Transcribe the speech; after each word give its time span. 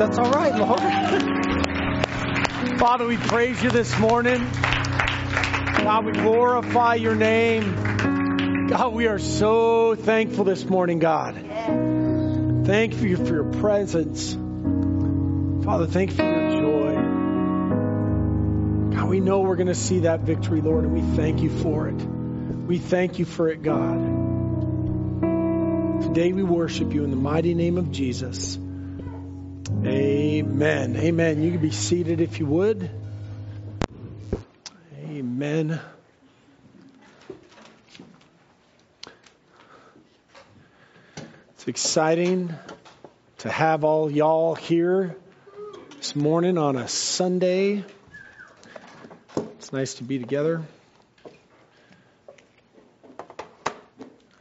That's 0.00 0.16
all 0.16 0.30
right, 0.30 0.54
Lord. 0.56 0.80
Father, 2.78 3.04
we 3.06 3.18
praise 3.18 3.62
you 3.62 3.68
this 3.68 3.98
morning. 3.98 4.38
God, 4.40 6.06
we 6.06 6.12
glorify 6.12 6.94
your 6.94 7.14
name. 7.14 8.66
God, 8.68 8.94
we 8.94 9.08
are 9.08 9.18
so 9.18 9.94
thankful 9.94 10.44
this 10.44 10.64
morning, 10.64 11.00
God. 11.00 11.34
Thank 12.64 13.02
you 13.02 13.18
for 13.18 13.26
your 13.26 13.44
presence. 13.44 14.32
Father, 15.66 15.86
thank 15.86 16.12
you 16.12 16.16
for 16.16 16.22
your 16.22 16.50
joy. 16.62 16.94
God, 18.96 19.06
we 19.06 19.20
know 19.20 19.40
we're 19.40 19.56
going 19.56 19.66
to 19.66 19.74
see 19.74 19.98
that 19.98 20.20
victory, 20.20 20.62
Lord, 20.62 20.84
and 20.84 20.94
we 20.94 21.02
thank 21.14 21.42
you 21.42 21.50
for 21.50 21.88
it. 21.88 21.92
We 21.92 22.78
thank 22.78 23.18
you 23.18 23.26
for 23.26 23.50
it, 23.50 23.62
God. 23.62 23.98
Today 26.04 26.32
we 26.32 26.42
worship 26.42 26.94
you 26.94 27.04
in 27.04 27.10
the 27.10 27.16
mighty 27.16 27.52
name 27.52 27.76
of 27.76 27.92
Jesus. 27.92 28.58
Amen. 29.82 30.94
Amen. 30.96 31.42
You 31.42 31.52
can 31.52 31.60
be 31.62 31.70
seated 31.70 32.20
if 32.20 32.38
you 32.38 32.44
would. 32.44 32.90
Amen. 34.98 35.80
It's 41.54 41.66
exciting 41.66 42.54
to 43.38 43.48
have 43.48 43.82
all 43.82 44.10
y'all 44.10 44.54
here 44.54 45.16
this 45.96 46.14
morning 46.14 46.58
on 46.58 46.76
a 46.76 46.86
Sunday. 46.86 47.82
It's 49.36 49.72
nice 49.72 49.94
to 49.94 50.04
be 50.04 50.18
together. 50.18 50.62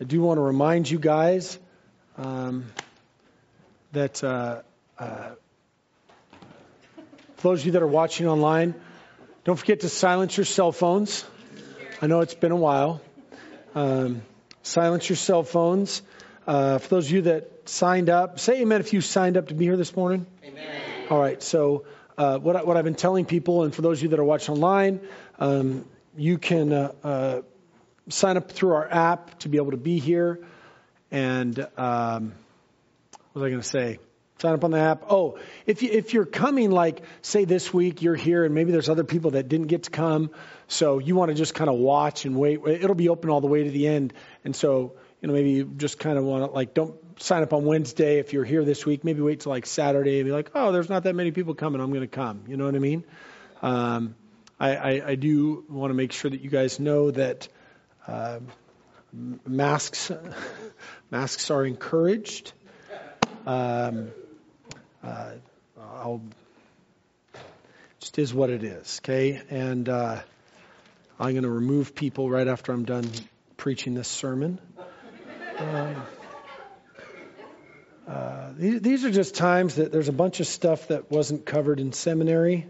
I 0.01 0.03
do 0.05 0.19
want 0.19 0.37
to 0.37 0.41
remind 0.41 0.89
you 0.89 0.99
guys 0.99 1.57
um, 2.17 2.65
that 3.93 4.21
uh, 4.21 4.63
uh, 4.99 5.35
for 7.37 7.49
those 7.49 7.61
of 7.61 7.67
you 7.67 7.71
that 7.73 7.81
are 7.81 7.87
watching 7.87 8.27
online, 8.27 8.75
don't 9.45 9.55
forget 9.55 9.79
to 9.81 9.89
silence 9.89 10.35
your 10.35 10.45
cell 10.45 10.71
phones. 10.71 11.25
I 12.01 12.07
know 12.07 12.19
it's 12.19 12.33
been 12.33 12.51
a 12.51 12.57
while. 12.57 13.01
Um, 13.75 14.21
silence 14.61 15.07
your 15.07 15.15
cell 15.15 15.43
phones. 15.43 16.01
Uh, 16.45 16.79
for 16.79 16.89
those 16.89 17.05
of 17.05 17.11
you 17.11 17.21
that 17.23 17.69
signed 17.69 18.09
up, 18.09 18.39
say 18.39 18.61
amen 18.61 18.81
if 18.81 18.91
you 18.91 19.01
signed 19.01 19.37
up 19.37 19.47
to 19.47 19.53
be 19.53 19.65
here 19.65 19.77
this 19.77 19.95
morning. 19.95 20.25
Amen. 20.43 20.81
All 21.09 21.19
right. 21.19 21.41
So, 21.41 21.85
uh, 22.17 22.37
what, 22.39 22.57
I, 22.57 22.63
what 22.63 22.75
I've 22.75 22.83
been 22.83 22.95
telling 22.95 23.23
people, 23.23 23.63
and 23.63 23.73
for 23.73 23.81
those 23.81 23.99
of 23.99 24.03
you 24.03 24.09
that 24.09 24.19
are 24.19 24.25
watching 24.25 24.55
online, 24.55 24.99
um, 25.39 25.85
you 26.17 26.37
can 26.37 26.73
uh, 26.73 26.91
uh, 27.03 27.41
sign 28.09 28.35
up 28.35 28.51
through 28.51 28.73
our 28.73 28.91
app 28.91 29.39
to 29.39 29.49
be 29.49 29.57
able 29.57 29.71
to 29.71 29.77
be 29.77 29.99
here. 29.99 30.45
And 31.11 31.57
um, 31.77 32.33
what 33.31 33.35
was 33.35 33.43
I 33.43 33.49
going 33.49 33.61
to 33.61 33.67
say? 33.67 33.99
Sign 34.41 34.53
up 34.53 34.63
on 34.63 34.71
the 34.71 34.79
app. 34.79 35.03
Oh, 35.09 35.37
if 35.65 35.83
you, 35.83 35.89
if 35.91 36.13
you're 36.13 36.25
coming, 36.25 36.71
like 36.71 37.01
say 37.21 37.43
this 37.43 37.73
week 37.73 38.01
you're 38.01 38.15
here, 38.15 38.45
and 38.45 38.55
maybe 38.55 38.71
there's 38.71 38.87
other 38.87 39.03
people 39.03 39.31
that 39.31 39.49
didn't 39.49 39.67
get 39.67 39.83
to 39.83 39.89
come, 39.89 40.31
so 40.69 40.99
you 40.99 41.15
want 41.15 41.29
to 41.29 41.35
just 41.35 41.53
kind 41.53 41.69
of 41.69 41.75
watch 41.77 42.23
and 42.23 42.37
wait. 42.37 42.61
It'll 42.65 42.95
be 42.95 43.09
open 43.09 43.29
all 43.29 43.41
the 43.41 43.47
way 43.47 43.65
to 43.65 43.69
the 43.69 43.87
end, 43.87 44.13
and 44.45 44.55
so 44.55 44.93
you 45.21 45.27
know 45.27 45.33
maybe 45.33 45.51
you 45.51 45.65
just 45.65 45.99
kind 45.99 46.17
of 46.17 46.23
want 46.23 46.45
to 46.45 46.51
like 46.51 46.73
don't 46.73 46.95
sign 47.21 47.43
up 47.43 47.51
on 47.51 47.65
Wednesday 47.65 48.19
if 48.19 48.31
you're 48.31 48.45
here 48.45 48.63
this 48.63 48.85
week. 48.85 49.03
Maybe 49.03 49.19
wait 49.19 49.41
till 49.41 49.51
like 49.51 49.65
Saturday 49.65 50.19
and 50.19 50.25
be 50.25 50.31
like, 50.31 50.51
oh, 50.55 50.71
there's 50.71 50.89
not 50.89 51.03
that 51.03 51.15
many 51.15 51.31
people 51.31 51.53
coming. 51.53 51.81
I'm 51.81 51.89
going 51.89 52.01
to 52.01 52.07
come. 52.07 52.43
You 52.47 52.55
know 52.55 52.63
what 52.63 52.75
I 52.75 52.79
mean? 52.79 53.03
Um, 53.61 54.15
I, 54.57 54.75
I, 54.75 55.07
I 55.09 55.15
do 55.15 55.65
want 55.69 55.91
to 55.91 55.95
make 55.95 56.13
sure 56.13 56.31
that 56.31 56.41
you 56.41 56.49
guys 56.49 56.79
know 56.79 57.11
that 57.11 57.49
uh, 58.07 58.39
masks 59.11 60.11
masks 61.11 61.51
are 61.51 61.65
encouraged. 61.65 62.53
Um, 63.45 64.11
uh, 65.09 65.31
I'll 65.79 66.21
just 67.99 68.17
is 68.19 68.33
what 68.33 68.49
it 68.49 68.63
is, 68.63 69.01
okay? 69.03 69.41
And 69.49 69.89
uh, 69.89 70.21
I'm 71.19 71.31
going 71.31 71.43
to 71.43 71.49
remove 71.49 71.95
people 71.95 72.29
right 72.29 72.47
after 72.47 72.71
I'm 72.71 72.85
done 72.85 73.09
preaching 73.57 73.93
this 73.93 74.07
sermon. 74.07 74.59
Um, 75.57 75.95
uh, 78.07 78.51
these, 78.57 78.81
these 78.81 79.05
are 79.05 79.11
just 79.11 79.35
times 79.35 79.75
that 79.75 79.91
there's 79.91 80.07
a 80.07 80.13
bunch 80.13 80.39
of 80.39 80.47
stuff 80.47 80.87
that 80.87 81.11
wasn't 81.11 81.45
covered 81.45 81.79
in 81.79 81.91
seminary. 81.91 82.67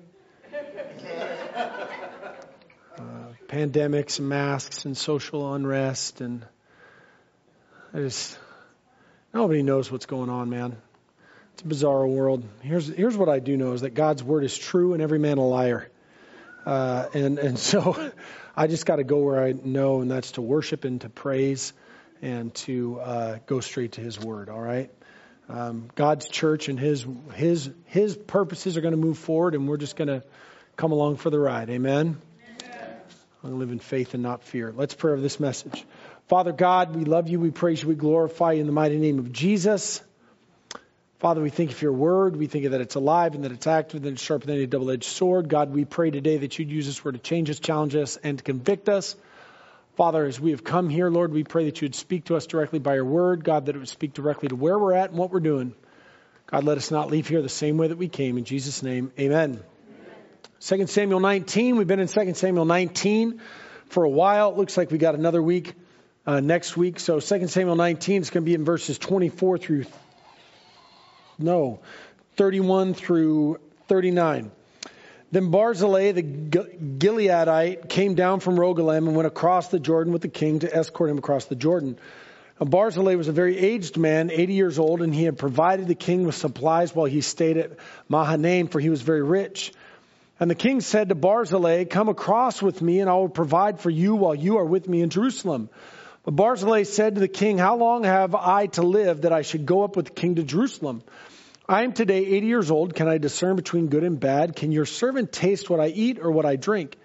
Uh, 2.98 3.02
pandemics, 3.48 4.20
and 4.20 4.30
masks, 4.30 4.86
and 4.86 4.98
social 4.98 5.54
unrest, 5.54 6.22
and 6.22 6.46
I 7.94 8.00
just 8.00 8.38
nobody 9.34 9.64
knows 9.64 9.92
what's 9.92 10.06
going 10.06 10.30
on, 10.30 10.50
man. 10.50 10.76
It's 11.60 11.66
a 11.66 11.68
bizarre 11.68 12.08
world. 12.08 12.46
Here's 12.62 12.88
here's 12.88 13.18
what 13.18 13.28
I 13.28 13.40
do 13.40 13.58
know 13.58 13.74
is 13.74 13.82
that 13.82 13.94
God's 13.94 14.24
word 14.24 14.46
is 14.46 14.58
true 14.58 14.94
and 14.94 15.04
every 15.04 15.20
man 15.20 15.40
a 15.40 15.46
liar. 15.46 15.90
Uh, 16.66 17.08
and 17.14 17.38
and 17.38 17.60
so 17.70 18.12
I 18.56 18.68
just 18.68 18.86
got 18.86 18.96
to 18.96 19.04
go 19.04 19.18
where 19.18 19.44
I 19.44 19.52
know, 19.52 20.00
and 20.00 20.10
that's 20.10 20.32
to 20.34 20.42
worship 20.42 20.86
and 20.86 21.02
to 21.02 21.10
praise 21.10 21.74
and 22.22 22.56
to 22.64 23.02
uh, 23.02 23.40
go 23.46 23.60
straight 23.60 23.92
to 23.94 24.02
His 24.02 24.18
word. 24.18 24.48
All 24.48 24.62
right. 24.62 24.90
Um, 25.50 25.90
God's 25.96 26.30
church 26.30 26.70
and 26.70 26.80
His 26.80 27.06
His 27.34 27.70
His 27.88 28.16
purposes 28.16 28.78
are 28.78 28.82
going 28.82 28.94
to 28.94 28.98
move 28.98 29.18
forward, 29.18 29.54
and 29.54 29.68
we're 29.68 29.76
just 29.76 29.98
going 29.98 30.08
to 30.08 30.24
come 30.78 30.94
along 30.94 31.18
for 31.18 31.30
the 31.30 31.40
ride. 31.40 31.70
Amen. 31.70 32.22
I'm 32.62 33.50
going 33.50 33.54
to 33.54 33.60
live 33.60 33.72
in 33.74 33.80
faith 33.80 34.14
and 34.14 34.24
not 34.24 34.46
fear. 34.46 34.74
Let's 34.74 34.94
pray 34.94 35.12
over 35.12 35.22
this 35.22 35.42
message. 35.42 35.86
Father 36.30 36.54
God, 36.54 36.96
we 36.96 37.04
love 37.04 37.28
you, 37.28 37.38
we 37.38 37.52
praise 37.52 37.84
you, 37.84 37.90
we 37.90 37.96
glorify 37.96 38.54
you 38.54 38.62
in 38.62 38.66
the 38.66 38.72
mighty 38.72 38.98
name 38.98 39.20
of 39.20 39.34
Jesus. 39.34 40.02
Father, 41.20 41.42
we 41.42 41.50
thank 41.50 41.70
you 41.70 41.76
for 41.76 41.84
your 41.84 41.94
word. 41.94 42.38
We 42.38 42.48
think 42.48 42.70
that 42.70 42.80
it's 42.80 42.96
alive 42.96 43.36
and 43.36 43.44
that 43.44 43.52
it's 43.52 43.68
active 43.68 44.06
and 44.06 44.14
it's 44.14 44.22
sharper 44.22 44.46
than 44.46 44.56
any 44.56 44.68
double 44.68 44.90
edged 44.90 45.04
sword. 45.04 45.50
God, 45.50 45.70
we 45.74 45.84
pray 45.84 46.12
today 46.12 46.38
that 46.38 46.58
you'd 46.58 46.72
use 46.72 46.86
this 46.86 47.04
word 47.04 47.16
to 47.16 47.20
change 47.20 47.50
us, 47.50 47.60
challenge 47.60 47.94
us, 47.94 48.16
and 48.16 48.42
convict 48.42 48.88
us. 48.88 49.18
Father, 49.98 50.26
as 50.26 50.40
we 50.40 50.52
have 50.52 50.64
come 50.64 50.88
here, 50.88 51.10
Lord, 51.10 51.34
we 51.34 51.44
pray 51.44 51.66
that 51.66 51.82
you 51.82 51.88
would 51.88 51.96
speak 51.96 52.26
to 52.26 52.38
us 52.38 52.48
directly 52.48 52.80
by 52.80 52.96
your 52.96 53.04
word. 53.04 53.44
God, 53.44 53.66
that 53.66 53.76
it 53.76 53.80
would 53.80 53.90
speak 53.90 54.14
directly 54.14 54.48
to 54.48 54.56
where 54.56 54.80
we're 54.80 54.94
at 54.94 55.10
and 55.10 55.20
what 55.20 55.30
we're 55.30 55.42
doing. 55.42 55.76
God, 56.48 56.64
let 56.64 56.78
us 56.78 56.90
not 56.90 57.12
leave 57.12 57.28
here 57.28 57.42
the 57.42 57.50
same 57.50 57.76
way 57.76 57.90
that 57.90 57.98
we 57.98 58.08
came. 58.08 58.38
In 58.38 58.46
Jesus' 58.46 58.82
name, 58.82 59.12
amen. 59.20 59.60
2 60.62 60.88
Samuel 60.88 61.20
19. 61.20 61.76
We've 61.76 61.86
been 61.86 62.00
in 62.00 62.08
2 62.08 62.34
Samuel 62.34 62.64
19 62.64 63.42
for 63.88 64.06
a 64.06 64.10
while. 64.10 64.52
It 64.52 64.58
looks 64.58 64.78
like 64.78 64.90
we 64.90 64.98
got 64.98 65.16
another 65.16 65.44
week 65.44 65.74
uh, 66.26 66.40
next 66.40 66.78
week. 66.78 66.98
So 66.98 67.20
2 67.20 67.48
Samuel 67.48 67.76
19 67.76 68.22
is 68.22 68.30
going 68.30 68.44
to 68.44 68.46
be 68.46 68.56
in 68.56 68.64
verses 68.64 68.98
24 68.98 69.58
through, 69.58 69.86
no, 71.40 71.80
31 72.36 72.94
through 72.94 73.60
39. 73.88 74.52
Then 75.32 75.52
Barzillai 75.52 76.12
the 76.12 76.24
Gileadite 76.24 77.88
came 77.88 78.16
down 78.16 78.40
from 78.40 78.56
Rogelim 78.56 79.08
and 79.08 79.16
went 79.16 79.28
across 79.28 79.68
the 79.68 79.80
Jordan 79.80 80.12
with 80.12 80.22
the 80.22 80.28
king 80.28 80.60
to 80.60 80.76
escort 80.76 81.10
him 81.10 81.18
across 81.18 81.46
the 81.46 81.56
Jordan. 81.56 81.98
Now 82.60 82.66
Barzillai 82.66 83.16
was 83.16 83.28
a 83.28 83.32
very 83.32 83.58
aged 83.58 83.98
man, 83.98 84.32
80 84.32 84.54
years 84.54 84.80
old, 84.80 85.02
and 85.02 85.14
he 85.14 85.24
had 85.24 85.38
provided 85.38 85.88
the 85.88 85.96
king 85.96 86.26
with 86.26 86.36
supplies 86.36 86.94
while 86.94 87.06
he 87.06 87.22
stayed 87.22 87.58
at 87.58 87.72
Mahanaim, 88.10 88.68
for 88.68 88.80
he 88.80 88.90
was 88.90 89.02
very 89.02 89.22
rich. 89.22 89.72
And 90.40 90.50
the 90.50 90.56
king 90.56 90.82
said 90.82 91.10
to 91.10 91.16
Barzillai, 91.16 91.86
Come 91.86 92.10
across 92.10 92.62
with 92.62 92.82
me, 92.82 93.00
and 93.00 93.10
I 93.10 93.14
will 93.14 93.30
provide 93.30 93.80
for 93.80 93.90
you 93.90 94.16
while 94.16 94.36
you 94.36 94.58
are 94.58 94.66
with 94.66 94.88
me 94.88 95.02
in 95.02 95.10
Jerusalem. 95.10 95.70
But 96.24 96.36
Barzillai 96.36 96.84
said 96.84 97.16
to 97.16 97.22
the 97.22 97.28
king, 97.28 97.58
How 97.58 97.76
long 97.76 98.04
have 98.04 98.36
I 98.36 98.68
to 98.68 98.82
live 98.82 99.22
that 99.22 99.34
I 99.34 99.42
should 99.42 99.66
go 99.66 99.84
up 99.84 99.96
with 99.96 100.06
the 100.06 100.12
king 100.12 100.36
to 100.36 100.44
Jerusalem? 100.44 101.04
I 101.70 101.84
am 101.84 101.94
today 101.94 102.26
80 102.26 102.48
years 102.48 102.72
old. 102.72 102.96
Can 102.96 103.08
I 103.08 103.20
discern 103.20 103.56
between 103.56 103.90
good 103.90 104.04
and 104.04 104.20
bad? 104.20 104.56
Can 104.56 104.72
your 104.72 104.88
servant 104.88 105.32
taste 105.32 105.70
what 105.70 105.80
I 105.80 105.90
eat 105.90 106.18
or 106.20 106.32
what 106.32 106.48
I 106.48 106.56
drink? 106.56 106.98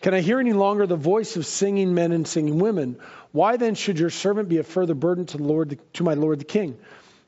Can 0.00 0.14
I 0.14 0.20
hear 0.20 0.38
any 0.38 0.52
longer 0.52 0.86
the 0.86 0.94
voice 0.94 1.34
of 1.34 1.44
singing 1.44 1.92
men 1.92 2.12
and 2.12 2.24
singing 2.24 2.60
women? 2.60 3.00
Why 3.32 3.56
then 3.56 3.74
should 3.74 3.98
your 3.98 4.10
servant 4.10 4.48
be 4.48 4.58
a 4.58 4.62
further 4.62 4.94
burden 4.94 5.26
to 5.26 5.38
the 5.38 5.42
Lord, 5.42 5.80
to 5.94 6.04
my 6.04 6.14
lord 6.14 6.38
the 6.38 6.44
king? 6.44 6.78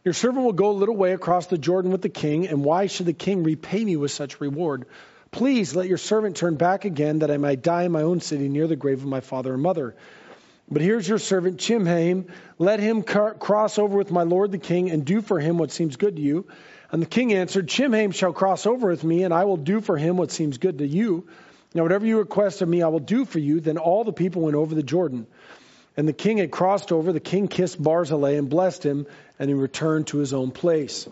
Your 0.05 0.15
servant 0.15 0.44
will 0.44 0.53
go 0.53 0.71
a 0.71 0.81
little 0.81 0.97
way 0.97 1.15
across 1.15 1.49
the 1.49 1.59
Jordan 1.59 1.91
with 1.91 2.03
the 2.03 2.09
king, 2.09 2.47
and 2.47 2.62
why 2.62 2.87
should 2.87 3.06
the 3.06 3.12
king 3.12 3.43
repay 3.43 3.84
me 3.84 3.97
with 3.97 4.13
such 4.13 4.41
reward? 4.41 4.86
Please 5.33 5.75
let 5.75 5.89
your 5.89 5.98
servant 5.98 6.36
turn 6.36 6.54
back 6.54 6.84
again, 6.84 7.19
that 7.19 7.30
I 7.33 7.39
might 7.39 7.60
die 7.60 7.83
in 7.83 7.92
my 7.92 8.03
own 8.03 8.21
city 8.21 8.48
near 8.48 8.69
the 8.69 8.77
grave 8.77 9.01
of 9.01 9.09
my 9.09 9.21
father 9.21 9.53
and 9.53 9.63
mother. 9.65 9.97
But 10.70 10.82
here's 10.82 11.09
your 11.09 11.18
servant 11.18 11.59
Chimham. 11.59 12.26
Let 12.59 12.80
him 12.80 13.03
cross 13.03 13.78
over 13.78 13.97
with 13.97 14.10
my 14.10 14.22
lord 14.22 14.53
the 14.53 14.59
king 14.59 14.91
and 14.91 15.04
do 15.04 15.22
for 15.22 15.41
him 15.41 15.59
what 15.59 15.70
seems 15.70 15.97
good 15.97 16.16
to 16.16 16.22
you. 16.22 16.47
And 16.92 17.03
the 17.03 17.06
king 17.06 17.32
answered, 17.32 17.68
Chimham 17.68 18.12
shall 18.12 18.32
cross 18.32 18.66
over 18.66 18.88
with 18.88 19.04
me, 19.04 19.24
and 19.24 19.32
I 19.32 19.44
will 19.44 19.56
do 19.56 19.80
for 19.80 19.97
him 19.97 20.16
what 20.16 20.30
seems 20.30 20.59
good 20.59 20.78
to 20.78 20.86
you. 20.86 21.26
Now, 21.74 21.82
whatever 21.82 22.06
you 22.06 22.18
request 22.18 22.62
of 22.62 22.68
me, 22.68 22.82
I 22.82 22.88
will 22.88 22.98
do 22.98 23.24
for 23.24 23.38
you. 23.38 23.60
Then 23.60 23.78
all 23.78 24.04
the 24.04 24.12
people 24.12 24.42
went 24.42 24.56
over 24.56 24.74
the 24.74 24.82
Jordan. 24.82 25.26
And 25.97 26.09
the 26.09 26.15
king 26.15 26.38
had 26.38 26.50
crossed 26.50 26.92
over. 26.92 27.12
The 27.12 27.20
king 27.20 27.48
kissed 27.48 27.82
Barzillai 27.82 28.32
and 28.38 28.48
blessed 28.48 28.84
him, 28.84 29.06
and 29.38 29.50
he 29.50 29.54
returned 29.54 30.06
to 30.09 30.18
his 30.18 30.32
own 30.32 30.50
place. 30.50 31.09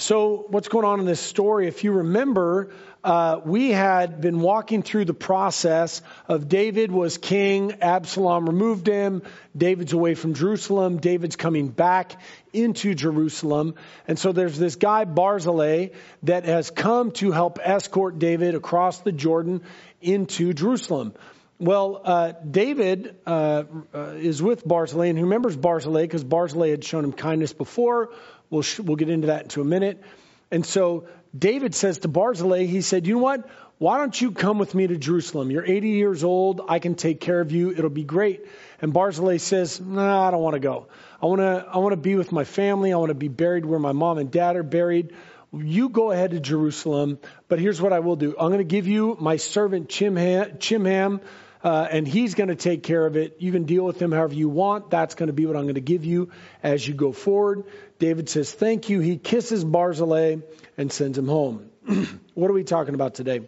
So, 0.00 0.46
what's 0.48 0.68
going 0.68 0.86
on 0.86 1.00
in 1.00 1.04
this 1.04 1.20
story? 1.20 1.68
If 1.68 1.84
you 1.84 1.92
remember, 1.92 2.72
uh, 3.04 3.38
we 3.44 3.68
had 3.68 4.22
been 4.22 4.40
walking 4.40 4.82
through 4.82 5.04
the 5.04 5.12
process 5.12 6.00
of 6.26 6.48
David 6.48 6.90
was 6.90 7.18
king, 7.18 7.74
Absalom 7.82 8.46
removed 8.46 8.86
him, 8.86 9.20
David's 9.54 9.92
away 9.92 10.14
from 10.14 10.32
Jerusalem, 10.32 11.00
David's 11.00 11.36
coming 11.36 11.68
back 11.68 12.18
into 12.54 12.94
Jerusalem. 12.94 13.74
And 14.08 14.18
so 14.18 14.32
there's 14.32 14.58
this 14.58 14.76
guy, 14.76 15.04
Barzillai, 15.04 15.88
that 16.22 16.46
has 16.46 16.70
come 16.70 17.10
to 17.12 17.30
help 17.30 17.58
escort 17.62 18.18
David 18.18 18.54
across 18.54 19.00
the 19.00 19.12
Jordan 19.12 19.60
into 20.00 20.54
Jerusalem. 20.54 21.12
Well, 21.58 22.00
uh, 22.02 22.32
David 22.50 23.16
uh, 23.26 23.64
uh, 23.94 23.98
is 24.16 24.42
with 24.42 24.66
Barzillai, 24.66 25.08
and 25.08 25.18
who 25.18 25.24
remembers 25.24 25.58
Barzillai 25.58 26.04
because 26.04 26.24
Barzillai 26.24 26.70
had 26.70 26.84
shown 26.84 27.04
him 27.04 27.12
kindness 27.12 27.52
before. 27.52 28.08
We'll, 28.50 28.62
sh- 28.62 28.80
we'll 28.80 28.96
get 28.96 29.08
into 29.08 29.28
that 29.28 29.44
into 29.44 29.60
a 29.60 29.64
minute. 29.64 30.02
And 30.50 30.66
so 30.66 31.06
David 31.36 31.74
says 31.74 32.00
to 32.00 32.08
Barzillai, 32.08 32.66
he 32.66 32.82
said, 32.82 33.06
You 33.06 33.14
know 33.14 33.20
what? 33.20 33.48
Why 33.78 33.96
don't 33.96 34.20
you 34.20 34.32
come 34.32 34.58
with 34.58 34.74
me 34.74 34.86
to 34.88 34.98
Jerusalem? 34.98 35.50
You're 35.50 35.64
80 35.64 35.88
years 35.88 36.22
old. 36.22 36.60
I 36.68 36.80
can 36.80 36.96
take 36.96 37.18
care 37.20 37.40
of 37.40 37.50
you. 37.50 37.70
It'll 37.70 37.88
be 37.88 38.04
great. 38.04 38.44
And 38.82 38.92
Barzillai 38.92 39.38
says, 39.38 39.80
No, 39.80 40.02
nah, 40.02 40.28
I 40.28 40.30
don't 40.30 40.42
want 40.42 40.54
to 40.54 40.60
go. 40.60 40.88
I 41.22 41.26
want 41.26 41.40
to 41.40 41.66
I 41.72 41.78
want 41.78 41.92
to 41.92 41.96
be 41.96 42.16
with 42.16 42.32
my 42.32 42.44
family. 42.44 42.92
I 42.92 42.96
want 42.96 43.10
to 43.10 43.14
be 43.14 43.28
buried 43.28 43.64
where 43.64 43.78
my 43.78 43.92
mom 43.92 44.18
and 44.18 44.30
dad 44.30 44.56
are 44.56 44.62
buried. 44.62 45.14
You 45.52 45.88
go 45.88 46.10
ahead 46.12 46.32
to 46.32 46.40
Jerusalem, 46.40 47.18
but 47.48 47.58
here's 47.58 47.80
what 47.80 47.92
I 47.92 48.00
will 48.00 48.16
do. 48.16 48.36
I'm 48.38 48.48
going 48.48 48.58
to 48.58 48.64
give 48.64 48.86
you 48.86 49.16
my 49.18 49.36
servant 49.36 49.88
Chimham, 49.88 50.58
Chimham 50.58 51.20
uh, 51.62 51.86
and 51.90 52.08
he's 52.08 52.34
going 52.34 52.48
to 52.48 52.56
take 52.56 52.82
care 52.82 53.04
of 53.04 53.16
it. 53.16 53.36
You 53.38 53.52
can 53.52 53.64
deal 53.64 53.84
with 53.84 54.00
him 54.00 54.12
however 54.12 54.34
you 54.34 54.48
want. 54.48 54.90
That's 54.90 55.14
going 55.14 55.26
to 55.26 55.32
be 55.32 55.46
what 55.46 55.56
I'm 55.56 55.64
going 55.64 55.74
to 55.74 55.80
give 55.80 56.04
you 56.04 56.30
as 56.62 56.86
you 56.86 56.94
go 56.94 57.12
forward. 57.12 57.64
David 58.00 58.28
says, 58.28 58.50
Thank 58.50 58.88
you. 58.88 58.98
He 58.98 59.16
kisses 59.16 59.62
Barzillai 59.62 60.38
and 60.76 60.90
sends 60.90 61.16
him 61.16 61.28
home. 61.28 61.70
what 62.34 62.50
are 62.50 62.54
we 62.54 62.64
talking 62.64 62.94
about 62.94 63.14
today? 63.14 63.42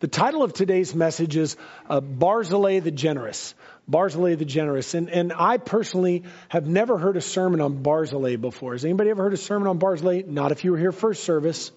The 0.00 0.08
title 0.08 0.42
of 0.42 0.54
today's 0.54 0.94
message 0.94 1.36
is 1.36 1.58
uh, 1.88 2.00
Barzillai 2.00 2.80
the 2.80 2.90
Generous. 2.90 3.54
Barzillai 3.86 4.36
the 4.36 4.46
Generous. 4.46 4.94
And, 4.94 5.10
and 5.10 5.32
I 5.36 5.58
personally 5.58 6.24
have 6.48 6.66
never 6.66 6.96
heard 6.96 7.18
a 7.18 7.20
sermon 7.20 7.60
on 7.60 7.82
Barzillai 7.82 8.36
before. 8.36 8.72
Has 8.72 8.84
anybody 8.86 9.10
ever 9.10 9.22
heard 9.22 9.34
a 9.34 9.36
sermon 9.36 9.68
on 9.68 9.78
Barzillai? 9.78 10.22
Not 10.26 10.52
if 10.52 10.64
you 10.64 10.72
were 10.72 10.78
here 10.78 10.92
first 10.92 11.24
service. 11.24 11.70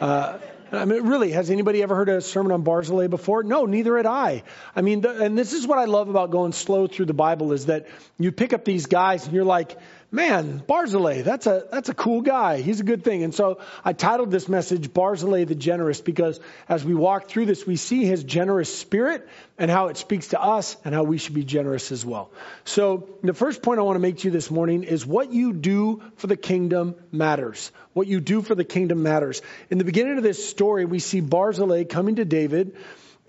Uh, 0.00 0.38
I 0.72 0.84
mean, 0.86 1.06
really, 1.06 1.30
has 1.30 1.50
anybody 1.50 1.82
ever 1.82 1.94
heard 1.94 2.08
a 2.08 2.20
sermon 2.20 2.50
on 2.50 2.62
Barzillai 2.62 3.06
before? 3.06 3.42
No, 3.44 3.66
neither 3.66 3.96
had 3.96 4.06
I. 4.06 4.42
I 4.74 4.82
mean, 4.82 5.02
the, 5.02 5.22
and 5.22 5.38
this 5.38 5.52
is 5.52 5.66
what 5.66 5.78
I 5.78 5.84
love 5.84 6.08
about 6.08 6.32
going 6.32 6.52
slow 6.52 6.86
through 6.86 7.06
the 7.06 7.14
Bible 7.14 7.52
is 7.52 7.66
that 7.66 7.86
you 8.18 8.32
pick 8.32 8.52
up 8.52 8.64
these 8.64 8.86
guys 8.86 9.24
and 9.24 9.34
you're 9.34 9.44
like, 9.44 9.78
man, 10.14 10.62
Barzillai, 10.64 11.22
that's 11.22 11.48
a, 11.48 11.66
that's 11.72 11.88
a 11.88 11.94
cool 11.94 12.20
guy. 12.20 12.60
He's 12.60 12.78
a 12.78 12.84
good 12.84 13.02
thing. 13.02 13.24
And 13.24 13.34
so 13.34 13.58
I 13.84 13.92
titled 13.92 14.30
this 14.30 14.48
message 14.48 14.92
Barzillai 14.92 15.44
the 15.44 15.56
Generous 15.56 16.00
because 16.00 16.38
as 16.68 16.84
we 16.84 16.94
walk 16.94 17.26
through 17.26 17.46
this, 17.46 17.66
we 17.66 17.74
see 17.74 18.04
his 18.04 18.22
generous 18.22 18.74
spirit 18.74 19.28
and 19.58 19.70
how 19.70 19.88
it 19.88 19.96
speaks 19.96 20.28
to 20.28 20.40
us 20.40 20.76
and 20.84 20.94
how 20.94 21.02
we 21.02 21.18
should 21.18 21.34
be 21.34 21.44
generous 21.44 21.90
as 21.90 22.06
well. 22.06 22.30
So 22.64 23.08
the 23.22 23.34
first 23.34 23.60
point 23.60 23.80
I 23.80 23.82
want 23.82 23.96
to 23.96 24.00
make 24.00 24.18
to 24.18 24.28
you 24.28 24.30
this 24.30 24.50
morning 24.50 24.84
is 24.84 25.04
what 25.04 25.32
you 25.32 25.52
do 25.52 26.00
for 26.16 26.28
the 26.28 26.36
kingdom 26.36 26.94
matters. 27.10 27.72
What 27.92 28.06
you 28.06 28.20
do 28.20 28.40
for 28.40 28.54
the 28.54 28.64
kingdom 28.64 29.02
matters. 29.02 29.42
In 29.68 29.78
the 29.78 29.84
beginning 29.84 30.16
of 30.16 30.22
this 30.22 30.48
story, 30.48 30.84
we 30.84 31.00
see 31.00 31.20
Barzillai 31.20 31.84
coming 31.84 32.16
to 32.16 32.24
David 32.24 32.76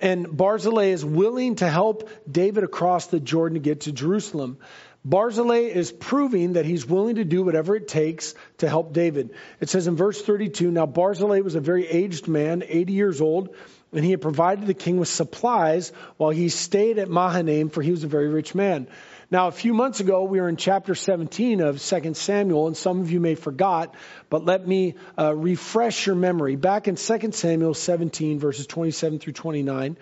and 0.02 0.28
Barzillai 0.28 0.92
is 0.92 1.06
willing 1.06 1.56
to 1.56 1.70
help 1.70 2.10
David 2.30 2.64
across 2.64 3.08
the 3.08 3.20
Jordan 3.20 3.56
to 3.56 3.62
get 3.62 3.82
to 3.82 3.92
Jerusalem. 3.92 4.58
Barzillai 5.06 5.68
is 5.68 5.92
proving 5.92 6.54
that 6.54 6.66
he's 6.66 6.86
willing 6.86 7.16
to 7.16 7.24
do 7.24 7.44
whatever 7.44 7.76
it 7.76 7.88
takes 7.88 8.34
to 8.58 8.68
help 8.68 8.92
David. 8.92 9.30
It 9.60 9.70
says 9.70 9.86
in 9.86 9.96
verse 9.96 10.20
32, 10.20 10.72
now 10.72 10.88
Barzillai 10.88 11.42
was 11.42 11.54
a 11.54 11.60
very 11.60 11.88
aged 11.88 12.28
man, 12.28 12.64
80 12.68 12.94
years 12.94 13.22
old, 13.22 13.56
and 13.94 14.04
he 14.04 14.10
had 14.10 14.22
provided 14.22 14.66
the 14.66 14.74
king 14.74 14.98
with 14.98 15.08
supplies 15.08 15.92
while 16.18 16.32
he 16.32 16.50
stayed 16.50 16.98
at 16.98 17.08
Mahanaim, 17.08 17.70
for 17.70 17.84
he 17.84 17.92
was 17.92 18.04
a 18.04 18.08
very 18.08 18.30
rich 18.30 18.56
man. 18.56 18.88
Now, 19.30 19.48
a 19.48 19.52
few 19.52 19.74
months 19.74 20.00
ago, 20.00 20.24
we 20.24 20.42
were 20.42 20.50
in 20.50 20.58
chapter 20.58 20.96
17 20.96 21.62
of 21.62 21.82
2 21.82 22.14
Samuel, 22.16 22.68
and 22.68 22.78
some 22.78 23.02
of 23.02 23.12
you 23.12 23.20
may 23.20 23.32
have 23.32 23.40
forgot, 23.40 23.96
but 24.30 24.44
let 24.44 24.68
me 24.68 24.96
uh, 25.20 25.36
refresh 25.36 26.06
your 26.08 26.16
memory. 26.16 26.56
Back 26.56 26.88
in 26.88 26.96
2 26.96 27.32
Samuel 27.32 27.74
17, 27.74 28.40
verses 28.40 28.68
27 28.68 29.20
through 29.20 29.34
29, 29.34 29.98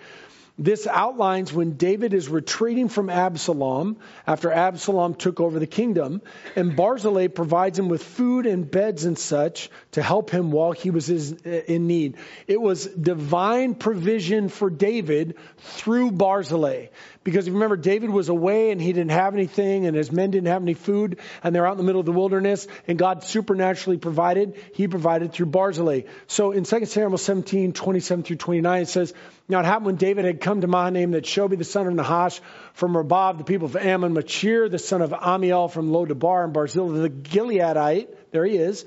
this 0.56 0.86
outlines 0.86 1.52
when 1.52 1.72
David 1.72 2.14
is 2.14 2.28
retreating 2.28 2.88
from 2.88 3.10
Absalom 3.10 3.96
after 4.26 4.52
Absalom 4.52 5.14
took 5.14 5.40
over 5.40 5.58
the 5.58 5.66
kingdom, 5.66 6.22
and 6.54 6.76
Barzillai 6.76 7.26
provides 7.26 7.78
him 7.78 7.88
with 7.88 8.04
food 8.04 8.46
and 8.46 8.70
beds 8.70 9.04
and 9.04 9.18
such 9.18 9.68
to 9.92 10.02
help 10.02 10.30
him 10.30 10.52
while 10.52 10.70
he 10.70 10.90
was 10.90 11.10
in 11.10 11.86
need. 11.88 12.16
It 12.46 12.60
was 12.60 12.86
divine 12.86 13.74
provision 13.74 14.48
for 14.48 14.70
David 14.70 15.36
through 15.58 16.12
Barzillai. 16.12 16.86
Because 17.24 17.48
remember, 17.48 17.78
David 17.78 18.10
was 18.10 18.28
away 18.28 18.70
and 18.70 18.80
he 18.80 18.92
didn't 18.92 19.12
have 19.12 19.32
anything, 19.32 19.86
and 19.86 19.96
his 19.96 20.12
men 20.12 20.30
didn't 20.30 20.48
have 20.48 20.62
any 20.62 20.74
food, 20.74 21.18
and 21.42 21.54
they're 21.54 21.66
out 21.66 21.72
in 21.72 21.78
the 21.78 21.84
middle 21.84 22.00
of 22.00 22.06
the 22.06 22.12
wilderness, 22.12 22.68
and 22.86 22.98
God 22.98 23.24
supernaturally 23.24 23.96
provided. 23.96 24.60
He 24.74 24.86
provided 24.88 25.32
through 25.32 25.46
Barzillai. 25.46 26.02
So 26.26 26.52
in 26.52 26.64
2 26.64 26.84
Samuel 26.84 27.16
17, 27.16 27.72
27 27.72 28.24
through 28.24 28.36
29, 28.36 28.82
it 28.82 28.88
says, 28.88 29.14
Now 29.48 29.60
it 29.60 29.64
happened 29.64 29.86
when 29.86 29.96
David 29.96 30.26
had 30.26 30.42
come 30.42 30.60
to 30.60 30.66
Mahanaim 30.66 31.12
that 31.12 31.24
Shobi 31.24 31.56
the 31.56 31.64
son 31.64 31.86
of 31.86 31.94
Nahash 31.94 32.40
from 32.74 32.94
Rabbah, 32.94 33.32
the 33.32 33.44
people 33.44 33.66
of 33.66 33.76
Ammon, 33.76 34.12
Machir 34.12 34.68
the 34.68 34.78
son 34.78 35.00
of 35.00 35.14
Amiel 35.14 35.68
from 35.68 35.90
Lo-debar, 35.90 36.44
and 36.44 36.52
Barzillai 36.52 37.00
the 37.00 37.10
Gileadite, 37.10 38.08
there 38.32 38.44
he 38.44 38.56
is, 38.56 38.84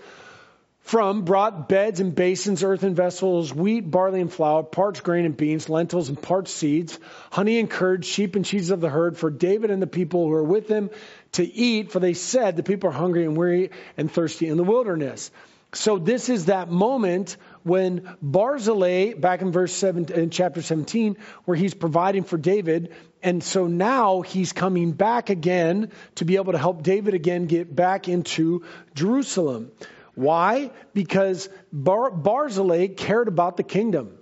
from 0.87 1.23
brought 1.23 1.67
beds 1.67 1.99
and 1.99 2.15
basins, 2.15 2.63
earthen 2.63 2.95
vessels, 2.95 3.53
wheat, 3.53 3.81
barley, 3.91 4.21
and 4.21 4.31
flour, 4.31 4.63
parched 4.63 5.03
grain 5.03 5.25
and 5.25 5.35
beans, 5.35 5.67
lentils 5.67 6.07
and 6.07 6.21
parched 6.21 6.47
seeds, 6.47 6.97
honey 7.29 7.59
and 7.59 7.69
curd, 7.69 8.05
sheep 8.05 8.37
and 8.37 8.45
cheeses 8.45 8.69
of 8.69 8.79
the 8.79 8.87
herd 8.87 9.17
for 9.17 9.29
David 9.29 9.69
and 9.69 9.81
the 9.81 9.87
people 9.87 10.25
who 10.25 10.31
are 10.31 10.43
with 10.45 10.69
him 10.69 10.89
to 11.33 11.43
eat, 11.43 11.91
for 11.91 11.99
they 11.99 12.13
said 12.13 12.55
the 12.55 12.63
people 12.63 12.89
are 12.89 12.93
hungry 12.93 13.25
and 13.25 13.35
weary 13.35 13.71
and 13.97 14.09
thirsty 14.09 14.47
in 14.47 14.55
the 14.55 14.63
wilderness. 14.63 15.29
So 15.73 15.97
this 15.99 16.29
is 16.29 16.45
that 16.45 16.71
moment 16.71 17.35
when 17.63 18.09
Barzillai, 18.21 19.13
back 19.13 19.41
in 19.41 19.51
verse 19.51 19.73
seven, 19.73 20.09
in 20.13 20.29
chapter 20.29 20.61
17, 20.61 21.17
where 21.43 21.57
he's 21.57 21.73
providing 21.73 22.23
for 22.23 22.37
David, 22.37 22.95
and 23.21 23.43
so 23.43 23.67
now 23.67 24.21
he's 24.21 24.53
coming 24.53 24.93
back 24.93 25.29
again 25.29 25.91
to 26.15 26.23
be 26.23 26.37
able 26.37 26.53
to 26.53 26.57
help 26.57 26.81
David 26.81 27.13
again 27.13 27.47
get 27.47 27.75
back 27.75 28.07
into 28.07 28.63
Jerusalem. 28.95 29.73
Why? 30.17 30.71
Because 30.95 31.47
Bar- 31.71 32.09
Barzillai 32.09 32.87
cared 32.87 33.27
about 33.27 33.55
the 33.55 33.61
kingdom. 33.63 34.17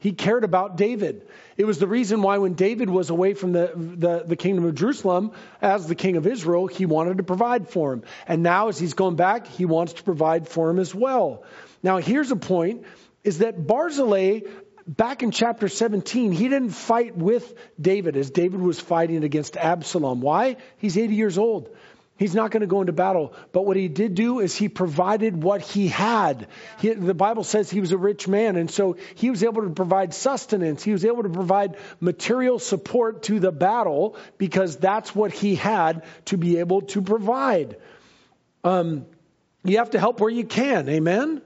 He 0.00 0.10
cared 0.10 0.42
about 0.42 0.76
David. 0.76 1.28
It 1.56 1.64
was 1.64 1.78
the 1.78 1.86
reason 1.86 2.20
why 2.20 2.38
when 2.38 2.54
David 2.54 2.90
was 2.90 3.10
away 3.10 3.34
from 3.34 3.52
the, 3.52 3.70
the, 3.76 4.24
the, 4.26 4.36
kingdom 4.36 4.64
of 4.64 4.74
Jerusalem 4.74 5.30
as 5.62 5.86
the 5.86 5.94
king 5.94 6.16
of 6.16 6.26
Israel, 6.26 6.66
he 6.66 6.84
wanted 6.84 7.18
to 7.18 7.22
provide 7.22 7.70
for 7.70 7.92
him. 7.92 8.02
And 8.26 8.42
now 8.42 8.68
as 8.68 8.78
he's 8.78 8.94
going 8.94 9.14
back, 9.14 9.46
he 9.46 9.66
wants 9.66 9.92
to 9.94 10.02
provide 10.02 10.48
for 10.48 10.68
him 10.68 10.80
as 10.80 10.92
well. 10.92 11.44
Now 11.80 11.98
here's 11.98 12.32
a 12.32 12.36
point, 12.36 12.84
is 13.22 13.38
that 13.38 13.68
Barzillai, 13.68 14.40
back 14.84 15.22
in 15.22 15.30
chapter 15.30 15.68
17, 15.68 16.32
he 16.32 16.48
didn't 16.48 16.70
fight 16.70 17.16
with 17.16 17.54
David 17.80 18.16
as 18.16 18.32
David 18.32 18.60
was 18.60 18.80
fighting 18.80 19.22
against 19.22 19.56
Absalom. 19.56 20.20
Why? 20.20 20.56
He's 20.78 20.98
80 20.98 21.14
years 21.14 21.38
old. 21.38 21.70
He's 22.18 22.34
not 22.34 22.50
going 22.50 22.62
to 22.62 22.66
go 22.66 22.80
into 22.80 22.92
battle. 22.92 23.34
But 23.52 23.66
what 23.66 23.76
he 23.76 23.88
did 23.88 24.14
do 24.14 24.40
is 24.40 24.56
he 24.56 24.68
provided 24.68 25.42
what 25.42 25.60
he 25.60 25.88
had. 25.88 26.48
He, 26.80 26.90
the 26.94 27.12
Bible 27.12 27.44
says 27.44 27.70
he 27.70 27.80
was 27.80 27.92
a 27.92 27.98
rich 27.98 28.26
man, 28.26 28.56
and 28.56 28.70
so 28.70 28.96
he 29.16 29.28
was 29.28 29.42
able 29.42 29.62
to 29.62 29.70
provide 29.70 30.14
sustenance. 30.14 30.82
He 30.82 30.92
was 30.92 31.04
able 31.04 31.24
to 31.24 31.28
provide 31.28 31.76
material 32.00 32.58
support 32.58 33.24
to 33.24 33.38
the 33.38 33.52
battle 33.52 34.16
because 34.38 34.76
that's 34.76 35.14
what 35.14 35.32
he 35.32 35.56
had 35.56 36.04
to 36.26 36.38
be 36.38 36.58
able 36.58 36.82
to 36.82 37.02
provide. 37.02 37.76
Um, 38.64 39.04
you 39.62 39.78
have 39.78 39.90
to 39.90 40.00
help 40.00 40.20
where 40.20 40.30
you 40.30 40.44
can. 40.44 40.88
Amen? 40.88 41.42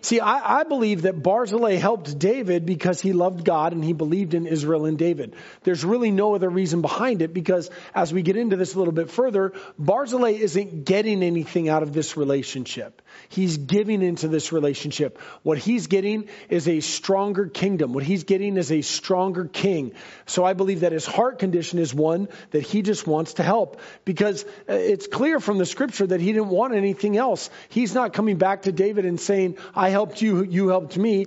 See, 0.00 0.20
I, 0.20 0.60
I, 0.60 0.62
believe 0.62 1.02
that 1.02 1.24
Barzillai 1.24 1.74
helped 1.74 2.20
David 2.20 2.64
because 2.64 3.00
he 3.00 3.12
loved 3.12 3.44
God 3.44 3.72
and 3.72 3.82
he 3.82 3.92
believed 3.92 4.32
in 4.32 4.46
Israel 4.46 4.86
and 4.86 4.96
David. 4.96 5.34
There's 5.64 5.84
really 5.84 6.12
no 6.12 6.36
other 6.36 6.48
reason 6.48 6.82
behind 6.82 7.20
it 7.20 7.34
because 7.34 7.68
as 7.96 8.12
we 8.12 8.22
get 8.22 8.36
into 8.36 8.54
this 8.54 8.74
a 8.74 8.78
little 8.78 8.92
bit 8.92 9.10
further, 9.10 9.54
Barzillai 9.76 10.34
isn't 10.34 10.84
getting 10.84 11.24
anything 11.24 11.68
out 11.68 11.82
of 11.82 11.92
this 11.92 12.16
relationship. 12.16 13.02
He's 13.28 13.56
giving 13.56 14.02
into 14.02 14.28
this 14.28 14.52
relationship. 14.52 15.18
What 15.42 15.58
he's 15.58 15.88
getting 15.88 16.28
is 16.48 16.68
a 16.68 16.78
stronger 16.78 17.46
kingdom. 17.48 17.92
What 17.92 18.04
he's 18.04 18.22
getting 18.22 18.56
is 18.56 18.70
a 18.70 18.82
stronger 18.82 19.46
king. 19.46 19.94
So 20.26 20.44
I 20.44 20.52
believe 20.52 20.80
that 20.80 20.92
his 20.92 21.06
heart 21.06 21.40
condition 21.40 21.80
is 21.80 21.92
one 21.92 22.28
that 22.52 22.62
he 22.62 22.82
just 22.82 23.06
wants 23.08 23.34
to 23.34 23.42
help 23.42 23.80
because 24.04 24.44
uh, 24.68 24.74
it's 24.74 25.08
clear 25.08 25.40
from 25.40 25.58
the 25.58 25.66
scripture 25.66 26.06
that 26.06 26.20
he 26.20 26.32
didn't 26.32 26.50
want 26.50 26.74
anything 26.74 27.16
else. 27.16 27.50
He's 27.68 27.94
not 27.94 28.12
coming 28.12 28.36
back 28.36 28.62
to 28.62 28.70
David 28.70 29.04
and 29.04 29.18
saying, 29.20 29.56
I 29.74 29.87
I 29.88 29.90
helped 29.90 30.20
you, 30.20 30.42
you 30.42 30.68
helped 30.68 30.98
me 30.98 31.24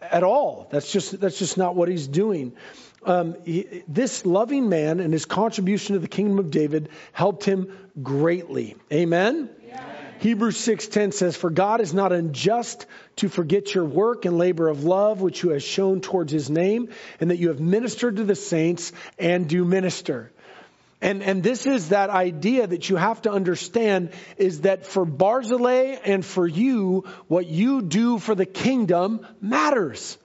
at 0.00 0.24
all. 0.24 0.66
That's 0.72 0.90
just, 0.90 1.20
that's 1.20 1.38
just 1.38 1.56
not 1.56 1.76
what 1.76 1.88
he's 1.88 2.08
doing. 2.08 2.52
Um, 3.06 3.36
he, 3.44 3.84
this 3.86 4.26
loving 4.26 4.68
man 4.68 4.98
and 4.98 5.12
his 5.12 5.24
contribution 5.24 5.92
to 5.92 6.00
the 6.00 6.08
kingdom 6.08 6.40
of 6.40 6.50
David 6.50 6.88
helped 7.12 7.44
him 7.44 7.72
greatly. 8.02 8.74
Amen? 8.92 9.50
Hebrews 10.18 10.56
6:10 10.56 11.12
says, 11.12 11.36
"For 11.36 11.50
God 11.50 11.80
is 11.80 11.94
not 11.94 12.12
unjust 12.12 12.86
to 13.16 13.28
forget 13.28 13.74
your 13.74 13.84
work 13.84 14.24
and 14.24 14.38
labor 14.38 14.68
of 14.68 14.84
love 14.84 15.20
which 15.20 15.42
you 15.42 15.50
have 15.50 15.62
shown 15.62 16.00
towards 16.00 16.32
his 16.32 16.48
name, 16.48 16.90
and 17.20 17.30
that 17.30 17.38
you 17.38 17.48
have 17.48 17.58
ministered 17.58 18.16
to 18.16 18.24
the 18.24 18.36
saints 18.36 18.92
and 19.18 19.48
do 19.48 19.64
minister." 19.64 20.30
And, 21.02 21.20
and 21.24 21.42
this 21.42 21.66
is 21.66 21.88
that 21.88 22.10
idea 22.10 22.64
that 22.64 22.88
you 22.88 22.94
have 22.94 23.20
to 23.22 23.32
understand 23.32 24.10
is 24.36 24.60
that 24.60 24.86
for 24.86 25.04
Barzillai 25.04 25.98
and 26.04 26.24
for 26.24 26.46
you, 26.46 27.04
what 27.26 27.46
you 27.46 27.82
do 27.82 28.20
for 28.20 28.36
the 28.36 28.46
kingdom 28.46 29.26
matters. 29.40 30.16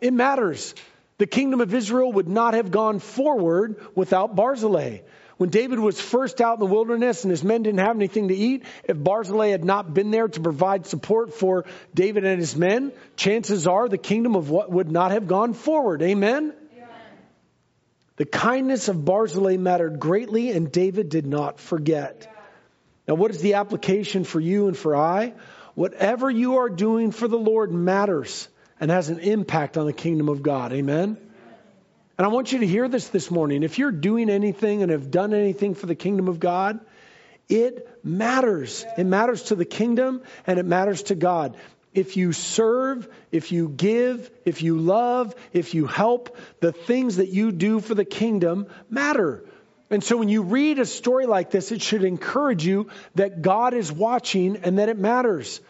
It 0.00 0.12
matters. 0.12 0.74
The 1.18 1.28
kingdom 1.28 1.60
of 1.60 1.72
Israel 1.72 2.12
would 2.12 2.28
not 2.28 2.54
have 2.54 2.72
gone 2.72 2.98
forward 2.98 3.80
without 3.94 4.34
Barzillai. 4.34 5.02
When 5.36 5.50
David 5.50 5.78
was 5.78 6.00
first 6.00 6.40
out 6.40 6.54
in 6.54 6.60
the 6.60 6.74
wilderness 6.74 7.22
and 7.22 7.30
his 7.30 7.44
men 7.44 7.62
didn't 7.62 7.78
have 7.78 7.94
anything 7.94 8.26
to 8.26 8.34
eat, 8.34 8.64
if 8.88 8.96
Barzillai 8.96 9.50
had 9.50 9.64
not 9.64 9.94
been 9.94 10.10
there 10.10 10.26
to 10.26 10.40
provide 10.40 10.86
support 10.86 11.32
for 11.32 11.64
David 11.94 12.24
and 12.24 12.40
his 12.40 12.56
men, 12.56 12.90
chances 13.14 13.68
are 13.68 13.88
the 13.88 13.98
kingdom 13.98 14.34
of 14.34 14.50
what 14.50 14.68
would 14.68 14.90
not 14.90 15.12
have 15.12 15.28
gone 15.28 15.54
forward. 15.54 16.02
Amen? 16.02 16.54
The 18.18 18.26
kindness 18.26 18.88
of 18.88 19.04
Barzillai 19.04 19.56
mattered 19.56 20.00
greatly, 20.00 20.50
and 20.50 20.70
David 20.70 21.08
did 21.08 21.24
not 21.24 21.60
forget. 21.60 22.34
Now, 23.06 23.14
what 23.14 23.30
is 23.30 23.40
the 23.40 23.54
application 23.54 24.24
for 24.24 24.40
you 24.40 24.66
and 24.66 24.76
for 24.76 24.96
I? 24.96 25.34
Whatever 25.76 26.28
you 26.28 26.56
are 26.56 26.68
doing 26.68 27.12
for 27.12 27.28
the 27.28 27.38
Lord 27.38 27.70
matters 27.70 28.48
and 28.80 28.90
has 28.90 29.08
an 29.08 29.20
impact 29.20 29.78
on 29.78 29.86
the 29.86 29.92
kingdom 29.92 30.28
of 30.28 30.42
God. 30.42 30.72
Amen? 30.72 31.16
And 32.18 32.26
I 32.26 32.28
want 32.28 32.52
you 32.52 32.58
to 32.58 32.66
hear 32.66 32.88
this 32.88 33.06
this 33.08 33.30
morning. 33.30 33.62
If 33.62 33.78
you're 33.78 33.92
doing 33.92 34.28
anything 34.30 34.82
and 34.82 34.90
have 34.90 35.12
done 35.12 35.32
anything 35.32 35.76
for 35.76 35.86
the 35.86 35.94
kingdom 35.94 36.26
of 36.26 36.40
God, 36.40 36.80
it 37.48 38.04
matters. 38.04 38.84
It 38.98 39.06
matters 39.06 39.44
to 39.44 39.54
the 39.54 39.64
kingdom 39.64 40.22
and 40.44 40.58
it 40.58 40.66
matters 40.66 41.04
to 41.04 41.14
God. 41.14 41.56
If 41.94 42.16
you 42.16 42.32
serve, 42.32 43.08
if 43.32 43.50
you 43.50 43.68
give, 43.68 44.30
if 44.44 44.62
you 44.62 44.78
love, 44.78 45.34
if 45.52 45.74
you 45.74 45.86
help, 45.86 46.36
the 46.60 46.72
things 46.72 47.16
that 47.16 47.28
you 47.28 47.50
do 47.50 47.80
for 47.80 47.94
the 47.94 48.04
kingdom 48.04 48.66
matter. 48.90 49.44
And 49.90 50.04
so 50.04 50.18
when 50.18 50.28
you 50.28 50.42
read 50.42 50.78
a 50.78 50.86
story 50.86 51.26
like 51.26 51.50
this, 51.50 51.72
it 51.72 51.80
should 51.80 52.04
encourage 52.04 52.64
you 52.64 52.88
that 53.14 53.40
God 53.40 53.72
is 53.72 53.90
watching 53.90 54.58
and 54.58 54.78
that 54.78 54.88
it 54.88 54.98
matters. 54.98 55.60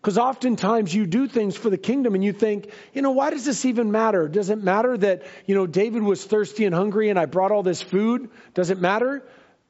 Because 0.00 0.18
oftentimes 0.18 0.94
you 0.94 1.04
do 1.04 1.26
things 1.26 1.56
for 1.56 1.68
the 1.68 1.78
kingdom 1.78 2.14
and 2.14 2.22
you 2.22 2.32
think, 2.32 2.70
you 2.92 3.02
know, 3.02 3.10
why 3.10 3.30
does 3.30 3.44
this 3.44 3.64
even 3.64 3.90
matter? 3.90 4.28
Does 4.28 4.50
it 4.50 4.62
matter 4.62 4.96
that, 4.96 5.24
you 5.46 5.56
know, 5.56 5.66
David 5.66 6.02
was 6.02 6.24
thirsty 6.24 6.64
and 6.64 6.72
hungry 6.72 7.08
and 7.08 7.18
I 7.18 7.26
brought 7.26 7.50
all 7.50 7.64
this 7.64 7.82
food? 7.82 8.30
Does 8.54 8.70
it 8.70 8.78
matter? 8.78 9.24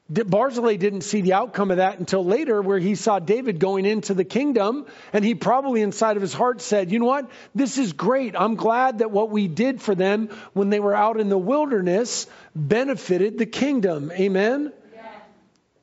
Barzillai 0.09 0.77
didn't 0.77 1.01
see 1.01 1.21
the 1.21 1.33
outcome 1.33 1.69
of 1.69 1.77
that 1.77 1.99
until 1.99 2.23
later, 2.23 2.61
where 2.61 2.79
he 2.79 2.95
saw 2.95 3.19
David 3.19 3.59
going 3.59 3.85
into 3.85 4.13
the 4.13 4.23
kingdom, 4.23 4.85
and 5.11 5.23
he 5.23 5.35
probably 5.35 5.81
inside 5.81 6.15
of 6.15 6.21
his 6.21 6.33
heart 6.33 6.61
said, 6.61 6.91
You 6.91 6.99
know 6.99 7.05
what? 7.05 7.29
This 7.53 7.77
is 7.77 7.91
great. 7.91 8.33
I'm 8.37 8.55
glad 8.55 8.99
that 8.99 9.11
what 9.11 9.29
we 9.29 9.47
did 9.47 9.81
for 9.81 9.95
them 9.95 10.29
when 10.53 10.69
they 10.69 10.79
were 10.79 10.95
out 10.95 11.19
in 11.19 11.27
the 11.27 11.37
wilderness 11.37 12.25
benefited 12.55 13.37
the 13.37 13.45
kingdom. 13.45 14.11
Amen? 14.11 14.71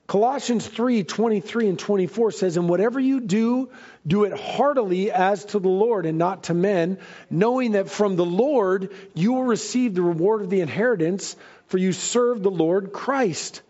Colossians 0.06 0.66
3 0.66 1.02
23 1.02 1.68
and 1.68 1.78
24 1.78 2.30
says, 2.30 2.56
And 2.56 2.68
whatever 2.68 3.00
you 3.00 3.20
do, 3.20 3.70
do 4.06 4.24
it 4.24 4.38
heartily 4.38 5.10
as 5.10 5.44
to 5.46 5.58
the 5.58 5.68
Lord 5.68 6.04
and 6.04 6.18
not 6.18 6.44
to 6.44 6.54
men, 6.54 6.98
knowing 7.30 7.72
that 7.72 7.88
from 7.88 8.16
the 8.16 8.24
Lord 8.24 8.92
you 9.14 9.32
will 9.32 9.44
receive 9.44 9.94
the 9.94 10.02
reward 10.02 10.42
of 10.42 10.50
the 10.50 10.60
inheritance, 10.60 11.36
for 11.66 11.78
you 11.78 11.92
serve 11.92 12.42
the 12.42 12.50
Lord 12.50 12.92
Christ. 12.92 13.62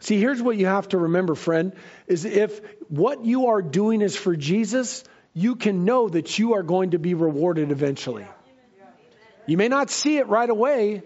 See, 0.00 0.18
here's 0.18 0.42
what 0.42 0.56
you 0.56 0.66
have 0.66 0.88
to 0.88 0.98
remember, 0.98 1.34
friend, 1.34 1.72
is 2.06 2.24
if 2.24 2.60
what 2.88 3.24
you 3.24 3.46
are 3.48 3.62
doing 3.62 4.02
is 4.02 4.16
for 4.16 4.34
Jesus, 4.34 5.04
you 5.32 5.56
can 5.56 5.84
know 5.84 6.08
that 6.08 6.38
you 6.38 6.54
are 6.54 6.62
going 6.62 6.90
to 6.90 6.98
be 6.98 7.14
rewarded 7.14 7.70
eventually. 7.70 8.26
You 9.46 9.56
may 9.56 9.68
not 9.68 9.90
see 9.90 10.18
it 10.18 10.26
right 10.26 10.48
away, 10.48 11.02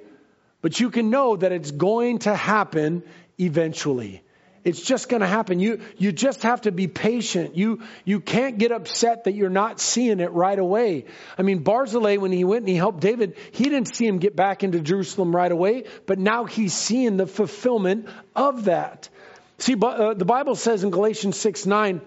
but 0.63 0.81
you 0.81 0.91
can 0.91 1.11
know 1.11 1.37
that 1.37 1.53
it's 1.53 1.71
going 1.71 2.21
to 2.21 2.35
happen 2.35 3.03
eventually. 3.39 4.24
It's 4.64 4.80
just 4.80 5.11
going 5.11 5.21
to 5.21 5.26
happen. 5.26 5.61
You, 5.61 5.80
you 5.99 6.11
just 6.11 6.42
have 6.42 6.62
to 6.62 6.73
be 6.73 6.88
patient. 6.88 7.54
You, 7.54 7.83
you 8.06 8.21
can't 8.21 8.56
get 8.56 8.73
upset 8.73 9.25
that 9.25 9.35
you're 9.35 9.50
not 9.50 9.78
seeing 9.78 10.21
it 10.21 10.33
right 10.33 10.59
away. 10.59 11.04
I 11.37 11.42
mean, 11.42 11.59
Barzillai, 11.59 12.16
when 12.16 12.33
he 12.33 12.44
went 12.44 12.62
and 12.62 12.68
he 12.71 12.76
helped 12.76 13.00
David, 13.00 13.37
he 13.52 13.64
didn't 13.64 13.94
see 13.94 14.06
him 14.06 14.18
get 14.18 14.35
back 14.35 14.64
into 14.64 14.80
Jerusalem 14.80 15.37
right 15.37 15.52
away, 15.52 15.85
but 16.06 16.18
now 16.18 16.47
he's 16.47 16.73
seeing 16.73 17.18
the 17.18 17.26
fulfillment 17.26 18.09
of 18.35 18.64
that. 18.64 19.11
See, 19.59 19.76
uh, 19.80 20.14
the 20.14 20.25
Bible 20.25 20.54
says 20.54 20.83
in 20.83 20.90
Galatians 20.90 21.37
6 21.37 21.66
9, 21.66 22.00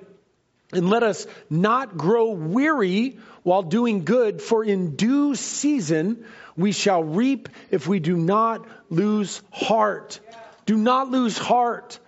and 0.73 0.89
let 0.89 1.03
us 1.03 1.27
not 1.49 1.95
grow 1.95 2.31
weary 2.31 3.19
while 3.43 3.63
doing 3.63 4.03
good, 4.03 4.41
for 4.41 4.63
in 4.63 4.95
due 4.95 5.35
season 5.35 6.25
we 6.57 6.71
shall 6.71 7.03
reap 7.03 7.49
if 7.71 7.87
we 7.87 7.99
do 7.99 8.17
not 8.17 8.67
lose 8.89 9.41
heart. 9.51 10.19
Do 10.65 10.75
not 10.75 11.09
lose 11.09 11.37
heart. 11.37 11.99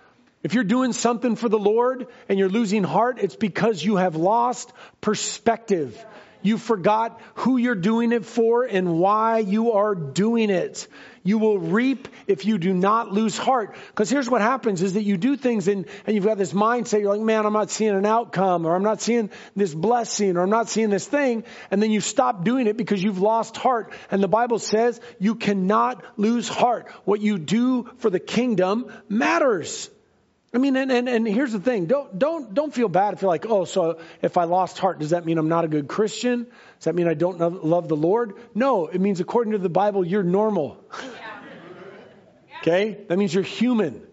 If 0.42 0.54
you're 0.54 0.64
doing 0.64 0.92
something 0.92 1.36
for 1.36 1.48
the 1.48 1.58
Lord 1.58 2.06
and 2.28 2.38
you're 2.38 2.48
losing 2.48 2.82
heart, 2.82 3.18
it's 3.20 3.36
because 3.36 3.84
you 3.84 3.96
have 3.96 4.16
lost 4.16 4.72
perspective. 5.00 6.02
You 6.42 6.56
forgot 6.56 7.20
who 7.34 7.58
you're 7.58 7.74
doing 7.74 8.12
it 8.12 8.24
for 8.24 8.64
and 8.64 8.98
why 8.98 9.38
you 9.38 9.72
are 9.72 9.94
doing 9.94 10.48
it. 10.48 10.88
You 11.22 11.36
will 11.36 11.58
reap 11.58 12.08
if 12.26 12.46
you 12.46 12.56
do 12.56 12.72
not 12.72 13.12
lose 13.12 13.36
heart. 13.36 13.76
Because 13.88 14.08
here's 14.08 14.30
what 14.30 14.40
happens 14.40 14.80
is 14.80 14.94
that 14.94 15.02
you 15.02 15.18
do 15.18 15.36
things 15.36 15.68
and, 15.68 15.84
and 16.06 16.16
you've 16.16 16.24
got 16.24 16.38
this 16.38 16.54
mindset, 16.54 17.00
you're 17.00 17.14
like, 17.14 17.20
man, 17.20 17.44
I'm 17.44 17.52
not 17.52 17.70
seeing 17.70 17.94
an 17.94 18.06
outcome, 18.06 18.64
or 18.64 18.74
I'm 18.74 18.82
not 18.82 19.02
seeing 19.02 19.28
this 19.54 19.74
blessing, 19.74 20.38
or 20.38 20.42
I'm 20.42 20.48
not 20.48 20.70
seeing 20.70 20.88
this 20.88 21.06
thing. 21.06 21.44
And 21.70 21.82
then 21.82 21.90
you 21.90 22.00
stop 22.00 22.42
doing 22.42 22.66
it 22.66 22.78
because 22.78 23.02
you've 23.02 23.20
lost 23.20 23.58
heart. 23.58 23.92
And 24.10 24.22
the 24.22 24.28
Bible 24.28 24.58
says 24.58 24.98
you 25.18 25.34
cannot 25.34 26.02
lose 26.16 26.48
heart. 26.48 26.90
What 27.04 27.20
you 27.20 27.36
do 27.36 27.90
for 27.98 28.08
the 28.08 28.20
kingdom 28.20 28.90
matters. 29.10 29.90
I 30.52 30.58
mean, 30.58 30.74
and, 30.74 30.90
and, 30.90 31.08
and 31.08 31.28
here's 31.28 31.52
the 31.52 31.60
thing. 31.60 31.86
Don't, 31.86 32.18
don't, 32.18 32.52
don't 32.54 32.74
feel 32.74 32.88
bad 32.88 33.14
if 33.14 33.22
you're 33.22 33.30
like, 33.30 33.46
oh, 33.46 33.64
so 33.64 34.00
if 34.20 34.36
I 34.36 34.44
lost 34.44 34.78
heart, 34.78 34.98
does 34.98 35.10
that 35.10 35.24
mean 35.24 35.38
I'm 35.38 35.48
not 35.48 35.64
a 35.64 35.68
good 35.68 35.86
Christian? 35.86 36.44
Does 36.44 36.84
that 36.84 36.94
mean 36.96 37.06
I 37.06 37.14
don't 37.14 37.64
love 37.64 37.86
the 37.86 37.96
Lord? 37.96 38.34
No, 38.54 38.88
it 38.88 39.00
means 39.00 39.20
according 39.20 39.52
to 39.52 39.58
the 39.58 39.68
Bible, 39.68 40.04
you're 40.04 40.22
normal. 40.22 40.82
Okay? 42.60 42.98
That 43.08 43.16
means 43.16 43.32
you're 43.32 43.42
human. 43.42 44.06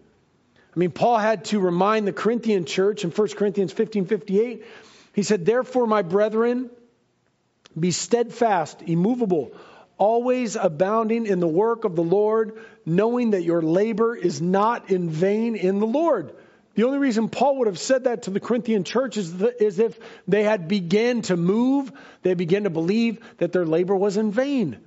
I 0.73 0.79
mean, 0.79 0.91
Paul 0.91 1.17
had 1.17 1.45
to 1.45 1.59
remind 1.59 2.07
the 2.07 2.13
Corinthian 2.13 2.63
church 2.65 3.03
in 3.03 3.11
1 3.11 3.27
Corinthians 3.29 3.73
15 3.73 4.05
58, 4.05 4.65
he 5.13 5.23
said, 5.23 5.45
Therefore, 5.45 5.87
my 5.87 6.01
brethren, 6.01 6.69
be 7.77 7.91
steadfast, 7.91 8.81
immovable, 8.83 9.51
always 9.97 10.55
abounding 10.55 11.25
in 11.25 11.39
the 11.39 11.47
work 11.47 11.83
of 11.83 11.95
the 11.95 12.03
Lord, 12.03 12.59
knowing 12.85 13.31
that 13.31 13.43
your 13.43 13.61
labor 13.61 14.15
is 14.15 14.41
not 14.41 14.89
in 14.89 15.09
vain 15.09 15.55
in 15.55 15.79
the 15.79 15.87
Lord. 15.87 16.33
The 16.75 16.83
only 16.83 16.99
reason 16.99 17.29
Paul 17.29 17.57
would 17.57 17.67
have 17.67 17.79
said 17.79 18.03
that 18.03 18.23
to 18.23 18.29
the 18.29 18.39
Corinthian 18.39 18.83
church 18.83 19.17
is, 19.17 19.35
the, 19.35 19.63
is 19.63 19.79
if 19.79 19.99
they 20.27 20.43
had 20.43 20.67
began 20.67 21.23
to 21.23 21.35
move, 21.35 21.91
they 22.21 22.35
began 22.35 22.65
to 22.65 22.69
believe 22.69 23.19
that 23.37 23.51
their 23.51 23.65
labor 23.65 23.95
was 23.95 24.15
in 24.15 24.31
vain. 24.31 24.77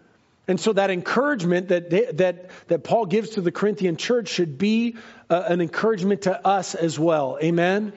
And 0.47 0.59
so 0.59 0.73
that 0.73 0.90
encouragement 0.90 1.69
that, 1.69 1.90
they, 1.90 2.07
that, 2.12 2.50
that 2.69 2.85
Paul 2.85 3.07
gives 3.07 3.31
to 3.31 3.40
the 3.40 3.52
Corinthian 3.52 3.97
church 3.97 4.29
should 4.29 4.59
be 4.59 4.97
uh, 5.29 5.45
an 5.47 5.61
encouragement 5.61 6.23
to 6.23 6.47
us 6.47 6.75
as 6.75 6.99
well. 6.99 7.38
Amen? 7.43 7.93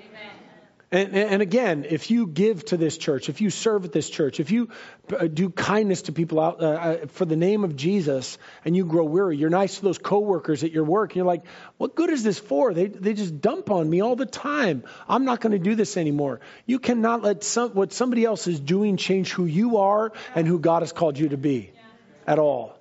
And, 0.94 1.16
and, 1.16 1.42
again, 1.42 1.88
if 1.90 2.12
you 2.12 2.28
give 2.28 2.66
to 2.66 2.78
this 2.78 3.00
church, 3.00 3.28
if 3.28 3.42
you 3.42 3.50
serve 3.50 3.84
at 3.84 3.92
this 3.92 4.08
church, 4.08 4.40
if 4.40 4.52
you 4.52 4.70
uh, 5.12 5.26
do 5.26 5.50
kindness 5.50 6.04
to 6.04 6.12
people 6.12 6.40
out 6.40 6.62
uh, 6.62 6.66
uh, 6.68 7.08
for 7.08 7.26
the 7.26 7.36
name 7.36 7.64
of 7.64 7.76
Jesus 7.76 8.38
and 8.64 8.76
you 8.76 8.86
grow 8.86 9.04
weary, 9.04 9.36
you're 9.36 9.50
nice 9.50 9.78
to 9.78 9.82
those 9.82 9.98
coworkers 9.98 10.64
at 10.64 10.72
your 10.72 10.84
work, 10.84 11.10
and 11.10 11.16
you're 11.16 11.26
like, 11.26 11.46
what 11.78 11.96
good 11.96 12.12
is 12.12 12.22
this 12.22 12.38
for? 12.38 12.76
They, 12.76 12.86
they 12.86 13.16
just 13.16 13.42
dump 13.42 13.72
on 13.72 13.90
me 13.90 14.02
all 14.02 14.16
the 14.16 14.28
time. 14.28 14.84
I'm 15.10 15.26
not 15.26 15.42
going 15.42 15.54
to 15.54 15.58
do 15.58 15.74
this 15.74 15.98
anymore. 15.98 16.42
You 16.68 16.78
cannot 16.78 17.24
let 17.24 17.44
some, 17.44 17.72
what 17.72 17.92
somebody 17.92 18.24
else 18.24 18.46
is 18.46 18.60
doing 18.60 18.98
change 18.98 19.32
who 19.32 19.46
you 19.46 19.78
are 19.78 20.12
and 20.36 20.48
who 20.48 20.60
God 20.60 20.84
has 20.84 20.92
called 20.92 21.18
you 21.18 21.30
to 21.30 21.38
be 21.38 21.72
at 22.28 22.38
all. 22.38 22.78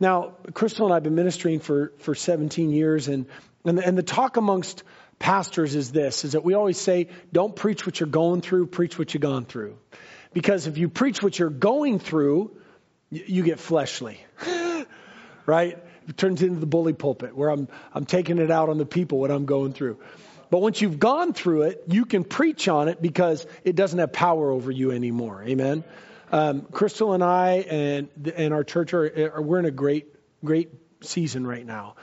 Now, 0.00 0.32
Crystal 0.52 0.86
and 0.86 0.92
I 0.92 0.96
have 0.96 1.04
been 1.04 1.14
ministering 1.14 1.60
for, 1.60 1.92
for 1.98 2.16
17 2.16 2.70
years, 2.70 3.06
and, 3.06 3.26
and, 3.64 3.78
and 3.78 3.96
the 3.96 4.02
talk 4.02 4.36
amongst 4.36 4.82
pastors 5.18 5.74
is 5.74 5.92
this, 5.92 6.24
is 6.24 6.32
that 6.32 6.44
we 6.44 6.54
always 6.54 6.78
say, 6.78 7.08
don't 7.32 7.54
preach 7.54 7.86
what 7.86 8.00
you're 8.00 8.08
going 8.08 8.40
through, 8.40 8.66
preach 8.66 8.98
what 8.98 9.14
you've 9.14 9.22
gone 9.22 9.44
through. 9.44 9.76
Because 10.32 10.66
if 10.66 10.78
you 10.78 10.88
preach 10.88 11.22
what 11.22 11.38
you're 11.38 11.50
going 11.50 11.98
through, 11.98 12.56
you 13.10 13.42
get 13.42 13.58
fleshly. 13.58 14.20
right? 15.46 15.78
It 16.08 16.16
turns 16.16 16.42
into 16.42 16.60
the 16.60 16.66
bully 16.66 16.92
pulpit 16.92 17.36
where 17.36 17.50
I'm, 17.50 17.68
I'm 17.92 18.04
taking 18.04 18.38
it 18.38 18.50
out 18.50 18.68
on 18.68 18.78
the 18.78 18.86
people 18.86 19.18
what 19.18 19.30
I'm 19.30 19.46
going 19.46 19.72
through. 19.72 19.98
But 20.50 20.60
once 20.60 20.80
you've 20.80 21.00
gone 21.00 21.32
through 21.32 21.62
it, 21.62 21.84
you 21.88 22.04
can 22.04 22.22
preach 22.22 22.68
on 22.68 22.88
it 22.88 23.02
because 23.02 23.46
it 23.64 23.74
doesn't 23.74 23.98
have 23.98 24.12
power 24.12 24.50
over 24.50 24.70
you 24.70 24.92
anymore. 24.92 25.42
Amen. 25.44 25.82
Um, 26.30 26.62
Crystal 26.72 27.12
and 27.12 27.22
I 27.22 27.64
and 27.68 28.08
and 28.36 28.52
our 28.52 28.64
church 28.64 28.92
are, 28.94 29.32
are 29.34 29.42
we're 29.42 29.58
in 29.58 29.64
a 29.64 29.70
great 29.70 30.06
great 30.44 30.70
season 31.00 31.46
right 31.46 31.64
now. 31.64 31.96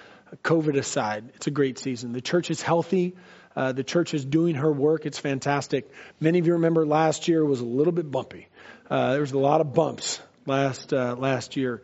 COVID 0.44 0.78
aside, 0.78 1.26
it's 1.36 1.48
a 1.48 1.52
great 1.52 1.78
season. 1.78 2.14
The 2.14 2.22
church 2.22 2.50
is 2.50 2.62
healthy. 2.62 3.16
Uh, 3.56 3.72
the 3.72 3.84
church 3.84 4.14
is 4.14 4.26
doing 4.26 4.56
her 4.56 4.72
work. 4.72 5.06
It's 5.06 5.20
fantastic. 5.20 5.92
Many 6.20 6.40
of 6.40 6.48
you 6.48 6.54
remember 6.54 6.86
last 6.86 7.28
year 7.28 7.46
was 7.46 7.60
a 7.60 7.66
little 7.66 7.94
bit 7.94 8.10
bumpy. 8.10 8.48
Uh, 8.90 9.12
there 9.12 9.22
was 9.22 9.32
a 9.32 9.40
lot 9.40 9.62
of 9.62 9.74
bumps 9.74 10.20
last 10.46 10.92
uh, 10.94 11.16
last 11.16 11.56
year, 11.56 11.82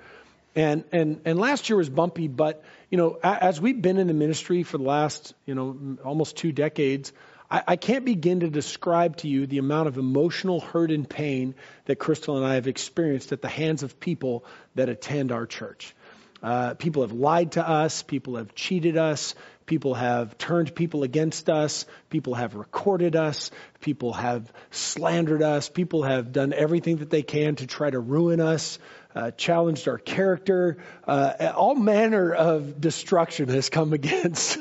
and 0.55 0.83
and 0.91 1.21
and 1.25 1.39
last 1.39 1.69
year 1.69 1.77
was 1.77 1.89
bumpy. 1.89 2.27
But 2.27 2.63
you 2.89 2.97
know, 2.97 3.19
as 3.23 3.61
we've 3.61 3.81
been 3.81 3.97
in 3.97 4.07
the 4.07 4.13
ministry 4.13 4.63
for 4.63 4.77
the 4.77 4.83
last 4.83 5.33
you 5.45 5.55
know 5.55 5.97
almost 6.03 6.37
two 6.37 6.51
decades, 6.51 7.13
I, 7.49 7.63
I 7.67 7.75
can't 7.75 8.05
begin 8.05 8.41
to 8.41 8.49
describe 8.49 9.17
to 9.17 9.27
you 9.27 9.45
the 9.47 9.59
amount 9.59 9.87
of 9.87 9.97
emotional 9.97 10.59
hurt 10.59 10.91
and 10.91 11.09
pain 11.09 11.55
that 11.85 11.97
Crystal 11.97 12.37
and 12.37 12.45
I 12.45 12.55
have 12.55 12.67
experienced 12.67 13.31
at 13.31 13.41
the 13.41 13.47
hands 13.47 13.83
of 13.83 13.99
people 13.99 14.45
that 14.75 14.89
attend 14.89 15.31
our 15.31 15.45
church. 15.45 15.95
Uh, 16.41 16.73
people 16.73 17.01
have 17.01 17.11
lied 17.11 17.53
to 17.53 17.67
us. 17.67 18.01
People 18.03 18.37
have 18.37 18.55
cheated 18.55 18.97
us. 18.97 19.35
People 19.65 19.93
have 19.93 20.37
turned 20.37 20.73
people 20.73 21.03
against 21.03 21.49
us. 21.49 21.85
People 22.09 22.33
have 22.33 22.55
recorded 22.55 23.15
us. 23.15 23.51
People 23.81 24.13
have 24.13 24.51
slandered 24.71 25.43
us. 25.43 25.69
People 25.69 26.03
have 26.03 26.31
done 26.31 26.53
everything 26.53 26.97
that 26.97 27.09
they 27.09 27.21
can 27.21 27.55
to 27.57 27.67
try 27.67 27.89
to 27.89 27.99
ruin 27.99 28.39
us 28.39 28.79
uh, 29.15 29.31
challenged 29.31 29.87
our 29.87 29.97
character. 29.97 30.77
Uh, 31.07 31.51
all 31.55 31.75
manner 31.75 32.31
of 32.31 32.79
destruction 32.79 33.49
has 33.49 33.69
come 33.69 33.93
against 33.99 34.57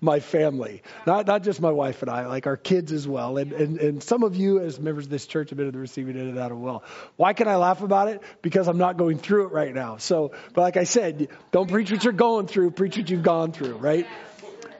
my 0.00 0.20
family. 0.20 0.82
Not 1.06 1.26
not 1.26 1.42
just 1.42 1.60
my 1.60 1.70
wife 1.70 2.02
and 2.02 2.10
I, 2.10 2.26
like 2.26 2.46
our 2.46 2.56
kids 2.56 2.92
as 2.92 3.06
well. 3.06 3.36
And, 3.36 3.52
and, 3.52 3.78
and 3.78 4.02
some 4.02 4.22
of 4.22 4.34
you, 4.36 4.60
as 4.60 4.80
members 4.80 5.04
of 5.04 5.10
this 5.10 5.26
church, 5.26 5.50
have 5.50 5.56
been 5.56 5.68
in 5.68 5.72
the 5.72 5.78
receiving 5.78 6.16
end 6.16 6.30
of 6.30 6.34
that 6.36 6.50
as 6.50 6.58
well. 6.58 6.82
Why 7.16 7.32
can 7.32 7.48
I 7.48 7.56
laugh 7.56 7.82
about 7.82 8.08
it? 8.08 8.22
Because 8.42 8.68
I'm 8.68 8.78
not 8.78 8.96
going 8.96 9.18
through 9.18 9.46
it 9.46 9.52
right 9.52 9.72
now. 9.72 9.98
So, 9.98 10.32
but 10.52 10.62
like 10.62 10.76
I 10.76 10.84
said, 10.84 11.28
don't 11.52 11.70
preach 11.70 11.90
what 11.90 12.02
you're 12.02 12.12
going 12.12 12.46
through, 12.46 12.72
preach 12.72 12.96
what 12.96 13.08
you've 13.08 13.22
gone 13.22 13.52
through, 13.52 13.76
right? 13.76 14.06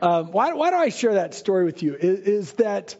Um, 0.00 0.32
why, 0.32 0.52
why 0.54 0.70
do 0.70 0.76
I 0.76 0.88
share 0.88 1.14
that 1.14 1.32
story 1.32 1.64
with 1.64 1.84
you? 1.84 1.94
Is, 1.94 2.20
is 2.20 2.52
that 2.54 2.96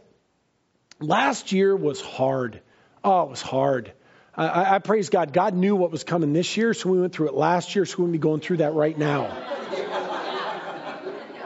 last 1.01 1.51
year 1.51 1.75
was 1.75 2.01
hard. 2.01 2.61
Oh, 3.03 3.25
it 3.25 3.31
was 3.31 3.43
hard. 3.43 3.93
I, 4.35 4.77
I, 4.77 4.79
praise 4.79 5.11
God. 5.11 5.35
God 5.35 5.55
knew 5.55 5.77
what 5.77 5.91
was 5.91 6.05
coming 6.05 6.33
this 6.33 6.57
year, 6.57 6.73
so 6.73 6.89
we 6.89 6.99
went 6.99 7.13
through 7.13 7.29
it 7.29 7.35
last 7.35 7.77
year, 7.77 7.85
so 7.85 7.99
we 7.99 8.05
wouldn't 8.05 8.13
be 8.13 8.19
going 8.19 8.41
through 8.41 8.59
that 8.59 8.73
right 8.73 8.97
now. 8.97 9.25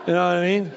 you 0.06 0.12
know 0.12 0.28
what 0.28 0.36
I 0.36 0.40
mean? 0.46 0.72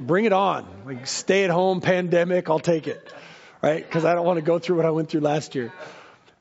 Bring 0.00 0.24
it 0.24 0.32
on. 0.32 0.66
Like 0.86 1.06
stay 1.06 1.44
at 1.44 1.50
home 1.50 1.82
pandemic, 1.82 2.48
I'll 2.48 2.60
take 2.60 2.86
it. 2.86 3.12
Right? 3.60 3.84
Because 3.84 4.06
I 4.06 4.14
don't 4.14 4.24
want 4.24 4.38
to 4.38 4.42
go 4.42 4.58
through 4.58 4.76
what 4.76 4.86
I 4.86 4.90
went 4.90 5.10
through 5.10 5.20
last 5.20 5.54
year. 5.54 5.72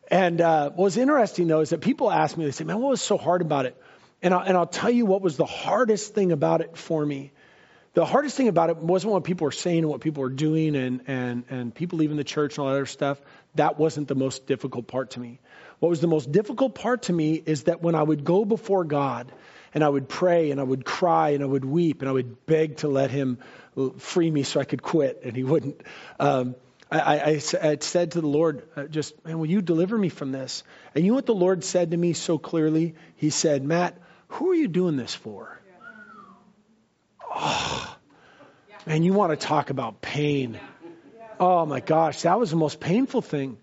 And 0.09 0.39
uh, 0.39 0.69
what 0.69 0.85
was 0.85 0.95
interesting 0.97 1.47
though 1.47 1.59
is 1.59 1.71
that 1.71 1.81
people 1.81 2.09
ask 2.09 2.37
me, 2.37 2.45
they 2.45 2.51
say, 2.51 2.63
man, 2.63 2.79
what 2.79 2.91
was 2.91 3.01
so 3.01 3.17
hard 3.17 3.41
about 3.41 3.65
it? 3.65 3.75
And 4.21 4.33
I'll, 4.33 4.41
and 4.41 4.55
I'll 4.55 4.67
tell 4.67 4.89
you 4.89 5.05
what 5.05 5.21
was 5.21 5.35
the 5.35 5.45
hardest 5.45 6.13
thing 6.15 6.31
about 6.31 6.61
it 6.61 6.77
for 6.77 7.05
me. 7.05 7.33
The 7.97 8.05
hardest 8.05 8.37
thing 8.37 8.47
about 8.47 8.69
it 8.69 8.77
wasn't 8.77 9.13
what 9.13 9.23
people 9.23 9.45
were 9.45 9.51
saying 9.51 9.79
and 9.79 9.89
what 9.89 10.01
people 10.01 10.21
were 10.21 10.29
doing 10.29 10.75
and, 10.75 11.01
and, 11.07 11.45
and 11.49 11.73
people 11.73 11.97
leaving 11.97 12.15
the 12.15 12.23
church 12.23 12.55
and 12.55 12.59
all 12.59 12.67
that 12.67 12.73
other 12.73 12.85
stuff 12.85 13.19
that 13.55 13.79
wasn't 13.79 14.07
the 14.07 14.13
most 14.13 14.45
difficult 14.45 14.85
part 14.85 15.09
to 15.11 15.19
me. 15.19 15.39
What 15.79 15.89
was 15.89 15.99
the 15.99 16.05
most 16.05 16.31
difficult 16.31 16.75
part 16.75 17.01
to 17.03 17.13
me 17.13 17.41
is 17.43 17.63
that 17.63 17.81
when 17.81 17.95
I 17.95 18.03
would 18.03 18.23
go 18.23 18.45
before 18.45 18.83
God 18.83 19.31
and 19.73 19.83
I 19.83 19.89
would 19.89 20.07
pray 20.07 20.51
and 20.51 20.59
I 20.59 20.63
would 20.63 20.85
cry 20.85 21.29
and 21.29 21.41
I 21.41 21.47
would 21.47 21.65
weep 21.65 22.03
and 22.03 22.07
I 22.07 22.11
would 22.11 22.45
beg 22.45 22.77
to 22.77 22.87
let 22.87 23.09
Him 23.09 23.39
free 23.97 24.29
me 24.29 24.43
so 24.43 24.59
I 24.59 24.65
could 24.65 24.83
quit, 24.83 25.21
and 25.23 25.35
He 25.35 25.43
wouldn't. 25.43 25.81
Um, 26.19 26.53
I, 26.91 26.99
I, 26.99 27.41
I, 27.63 27.77
said 27.79 28.11
to 28.11 28.21
the 28.21 28.27
Lord, 28.27 28.61
uh, 28.75 28.83
just, 28.83 29.25
man, 29.25 29.39
will 29.39 29.49
you 29.49 29.63
deliver 29.63 29.97
me 29.97 30.09
from 30.09 30.31
this? 30.31 30.63
And 30.93 31.03
you 31.03 31.13
know 31.13 31.15
what 31.15 31.25
the 31.25 31.33
Lord 31.33 31.63
said 31.63 31.89
to 31.89 31.97
me 31.97 32.13
so 32.13 32.37
clearly? 32.37 32.93
He 33.15 33.31
said, 33.31 33.63
Matt, 33.63 33.97
who 34.27 34.51
are 34.51 34.55
you 34.55 34.67
doing 34.67 34.97
this 34.97 35.15
for? 35.15 35.59
Oh, 37.39 37.95
man, 38.85 39.03
you 39.03 39.13
want 39.13 39.39
to 39.39 39.45
talk 39.45 39.69
about 39.69 40.01
pain. 40.01 40.59
Oh 41.39 41.65
my 41.67 41.81
gosh, 41.81 42.23
that 42.23 42.39
was 42.39 42.49
the 42.49 42.57
most 42.57 42.79
painful 42.79 43.21
thing. 43.21 43.57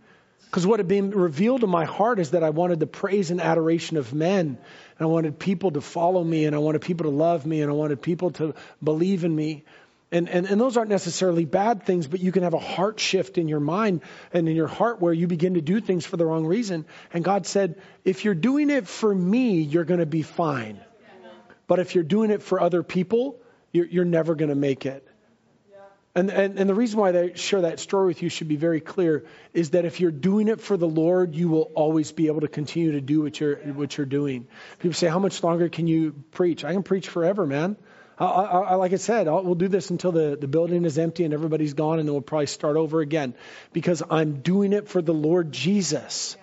Because 0.45 0.65
what 0.65 0.79
had 0.79 0.87
been 0.87 1.11
revealed 1.11 1.65
in 1.65 1.71
my 1.71 1.85
heart 1.85 2.21
is 2.21 2.31
that 2.31 2.45
I 2.45 2.51
wanted 2.51 2.79
the 2.79 2.87
praise 2.87 3.33
and 3.33 3.41
adoration 3.41 3.97
of 3.97 4.15
men. 4.15 4.47
And 4.47 5.01
I 5.01 5.07
wanted 5.07 5.41
people 5.41 5.73
to 5.73 5.81
follow 5.81 6.23
me, 6.23 6.45
and 6.45 6.55
I 6.55 6.61
wanted 6.61 6.83
people 6.83 7.11
to 7.11 7.17
love 7.17 7.45
me, 7.45 7.63
and 7.63 7.71
I 7.71 7.75
wanted 7.75 8.01
people 8.01 8.31
to 8.33 8.55
believe 8.81 9.25
in 9.25 9.35
me. 9.35 9.65
And, 10.13 10.29
and, 10.29 10.47
and 10.47 10.61
those 10.61 10.77
aren't 10.77 10.91
necessarily 10.91 11.45
bad 11.45 11.85
things, 11.85 12.07
but 12.07 12.21
you 12.21 12.31
can 12.31 12.45
have 12.45 12.55
a 12.55 12.61
heart 12.61 13.01
shift 13.01 13.37
in 13.37 13.49
your 13.49 13.59
mind 13.59 14.03
and 14.33 14.49
in 14.49 14.55
your 14.55 14.69
heart 14.69 15.01
where 15.01 15.13
you 15.13 15.27
begin 15.27 15.55
to 15.55 15.61
do 15.61 15.81
things 15.81 16.07
for 16.07 16.17
the 16.17 16.25
wrong 16.25 16.47
reason. 16.47 16.85
And 17.13 17.25
God 17.25 17.47
said, 17.47 17.83
if 18.05 18.25
you're 18.25 18.37
doing 18.37 18.71
it 18.71 18.87
for 18.87 19.13
me, 19.13 19.63
you're 19.63 19.85
going 19.85 19.99
to 19.99 20.07
be 20.07 20.23
fine. 20.23 20.79
But 21.67 21.81
if 21.81 21.97
you're 21.97 22.05
doing 22.05 22.31
it 22.31 22.45
for 22.45 22.61
other 22.61 22.85
people, 22.85 23.41
you're, 23.75 23.87
you're 23.87 24.05
never 24.07 24.35
going 24.35 24.49
to 24.49 24.55
make 24.55 24.87
it. 24.87 25.07
And, 26.17 26.31
and, 26.31 26.61
and 26.61 26.71
the 26.71 26.75
reason 26.75 27.01
why 27.01 27.11
I 27.11 27.33
share 27.35 27.63
that 27.63 27.81
story 27.81 28.07
with 28.07 28.23
you 28.23 28.29
should 28.29 28.47
be 28.47 28.55
very 28.55 28.81
clear 28.81 29.25
is 29.53 29.71
that 29.71 29.85
if 29.85 29.99
you're 29.99 30.13
doing 30.13 30.47
it 30.47 30.61
for 30.61 30.77
the 30.77 30.87
Lord, 30.87 31.35
you 31.35 31.49
will 31.49 31.73
always 31.75 32.13
be 32.13 32.29
able 32.29 32.43
to 32.43 32.49
continue 32.49 32.93
to 32.93 33.01
do 33.01 33.23
what 33.23 33.41
you're, 33.41 33.57
what 33.57 33.97
you're 33.99 34.07
doing. 34.07 34.47
People 34.79 34.95
say, 34.95 35.09
How 35.09 35.19
much 35.19 35.43
longer 35.43 35.69
can 35.69 35.89
you 35.89 36.13
preach? 36.31 36.65
I 36.65 36.73
can 36.73 36.85
preach 36.85 37.09
forever, 37.09 37.47
man. 37.47 37.77
I, 38.17 38.27
I, 38.27 38.75
like 38.77 38.93
I 38.93 38.97
said, 38.97 39.27
I'll, 39.27 39.43
we'll 39.43 39.57
do 39.57 39.67
this 39.67 39.91
until 39.91 40.13
the, 40.13 40.39
the 40.41 40.47
building 40.47 40.85
is 40.85 40.99
empty 40.99 41.25
and 41.25 41.35
everybody's 41.35 41.75
gone, 41.75 41.99
and 41.99 42.07
then 42.07 42.13
we'll 42.13 42.23
probably 42.23 42.47
start 42.47 42.77
over 42.77 43.01
again 43.01 43.35
because 43.73 44.05
I'm 44.09 44.41
doing 44.41 44.73
it 44.73 44.89
for 44.89 45.03
the 45.03 45.15
Lord 45.15 45.51
Jesus. 45.51 46.37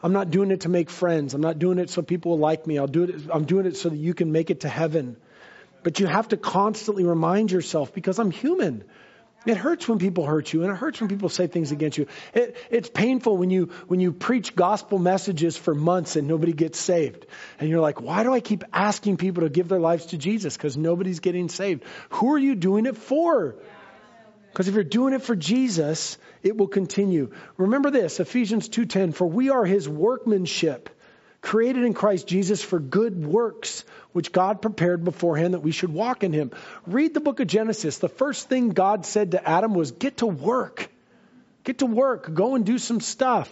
I'm 0.00 0.12
not 0.12 0.30
doing 0.30 0.52
it 0.52 0.60
to 0.60 0.68
make 0.68 0.90
friends. 0.90 1.34
I'm 1.34 1.40
not 1.40 1.58
doing 1.58 1.80
it 1.80 1.90
so 1.90 2.02
people 2.02 2.32
will 2.32 2.38
like 2.38 2.68
me. 2.68 2.78
I'll 2.78 2.86
do 2.86 3.02
it. 3.02 3.22
I'm 3.32 3.46
doing 3.46 3.66
it 3.66 3.76
so 3.76 3.88
that 3.88 3.96
you 3.96 4.14
can 4.14 4.30
make 4.30 4.50
it 4.50 4.60
to 4.60 4.68
heaven. 4.68 5.16
But 5.88 6.00
you 6.00 6.06
have 6.06 6.28
to 6.28 6.36
constantly 6.36 7.04
remind 7.04 7.50
yourself 7.50 7.94
because 7.94 8.18
I'm 8.18 8.30
human. 8.30 8.84
It 9.46 9.56
hurts 9.56 9.88
when 9.88 9.98
people 9.98 10.26
hurt 10.26 10.52
you, 10.52 10.62
and 10.62 10.70
it 10.70 10.76
hurts 10.76 11.00
when 11.00 11.08
people 11.08 11.30
say 11.30 11.46
things 11.46 11.72
against 11.72 11.96
you. 11.96 12.08
It, 12.34 12.58
it's 12.70 12.90
painful 12.90 13.38
when 13.38 13.48
you 13.48 13.70
when 13.86 13.98
you 13.98 14.12
preach 14.12 14.54
gospel 14.54 14.98
messages 14.98 15.56
for 15.56 15.74
months 15.74 16.16
and 16.16 16.28
nobody 16.28 16.52
gets 16.52 16.78
saved, 16.78 17.24
and 17.58 17.70
you're 17.70 17.80
like, 17.80 18.02
why 18.02 18.22
do 18.22 18.34
I 18.34 18.40
keep 18.40 18.64
asking 18.70 19.16
people 19.16 19.44
to 19.44 19.48
give 19.48 19.68
their 19.68 19.80
lives 19.80 20.04
to 20.12 20.18
Jesus? 20.18 20.58
Because 20.58 20.76
nobody's 20.76 21.20
getting 21.20 21.48
saved. 21.48 21.84
Who 22.10 22.34
are 22.34 22.38
you 22.38 22.54
doing 22.54 22.84
it 22.84 22.98
for? 22.98 23.56
Because 24.52 24.68
if 24.68 24.74
you're 24.74 24.84
doing 24.84 25.14
it 25.14 25.22
for 25.22 25.36
Jesus, 25.36 26.18
it 26.42 26.58
will 26.58 26.68
continue. 26.68 27.32
Remember 27.56 27.90
this, 27.90 28.20
Ephesians 28.20 28.68
2:10, 28.68 29.14
for 29.14 29.26
we 29.26 29.48
are 29.48 29.64
his 29.64 29.88
workmanship 29.88 30.90
created 31.40 31.84
in 31.84 31.94
Christ 31.94 32.26
Jesus 32.26 32.62
for 32.62 32.78
good 32.78 33.24
works, 33.24 33.84
which 34.12 34.32
God 34.32 34.60
prepared 34.60 35.04
beforehand 35.04 35.54
that 35.54 35.60
we 35.60 35.70
should 35.70 35.92
walk 35.92 36.24
in 36.24 36.32
him. 36.32 36.50
Read 36.86 37.14
the 37.14 37.20
book 37.20 37.40
of 37.40 37.46
Genesis. 37.46 37.98
The 37.98 38.08
first 38.08 38.48
thing 38.48 38.70
God 38.70 39.06
said 39.06 39.32
to 39.32 39.48
Adam 39.48 39.74
was, 39.74 39.92
Get 39.92 40.18
to 40.18 40.26
work. 40.26 40.88
Get 41.64 41.78
to 41.78 41.86
work. 41.86 42.32
Go 42.32 42.54
and 42.54 42.64
do 42.64 42.78
some 42.78 43.00
stuff. 43.00 43.50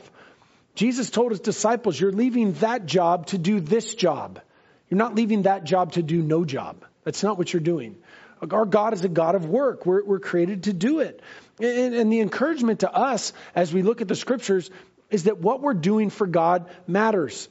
Jesus 0.75 1.11
told 1.11 1.31
his 1.31 1.41
disciples, 1.41 1.99
You're 1.99 2.13
leaving 2.13 2.53
that 2.55 2.87
job 2.87 3.27
to 3.29 3.39
do 3.39 3.61
this 3.61 3.95
job. 3.95 4.41
You're 4.89 4.99
not 4.99 5.15
leaving 5.15 5.43
that 5.43 5.65
job 5.65 5.93
to 5.93 6.03
do 6.03 6.23
no 6.23 6.45
job. 6.45 6.85
That's 7.05 7.23
not 7.23 7.39
what 7.39 7.53
you're 7.53 7.61
doing. 7.61 7.97
Our 8.51 8.67
God 8.67 8.93
is 8.93 9.03
a 9.03 9.09
God 9.09 9.35
of 9.35 9.47
work. 9.47 9.87
We're, 9.87 10.05
we're 10.05 10.21
created 10.21 10.65
to 10.65 10.73
do 10.73 11.01
it. 11.01 11.21
And, 11.59 11.95
and 11.95 12.13
the 12.13 12.21
encouragement 12.21 12.81
to 12.81 12.93
us 12.93 13.33
as 13.55 13.73
we 13.73 13.83
look 13.83 14.03
at 14.03 14.09
the 14.09 14.15
scriptures 14.15 14.71
is 15.11 15.25
that 15.25 15.39
what 15.39 15.61
we're 15.61 15.75
doing 15.75 16.11
for 16.11 16.27
God 16.27 16.69
matters. 16.87 17.49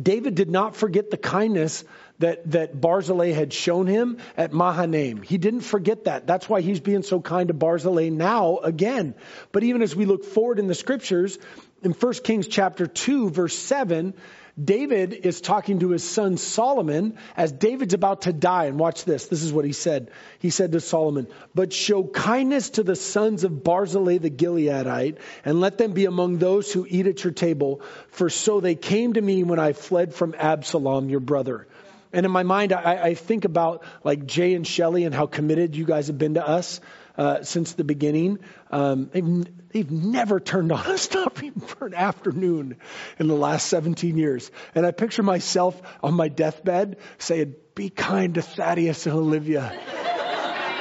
David 0.00 0.34
did 0.34 0.50
not 0.50 0.74
forget 0.74 1.10
the 1.10 1.16
kindness 1.16 1.84
that, 2.18 2.50
that 2.52 2.80
Barzillai 2.80 3.32
had 3.32 3.52
shown 3.52 3.86
him 3.86 4.18
at 4.36 4.52
Mahanaim. 4.52 5.22
He 5.22 5.36
didn't 5.38 5.60
forget 5.60 6.04
that. 6.04 6.26
That's 6.26 6.48
why 6.48 6.62
he's 6.62 6.80
being 6.80 7.02
so 7.02 7.20
kind 7.20 7.48
to 7.48 7.54
Barzillai 7.54 8.08
now 8.08 8.58
again. 8.58 9.14
But 9.50 9.64
even 9.64 9.82
as 9.82 9.94
we 9.94 10.06
look 10.06 10.24
forward 10.24 10.58
in 10.58 10.66
the 10.66 10.74
scriptures, 10.74 11.38
in 11.82 11.92
1 11.92 12.12
Kings 12.24 12.48
chapter 12.48 12.86
2, 12.86 13.30
verse 13.30 13.58
7, 13.58 14.14
David 14.62 15.12
is 15.12 15.40
talking 15.40 15.80
to 15.80 15.90
his 15.90 16.04
son 16.04 16.36
Solomon 16.36 17.18
as 17.36 17.52
David's 17.52 17.94
about 17.94 18.22
to 18.22 18.32
die. 18.32 18.66
And 18.66 18.78
watch 18.78 19.04
this. 19.04 19.26
This 19.26 19.42
is 19.42 19.52
what 19.52 19.64
he 19.64 19.72
said. 19.72 20.10
He 20.38 20.50
said 20.50 20.72
to 20.72 20.80
Solomon, 20.80 21.26
But 21.54 21.72
show 21.72 22.04
kindness 22.04 22.70
to 22.70 22.82
the 22.82 22.96
sons 22.96 23.44
of 23.44 23.64
Barzillai 23.64 24.18
the 24.18 24.30
Gileadite, 24.30 25.18
and 25.44 25.60
let 25.60 25.78
them 25.78 25.92
be 25.92 26.04
among 26.04 26.38
those 26.38 26.72
who 26.72 26.86
eat 26.88 27.06
at 27.06 27.24
your 27.24 27.32
table, 27.32 27.82
for 28.08 28.30
so 28.30 28.60
they 28.60 28.74
came 28.74 29.14
to 29.14 29.20
me 29.20 29.42
when 29.42 29.58
I 29.58 29.72
fled 29.72 30.14
from 30.14 30.34
Absalom, 30.38 31.08
your 31.08 31.20
brother. 31.20 31.66
And 32.12 32.26
in 32.26 32.32
my 32.32 32.42
mind, 32.42 32.72
I, 32.72 33.02
I 33.02 33.14
think 33.14 33.44
about 33.46 33.84
like 34.04 34.26
Jay 34.26 34.54
and 34.54 34.66
Shelly 34.66 35.04
and 35.04 35.14
how 35.14 35.26
committed 35.26 35.74
you 35.74 35.86
guys 35.86 36.08
have 36.08 36.18
been 36.18 36.34
to 36.34 36.46
us 36.46 36.80
uh, 37.16 37.42
since 37.42 37.72
the 37.72 37.84
beginning. 37.84 38.38
Um, 38.70 39.10
they've, 39.12 39.46
they've 39.72 39.90
never 39.90 40.40
turned 40.40 40.72
on 40.72 40.86
a 40.86 40.98
stopping 40.98 41.52
for 41.60 41.86
an 41.86 41.94
afternoon 41.94 42.76
in 43.18 43.28
the 43.28 43.34
last 43.34 43.68
17 43.68 44.16
years. 44.16 44.50
And 44.74 44.86
I 44.86 44.90
picture 44.92 45.22
myself 45.22 45.80
on 46.02 46.14
my 46.14 46.28
deathbed 46.28 46.96
saying, 47.18 47.54
Be 47.74 47.90
kind 47.90 48.34
to 48.34 48.42
Thaddeus 48.42 49.06
and 49.06 49.16
Olivia 49.16 49.78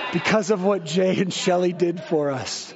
because 0.13 0.51
of 0.51 0.63
what 0.63 0.85
Jay 0.85 1.19
and 1.19 1.33
Shelly 1.33 1.73
did 1.73 2.01
for 2.01 2.31
us. 2.31 2.73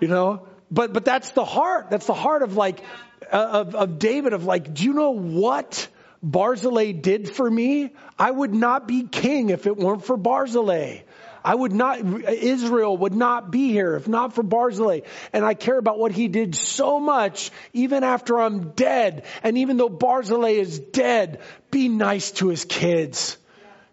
You 0.00 0.08
know? 0.08 0.48
But, 0.70 0.92
but 0.92 1.04
that's 1.04 1.30
the 1.30 1.44
heart. 1.44 1.90
That's 1.90 2.06
the 2.06 2.14
heart 2.14 2.42
of 2.42 2.56
like, 2.56 2.82
uh, 3.30 3.36
of, 3.36 3.74
of 3.74 3.98
David, 3.98 4.32
of 4.32 4.44
like, 4.44 4.72
do 4.72 4.84
you 4.84 4.94
know 4.94 5.10
what? 5.10 5.88
Barzillai 6.22 6.92
did 6.92 7.28
for 7.28 7.50
me, 7.50 7.90
I 8.16 8.30
would 8.30 8.54
not 8.54 8.86
be 8.86 9.08
king 9.08 9.50
if 9.50 9.66
it 9.66 9.76
weren't 9.76 10.04
for 10.04 10.16
Barzillai. 10.16 11.02
I 11.44 11.54
would 11.54 11.72
not, 11.72 12.00
Israel 12.00 12.96
would 12.98 13.14
not 13.14 13.50
be 13.50 13.68
here 13.68 13.96
if 13.96 14.06
not 14.06 14.34
for 14.34 14.42
Barzillai. 14.42 15.00
And 15.32 15.44
I 15.44 15.54
care 15.54 15.78
about 15.78 15.98
what 15.98 16.12
he 16.12 16.28
did 16.28 16.54
so 16.54 17.00
much, 17.00 17.50
even 17.72 18.04
after 18.04 18.40
I'm 18.40 18.70
dead. 18.70 19.24
And 19.42 19.58
even 19.58 19.76
though 19.76 19.88
Barzillai 19.88 20.52
is 20.52 20.78
dead, 20.78 21.40
be 21.70 21.88
nice 21.88 22.30
to 22.32 22.48
his 22.48 22.64
kids 22.64 23.36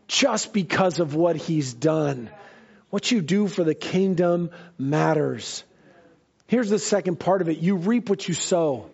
just 0.07 0.53
because 0.53 0.99
of 0.99 1.15
what 1.15 1.35
he's 1.35 1.73
done. 1.73 2.29
What 2.89 3.11
you 3.11 3.21
do 3.21 3.47
for 3.47 3.63
the 3.63 3.75
kingdom 3.75 4.49
matters. 4.77 5.63
Here's 6.47 6.69
the 6.69 6.79
second 6.79 7.19
part 7.19 7.41
of 7.41 7.49
it. 7.49 7.59
You 7.59 7.75
reap 7.75 8.09
what 8.09 8.27
you 8.27 8.33
sow. 8.33 8.89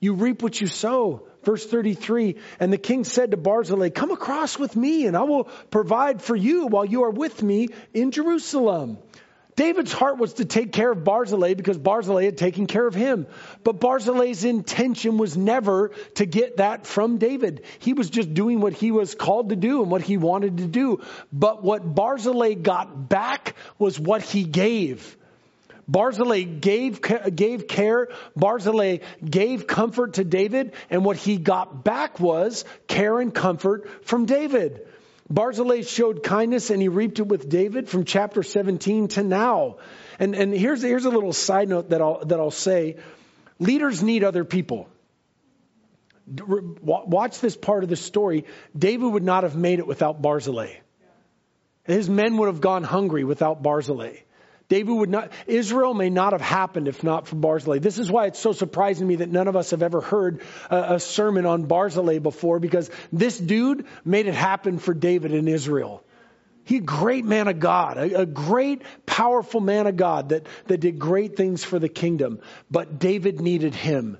You 0.00 0.12
reap 0.12 0.42
what 0.42 0.60
you 0.60 0.66
sow. 0.66 1.26
Verse 1.44 1.66
33, 1.66 2.36
and 2.60 2.72
the 2.72 2.78
king 2.78 3.04
said 3.04 3.30
to 3.30 3.36
Barzillai, 3.36 3.90
come 3.90 4.10
across 4.10 4.58
with 4.58 4.76
me 4.76 5.06
and 5.06 5.16
I 5.16 5.22
will 5.22 5.44
provide 5.70 6.22
for 6.22 6.36
you 6.36 6.66
while 6.66 6.84
you 6.84 7.04
are 7.04 7.10
with 7.10 7.42
me 7.42 7.68
in 7.92 8.10
Jerusalem. 8.10 8.98
David's 9.56 9.92
heart 9.92 10.18
was 10.18 10.34
to 10.34 10.44
take 10.44 10.72
care 10.72 10.90
of 10.90 11.04
Barzillai 11.04 11.54
because 11.54 11.78
Barzillai 11.78 12.24
had 12.24 12.36
taken 12.36 12.66
care 12.66 12.86
of 12.86 12.94
him. 12.94 13.26
But 13.62 13.78
Barzillai's 13.78 14.44
intention 14.44 15.16
was 15.16 15.36
never 15.36 15.92
to 16.16 16.26
get 16.26 16.56
that 16.56 16.86
from 16.86 17.18
David. 17.18 17.64
He 17.78 17.92
was 17.92 18.10
just 18.10 18.34
doing 18.34 18.60
what 18.60 18.72
he 18.72 18.90
was 18.90 19.14
called 19.14 19.50
to 19.50 19.56
do 19.56 19.82
and 19.82 19.90
what 19.90 20.02
he 20.02 20.16
wanted 20.16 20.58
to 20.58 20.66
do. 20.66 21.02
But 21.32 21.62
what 21.62 21.94
Barzillai 21.94 22.54
got 22.54 23.08
back 23.08 23.54
was 23.78 23.98
what 23.98 24.22
he 24.22 24.42
gave. 24.42 25.16
Barzillai 25.86 26.42
gave, 26.42 27.00
gave 27.34 27.68
care. 27.68 28.08
Barzillai 28.36 28.98
gave 29.24 29.66
comfort 29.66 30.14
to 30.14 30.24
David. 30.24 30.72
And 30.90 31.04
what 31.04 31.16
he 31.16 31.36
got 31.36 31.84
back 31.84 32.20
was 32.20 32.64
care 32.86 33.20
and 33.20 33.34
comfort 33.34 34.06
from 34.06 34.26
David. 34.26 34.86
Barzillai 35.28 35.82
showed 35.82 36.22
kindness 36.22 36.70
and 36.70 36.80
he 36.82 36.88
reaped 36.88 37.18
it 37.18 37.26
with 37.26 37.48
David 37.48 37.88
from 37.88 38.04
chapter 38.04 38.42
17 38.42 39.08
to 39.08 39.22
now. 39.22 39.76
And, 40.18 40.34
and 40.34 40.52
here's, 40.52 40.82
here's 40.82 41.06
a 41.06 41.10
little 41.10 41.32
side 41.32 41.68
note 41.68 41.90
that 41.90 42.00
I'll, 42.00 42.24
that 42.26 42.38
I'll 42.38 42.50
say. 42.50 42.96
Leaders 43.58 44.02
need 44.02 44.24
other 44.24 44.44
people. 44.44 44.88
Watch 46.26 47.40
this 47.40 47.56
part 47.56 47.82
of 47.82 47.90
the 47.90 47.96
story. 47.96 48.46
David 48.76 49.06
would 49.06 49.22
not 49.22 49.42
have 49.42 49.56
made 49.56 49.78
it 49.78 49.86
without 49.86 50.22
Barzillai. 50.22 50.76
His 51.84 52.08
men 52.08 52.38
would 52.38 52.46
have 52.46 52.62
gone 52.62 52.82
hungry 52.82 53.24
without 53.24 53.62
Barzillai. 53.62 54.16
David 54.68 54.92
would 54.92 55.10
not, 55.10 55.30
Israel 55.46 55.92
may 55.92 56.10
not 56.10 56.32
have 56.32 56.40
happened 56.40 56.88
if 56.88 57.04
not 57.04 57.28
for 57.28 57.36
Barzillai. 57.36 57.78
This 57.78 57.98
is 57.98 58.10
why 58.10 58.26
it's 58.26 58.38
so 58.38 58.52
surprising 58.52 59.06
to 59.06 59.08
me 59.08 59.16
that 59.16 59.30
none 59.30 59.46
of 59.46 59.56
us 59.56 59.72
have 59.72 59.82
ever 59.82 60.00
heard 60.00 60.42
a, 60.70 60.94
a 60.94 61.00
sermon 61.00 61.44
on 61.44 61.64
Barzillai 61.64 62.18
before 62.18 62.58
because 62.58 62.90
this 63.12 63.38
dude 63.38 63.86
made 64.04 64.26
it 64.26 64.34
happen 64.34 64.78
for 64.78 64.94
David 64.94 65.32
in 65.32 65.48
Israel. 65.48 66.02
He 66.64 66.78
a 66.78 66.80
great 66.80 67.26
man 67.26 67.48
of 67.48 67.60
God, 67.60 67.98
a, 67.98 68.20
a, 68.20 68.26
great, 68.26 68.82
powerful 69.04 69.60
man 69.60 69.86
of 69.86 69.96
God 69.96 70.30
that, 70.30 70.46
that 70.66 70.80
did 70.80 70.98
great 70.98 71.36
things 71.36 71.62
for 71.62 71.78
the 71.78 71.90
kingdom. 71.90 72.40
But 72.70 72.98
David 72.98 73.40
needed 73.40 73.74
him. 73.74 74.16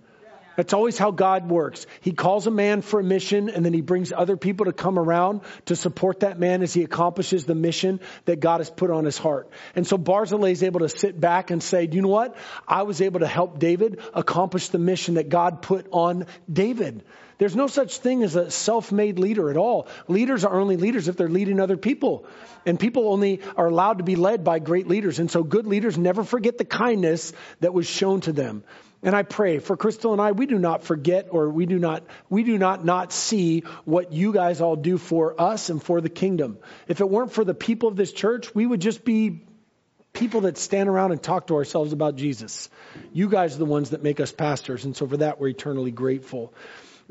That's 0.57 0.73
always 0.73 0.99
how 0.99 1.11
God 1.11 1.49
works. 1.49 1.87
He 2.01 2.13
calls 2.13 2.47
a 2.47 2.51
man 2.51 2.83
for 2.83 3.01
a 3.01 3.05
mission 3.05 3.49
and 3.49 3.65
then 3.65 3.73
he 3.73 3.81
brings 3.81 4.13
other 4.13 4.37
people 4.37 4.67
to 4.67 4.73
come 4.73 4.99
around 4.99 5.41
to 5.67 5.77
support 5.77 6.21
that 6.21 6.39
man 6.39 6.63
as 6.63 6.73
he 6.73 6.83
accomplishes 6.83 7.45
the 7.45 7.55
mission 7.55 8.01
that 8.25 8.41
God 8.41 8.61
has 8.61 8.71
put 8.71 8.91
on 8.91 9.05
his 9.05 9.19
heart. 9.19 9.51
And 9.75 9.87
so 9.87 9.99
Barzillai 9.99 10.51
is 10.51 10.63
able 10.63 10.81
to 10.81 10.89
sit 10.89 11.19
back 11.21 11.51
and 11.51 11.63
say, 11.63 11.89
you 11.91 12.03
know 12.03 12.09
what? 12.09 12.37
I 12.67 12.83
was 12.83 13.01
able 13.01 13.21
to 13.21 13.27
help 13.27 13.59
David 13.59 14.01
accomplish 14.13 14.69
the 14.69 14.79
mission 14.79 15.15
that 15.15 15.29
God 15.29 15.63
put 15.63 15.87
on 15.91 16.27
David. 16.51 17.05
There's 17.39 17.57
no 17.57 17.67
such 17.67 17.99
thing 17.99 18.23
as 18.23 18.37
a 18.37 18.51
self-made 18.51 19.19
leader 19.19 19.51
at 19.51 19.57
all. 19.57 19.89
Leaders 20.07 20.45
are 20.45 20.61
only 20.61 20.77
leaders 20.77 21.09
if 21.09 21.17
they're 21.17 21.29
leading 21.29 21.59
other 21.59 21.77
people. 21.77 22.27
And 22.65 22.79
people 22.79 23.09
only 23.09 23.41
are 23.57 23.67
allowed 23.67 23.99
to 23.99 24.05
be 24.05 24.17
led 24.17 24.45
by 24.45 24.61
great 24.61 24.87
leaders. 24.87 25.19
And 25.19 25.31
so 25.31 25.43
good 25.43 25.67
leaders 25.67 25.99
never 25.99 26.23
forget 26.23 26.59
the 26.59 26.65
kindness 26.65 27.33
that 27.61 27.75
was 27.75 27.87
shown 27.87 28.21
to 28.23 28.33
them. 28.33 28.63
And 29.05 29.15
I 29.15 29.23
pray 29.23 29.59
for 29.59 29.77
Crystal 29.77 30.13
and 30.13 30.21
I, 30.21 30.33
we 30.33 30.47
do 30.47 30.59
not 30.59 30.83
forget 30.83 31.29
or 31.31 31.51
we 31.51 31.67
do 31.67 31.79
not, 31.79 32.05
we 32.31 32.43
do 32.43 32.57
not 32.57 32.85
not 32.85 33.13
see 33.13 33.61
what 33.85 34.13
you 34.13 34.33
guys 34.33 34.63
all 34.63 34.77
do 34.77 34.97
for 34.97 35.39
us 35.39 35.69
and 35.69 35.83
for 35.83 36.01
the 36.01 36.09
kingdom. 36.09 36.59
If 36.89 37.01
it 37.01 37.09
weren't 37.09 37.31
for 37.31 37.45
the 37.45 37.55
people 37.55 37.91
of 37.91 37.97
this 37.97 38.13
church, 38.13 38.55
we 38.55 38.65
would 38.67 38.81
just 38.81 39.05
be 39.05 39.43
people 40.15 40.43
that 40.43 40.57
stand 40.57 40.89
around 40.89 41.13
and 41.13 41.23
talk 41.23 41.49
to 41.49 41.57
ourselves 41.57 41.93
about 41.93 42.17
Jesus. 42.17 42.71
You 43.13 43.29
guys 43.29 43.55
are 43.55 43.59
the 43.59 43.67
ones 43.67 43.91
that 43.91 44.03
make 44.03 44.21
us 44.21 44.33
pastors. 44.33 44.87
And 44.87 44.97
so 44.97 45.07
for 45.07 45.19
that, 45.19 45.39
we're 45.39 45.49
eternally 45.49 45.91
grateful. 45.91 46.55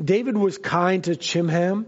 David 0.03 0.35
was 0.35 0.57
kind 0.57 1.03
to 1.03 1.15
Chimham. 1.15 1.85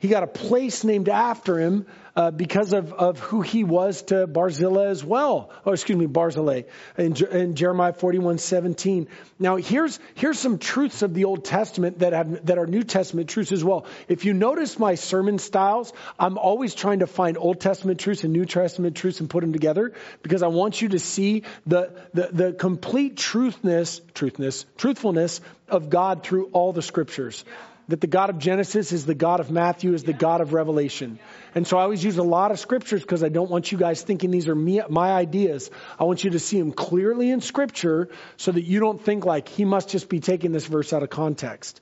He 0.00 0.08
got 0.08 0.22
a 0.22 0.26
place 0.26 0.82
named 0.82 1.10
after 1.10 1.58
him 1.58 1.84
uh, 2.16 2.30
because 2.30 2.72
of, 2.72 2.92
of 2.94 3.18
who 3.20 3.42
he 3.42 3.64
was 3.64 4.00
to 4.04 4.26
Barzillai 4.26 4.86
as 4.86 5.04
well. 5.04 5.50
Oh, 5.66 5.72
excuse 5.72 5.98
me, 5.98 6.06
Barzillai 6.06 6.62
in, 6.96 7.14
in 7.26 7.54
Jeremiah 7.54 7.92
41, 7.92 8.38
17. 8.38 9.08
Now 9.38 9.56
here's, 9.56 10.00
here's 10.14 10.38
some 10.38 10.58
truths 10.58 11.02
of 11.02 11.12
the 11.12 11.26
Old 11.26 11.44
Testament 11.44 11.98
that 11.98 12.14
have, 12.14 12.46
that 12.46 12.56
are 12.56 12.66
New 12.66 12.82
Testament 12.82 13.28
truths 13.28 13.52
as 13.52 13.62
well. 13.62 13.84
If 14.08 14.24
you 14.24 14.32
notice 14.32 14.78
my 14.78 14.94
sermon 14.94 15.38
styles, 15.38 15.92
I'm 16.18 16.38
always 16.38 16.74
trying 16.74 17.00
to 17.00 17.06
find 17.06 17.36
Old 17.36 17.60
Testament 17.60 18.00
truths 18.00 18.24
and 18.24 18.32
New 18.32 18.46
Testament 18.46 18.96
truths 18.96 19.20
and 19.20 19.28
put 19.28 19.42
them 19.42 19.52
together 19.52 19.92
because 20.22 20.42
I 20.42 20.48
want 20.48 20.80
you 20.80 20.88
to 20.88 20.98
see 20.98 21.42
the, 21.66 21.92
the, 22.14 22.28
the 22.32 22.52
complete 22.54 23.16
truthness, 23.16 24.00
truthness, 24.14 24.64
truthfulness 24.78 25.42
of 25.68 25.90
God 25.90 26.22
through 26.22 26.46
all 26.52 26.72
the 26.72 26.82
scriptures 26.82 27.44
that 27.90 28.00
the 28.00 28.06
God 28.06 28.30
of 28.30 28.38
Genesis 28.38 28.92
is 28.92 29.06
the 29.06 29.14
God 29.14 29.40
of 29.40 29.50
Matthew, 29.50 29.94
is 29.94 30.04
the 30.04 30.12
God 30.12 30.40
of 30.40 30.52
Revelation. 30.52 31.18
And 31.54 31.66
so 31.66 31.78
I 31.78 31.82
always 31.82 32.02
use 32.02 32.18
a 32.18 32.22
lot 32.22 32.50
of 32.50 32.58
scriptures 32.58 33.02
because 33.02 33.22
I 33.22 33.28
don't 33.28 33.50
want 33.50 33.70
you 33.70 33.78
guys 33.78 34.02
thinking 34.02 34.30
these 34.30 34.48
are 34.48 34.54
me, 34.54 34.80
my 34.88 35.12
ideas. 35.12 35.70
I 35.98 36.04
want 36.04 36.24
you 36.24 36.30
to 36.30 36.38
see 36.38 36.58
them 36.58 36.72
clearly 36.72 37.30
in 37.30 37.40
scripture 37.40 38.08
so 38.36 38.52
that 38.52 38.62
you 38.62 38.80
don't 38.80 39.02
think 39.02 39.24
like 39.24 39.48
he 39.48 39.64
must 39.64 39.88
just 39.88 40.08
be 40.08 40.20
taking 40.20 40.52
this 40.52 40.66
verse 40.66 40.92
out 40.92 41.02
of 41.02 41.10
context. 41.10 41.80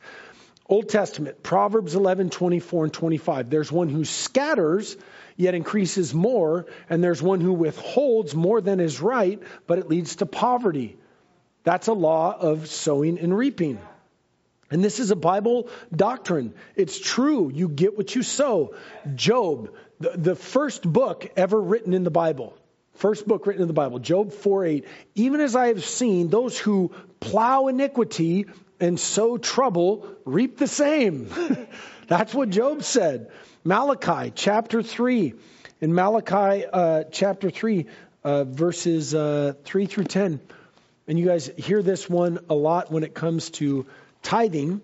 Old 0.66 0.88
Testament, 0.88 1.42
Proverbs 1.42 1.94
11, 1.94 2.31
24 2.31 2.85
and 2.85 2.92
25. 2.92 3.49
There's 3.49 3.73
one 3.73 3.88
who 3.88 4.05
scatters, 4.05 4.97
yet 5.37 5.55
increases 5.55 6.12
more, 6.12 6.66
and 6.90 7.03
there's 7.03 7.23
one 7.23 7.40
who 7.40 7.55
withholds 7.55 8.35
more 8.35 8.61
than 8.61 8.79
is 8.79 9.01
right, 9.01 9.42
but 9.66 9.79
it 9.79 9.88
leads 9.88 10.16
to 10.16 10.27
poverty. 10.27 10.99
That's 11.64 11.87
a 11.87 11.94
law 11.94 12.37
of 12.38 12.68
sowing 12.68 13.18
and 13.18 13.37
reaping. 13.37 13.79
And 14.71 14.85
this 14.85 15.01
is 15.01 15.11
a 15.11 15.17
Bible 15.17 15.69
doctrine. 15.95 16.55
It's 16.77 16.99
true. 16.99 17.51
You 17.53 17.69
get 17.69 17.97
what 17.97 18.15
you 18.15 18.23
sow. 18.23 18.75
Job, 19.15 19.75
the, 19.99 20.11
the 20.11 20.37
first 20.37 20.83
book 20.83 21.31
ever 21.37 21.61
written 21.61 21.95
in 21.95 22.05
the 22.05 22.11
Bible. 22.11 22.55
First 22.95 23.27
book 23.27 23.47
written 23.47 23.63
in 23.63 23.69
the 23.69 23.75
Bible, 23.75 24.01
Job 24.01 24.33
4 24.33 24.65
8. 24.65 24.85
Even 25.15 25.41
as 25.41 25.55
I 25.55 25.69
have 25.69 25.85
seen, 25.85 26.29
those 26.29 26.59
who 26.59 26.93
plow 27.21 27.69
iniquity 27.69 28.47
and 28.81 28.99
sow 28.99 29.39
trouble 29.39 30.07
reap 30.25 30.59
the 30.59 30.67
same. 30.67 31.29
That's 32.09 32.35
what 32.35 32.51
Job 32.51 32.83
said. 32.83 33.31
Malachi 33.65 34.33
chapter 34.35 34.83
3. 34.83 35.35
In 35.81 35.95
Malachi 35.95 36.65
uh, 36.67 37.05
chapter 37.05 37.51
3, 37.51 37.87
uh, 38.25 38.45
verses 38.45 39.15
uh, 39.15 39.55
3 39.65 39.87
through 39.87 40.05
10. 40.05 40.41
And 41.07 41.19
you 41.19 41.27
guys 41.27 41.51
hear 41.57 41.83
this 41.83 42.11
one 42.11 42.41
a 42.51 42.55
lot 42.55 42.91
when 42.91 43.05
it 43.05 43.15
comes 43.15 43.51
to 43.51 43.87
tithing, 44.23 44.81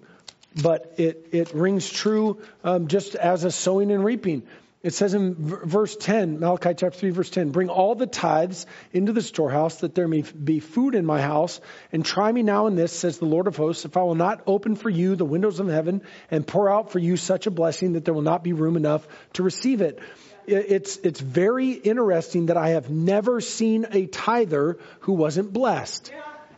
but 0.62 0.94
it, 0.98 1.28
it 1.32 1.54
rings 1.54 1.90
true 1.90 2.40
um, 2.62 2.88
just 2.88 3.14
as 3.14 3.44
a 3.44 3.50
sowing 3.50 3.90
and 3.90 4.04
reaping. 4.04 4.44
It 4.84 4.92
says 4.92 5.14
in 5.14 5.34
verse 5.34 5.96
10, 5.96 6.40
Malachi 6.40 6.74
chapter 6.76 6.90
3, 6.90 7.10
verse 7.10 7.30
10, 7.30 7.52
bring 7.52 7.70
all 7.70 7.94
the 7.94 8.06
tithes 8.06 8.66
into 8.92 9.12
the 9.12 9.22
storehouse 9.22 9.76
that 9.76 9.94
there 9.94 10.06
may 10.06 10.20
be 10.22 10.60
food 10.60 10.94
in 10.94 11.06
my 11.06 11.22
house, 11.22 11.58
and 11.90 12.04
try 12.04 12.30
me 12.30 12.42
now 12.42 12.66
in 12.66 12.76
this, 12.76 12.92
says 12.92 13.16
the 13.16 13.24
Lord 13.24 13.46
of 13.46 13.56
hosts, 13.56 13.86
if 13.86 13.96
I 13.96 14.02
will 14.02 14.14
not 14.14 14.42
open 14.46 14.76
for 14.76 14.90
you 14.90 15.16
the 15.16 15.24
windows 15.24 15.58
of 15.58 15.68
heaven 15.68 16.02
and 16.30 16.46
pour 16.46 16.70
out 16.70 16.92
for 16.92 16.98
you 16.98 17.16
such 17.16 17.46
a 17.46 17.50
blessing 17.50 17.94
that 17.94 18.04
there 18.04 18.12
will 18.12 18.20
not 18.20 18.44
be 18.44 18.52
room 18.52 18.76
enough 18.76 19.08
to 19.32 19.42
receive 19.42 19.80
it. 19.80 20.00
It's, 20.46 20.98
it's 20.98 21.20
very 21.20 21.70
interesting 21.70 22.46
that 22.46 22.58
I 22.58 22.70
have 22.70 22.90
never 22.90 23.40
seen 23.40 23.86
a 23.90 24.04
tither 24.04 24.78
who 25.00 25.14
wasn't 25.14 25.50
blessed. 25.50 26.12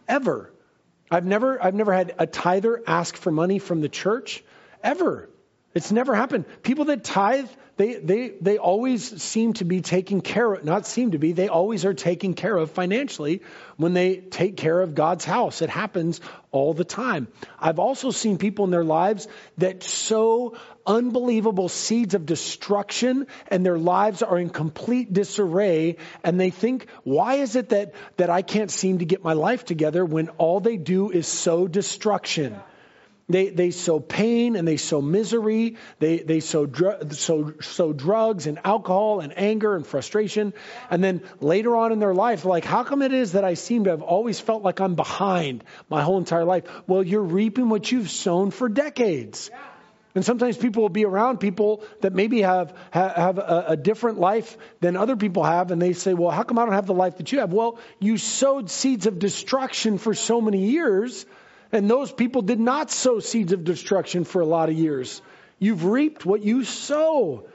Ever. 0.08 0.50
I've 1.10 1.24
never, 1.24 1.62
I've 1.62 1.74
never 1.74 1.92
had 1.92 2.14
a 2.18 2.26
tither 2.26 2.82
ask 2.86 3.16
for 3.16 3.30
money 3.30 3.58
from 3.58 3.80
the 3.80 3.88
church, 3.88 4.42
ever. 4.82 5.28
It's 5.74 5.92
never 5.92 6.14
happened. 6.14 6.46
People 6.62 6.86
that 6.86 7.04
tithe, 7.04 7.48
they, 7.76 7.94
they, 7.96 8.28
they 8.40 8.56
always 8.56 9.22
seem 9.22 9.52
to 9.54 9.64
be 9.64 9.82
taken 9.82 10.22
care 10.22 10.54
of, 10.54 10.64
not 10.64 10.86
seem 10.86 11.10
to 11.10 11.18
be, 11.18 11.32
they 11.32 11.48
always 11.48 11.84
are 11.84 11.92
taken 11.92 12.32
care 12.32 12.56
of 12.56 12.70
financially 12.70 13.42
when 13.76 13.92
they 13.92 14.16
take 14.16 14.56
care 14.56 14.80
of 14.80 14.94
God's 14.94 15.26
house. 15.26 15.60
It 15.60 15.68
happens 15.68 16.22
all 16.52 16.72
the 16.72 16.84
time. 16.84 17.28
I've 17.60 17.78
also 17.78 18.10
seen 18.10 18.38
people 18.38 18.64
in 18.64 18.70
their 18.70 18.84
lives 18.84 19.28
that 19.58 19.82
sow 19.82 20.56
unbelievable 20.86 21.68
seeds 21.68 22.14
of 22.14 22.24
destruction 22.24 23.26
and 23.48 23.66
their 23.66 23.78
lives 23.78 24.22
are 24.22 24.38
in 24.38 24.48
complete 24.48 25.12
disarray 25.12 25.96
and 26.24 26.40
they 26.40 26.50
think, 26.50 26.86
why 27.04 27.34
is 27.34 27.56
it 27.56 27.70
that, 27.70 27.92
that 28.16 28.30
I 28.30 28.40
can't 28.40 28.70
seem 28.70 29.00
to 29.00 29.04
get 29.04 29.22
my 29.22 29.34
life 29.34 29.66
together 29.66 30.02
when 30.02 30.30
all 30.38 30.60
they 30.60 30.78
do 30.78 31.10
is 31.10 31.26
sow 31.26 31.68
destruction? 31.68 32.56
They, 33.28 33.48
they 33.48 33.72
sow 33.72 33.98
pain 33.98 34.54
and 34.54 34.68
they 34.68 34.76
sow 34.76 35.02
misery. 35.02 35.76
They, 35.98 36.18
they 36.18 36.38
sow, 36.38 36.64
dr- 36.64 37.12
sow, 37.16 37.54
sow 37.60 37.92
drugs 37.92 38.46
and 38.46 38.60
alcohol 38.64 39.18
and 39.18 39.36
anger 39.36 39.74
and 39.74 39.84
frustration. 39.84 40.54
And 40.90 41.02
then 41.02 41.22
later 41.40 41.74
on 41.76 41.90
in 41.90 41.98
their 41.98 42.14
life, 42.14 42.44
like, 42.44 42.64
how 42.64 42.84
come 42.84 43.02
it 43.02 43.12
is 43.12 43.32
that 43.32 43.44
I 43.44 43.54
seem 43.54 43.84
to 43.84 43.90
have 43.90 44.02
always 44.02 44.38
felt 44.38 44.62
like 44.62 44.80
I'm 44.80 44.94
behind 44.94 45.64
my 45.90 46.02
whole 46.02 46.18
entire 46.18 46.44
life? 46.44 46.64
Well, 46.86 47.02
you're 47.02 47.20
reaping 47.20 47.68
what 47.68 47.90
you've 47.90 48.10
sown 48.10 48.52
for 48.52 48.68
decades. 48.68 49.50
And 50.14 50.24
sometimes 50.24 50.56
people 50.56 50.82
will 50.82 50.88
be 50.88 51.04
around 51.04 51.38
people 51.38 51.84
that 52.00 52.14
maybe 52.14 52.42
have, 52.42 52.74
have 52.90 53.38
a, 53.38 53.64
a 53.68 53.76
different 53.76 54.18
life 54.18 54.56
than 54.80 54.96
other 54.96 55.14
people 55.14 55.42
have, 55.42 55.72
and 55.72 55.82
they 55.82 55.92
say, 55.92 56.14
Well, 56.14 56.30
how 56.30 56.42
come 56.42 56.58
I 56.58 56.64
don't 56.64 56.72
have 56.72 56.86
the 56.86 56.94
life 56.94 57.18
that 57.18 57.32
you 57.32 57.40
have? 57.40 57.52
Well, 57.52 57.78
you 57.98 58.16
sowed 58.16 58.70
seeds 58.70 59.06
of 59.06 59.18
destruction 59.18 59.98
for 59.98 60.14
so 60.14 60.40
many 60.40 60.70
years 60.70 61.26
and 61.72 61.90
those 61.90 62.12
people 62.12 62.42
did 62.42 62.60
not 62.60 62.90
sow 62.90 63.20
seeds 63.20 63.52
of 63.52 63.64
destruction 63.64 64.24
for 64.24 64.40
a 64.40 64.46
lot 64.46 64.68
of 64.68 64.76
years. 64.76 65.20
You've 65.58 65.84
reaped 65.84 66.24
what 66.24 66.42
you 66.42 66.64
sow. 66.64 67.48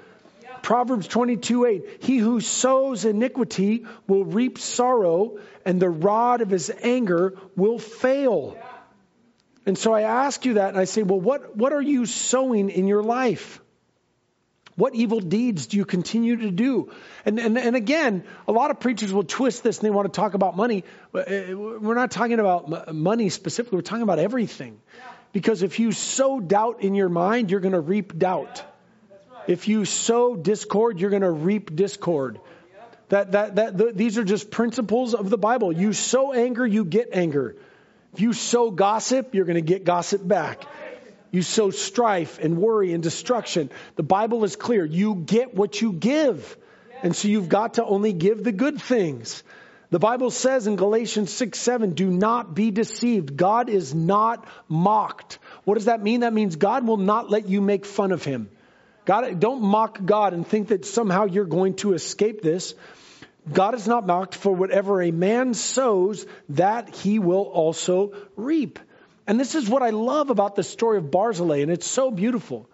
Proverbs 0.62 1.08
22 1.08 1.66
8. 1.66 2.04
He 2.04 2.18
who 2.18 2.40
sows 2.40 3.06
iniquity 3.06 3.86
will 4.08 4.26
reap 4.26 4.60
sorrow, 4.60 5.40
and 5.66 5.82
the 5.82 5.90
rod 5.90 6.42
of 6.42 6.50
his 6.50 6.72
anger 6.84 7.38
will 7.56 7.80
fail. 7.80 8.58
And 9.66 9.78
so 9.78 9.94
I 9.94 10.02
ask 10.02 10.46
you 10.46 10.56
that, 10.56 10.70
and 10.70 10.78
I 10.78 10.86
say, 10.86 11.04
well, 11.04 11.20
what, 11.20 11.56
what 11.56 11.72
are 11.74 11.82
you 11.82 12.06
sowing 12.06 12.70
in 12.70 12.88
your 12.88 13.04
life? 13.04 13.61
What 14.76 14.96
evil 14.96 15.20
deeds 15.20 15.68
do 15.68 15.78
you 15.78 15.86
continue 15.86 16.38
to 16.38 16.52
do? 16.52 16.92
And, 17.26 17.40
and, 17.40 17.58
and 17.58 17.76
again, 17.76 18.24
a 18.48 18.52
lot 18.52 18.72
of 18.72 18.80
preachers 18.80 19.12
will 19.12 19.24
twist 19.24 19.64
this 19.64 19.80
and 19.80 19.86
they 19.86 19.92
want 19.92 20.12
to 20.12 20.16
talk 20.18 20.34
about 20.34 20.56
money. 20.56 20.84
Uh, 21.14 21.22
we're 21.56 21.96
not 21.96 22.12
talking 22.12 22.40
about 22.40 22.94
money 22.94 23.30
specifically, 23.30 23.78
we're 23.78 23.84
talking 23.84 24.04
about 24.04 24.20
everything. 24.20 24.80
Because 25.34 25.64
if 25.64 25.80
you 25.80 25.92
sow 25.92 26.40
doubt 26.40 26.82
in 26.82 26.96
your 26.96 27.10
mind, 27.10 27.52
you're 27.52 27.60
going 27.62 27.74
to 27.74 27.80
reap 27.80 28.18
doubt. 28.18 28.64
If 29.48 29.68
you 29.68 29.86
sow 29.86 30.36
discord, 30.36 31.00
you're 31.00 31.10
going 31.10 31.22
to 31.22 31.32
reap 31.32 31.76
discord. 31.76 32.40
That, 33.10 33.34
that, 33.34 33.56
that, 33.56 33.78
the, 33.78 33.92
these 33.92 34.18
are 34.18 34.24
just 34.24 34.52
principles 34.52 35.14
of 35.14 35.30
the 35.30 35.38
Bible. 35.38 35.74
You 35.74 35.92
sow 35.92 36.32
anger, 36.32 36.66
you 36.66 36.86
get 36.86 37.10
anger. 37.12 37.58
If 38.14 38.22
you 38.22 38.34
sow 38.34 38.72
gossip, 38.72 39.34
you're 39.34 39.46
going 39.46 39.56
to 39.56 39.62
get 39.62 39.84
gossip 39.84 40.26
back. 40.26 40.66
You 41.32 41.42
sow 41.42 41.70
strife 41.72 42.40
and 42.40 42.58
worry 42.58 42.94
and 42.94 43.02
destruction. 43.02 43.70
The 43.96 44.04
Bible 44.04 44.44
is 44.44 44.56
clear. 44.56 44.84
You 44.86 45.16
get 45.16 45.56
what 45.56 45.82
you 45.82 45.94
give. 45.94 46.58
And 47.04 47.16
so 47.16 47.30
you've 47.30 47.50
got 47.50 47.76
to 47.76 47.86
only 47.86 48.14
give 48.14 48.44
the 48.44 48.52
good 48.52 48.82
things. 48.82 49.44
The 49.92 50.00
Bible 50.00 50.32
says 50.32 50.68
in 50.68 50.76
Galatians 50.76 51.32
6 51.34 51.60
7, 51.60 51.94
do 51.94 52.10
not 52.10 52.54
be 52.54 52.72
deceived. 52.72 53.36
God 53.36 53.70
is 53.70 53.94
not 53.94 54.46
mocked. 54.70 55.40
What 55.64 55.76
does 55.76 55.86
that 55.86 56.02
mean? 56.02 56.22
That 56.22 56.34
means 56.34 56.56
God 56.56 56.86
will 56.86 56.98
not 56.98 57.30
let 57.30 57.50
you 57.50 57.60
make 57.62 57.86
fun 57.86 58.12
of 58.12 58.24
him. 58.24 58.50
God, 59.06 59.40
don't 59.40 59.62
mock 59.62 60.00
God 60.04 60.34
and 60.34 60.48
think 60.48 60.70
that 60.70 60.86
somehow 60.86 61.26
you're 61.26 61.46
going 61.46 61.76
to 61.78 61.94
escape 61.94 62.42
this. 62.42 62.76
God 63.52 63.74
is 63.74 63.88
not 63.88 64.06
mocked 64.06 64.36
for 64.36 64.54
whatever 64.54 65.02
a 65.02 65.12
man 65.12 65.54
sows, 65.54 66.26
that 66.50 66.96
he 66.96 67.20
will 67.20 67.44
also 67.44 68.14
reap. 68.36 68.80
And 69.28 69.40
this 69.40 69.56
is 69.56 69.70
what 69.70 69.84
I 69.84 69.92
love 69.92 70.30
about 70.30 70.56
the 70.56 70.64
story 70.64 70.98
of 70.98 71.12
Barzillai, 71.12 71.60
and 71.60 71.72
it's 71.72 71.88
so 71.88 72.12
beautiful, 72.12 72.70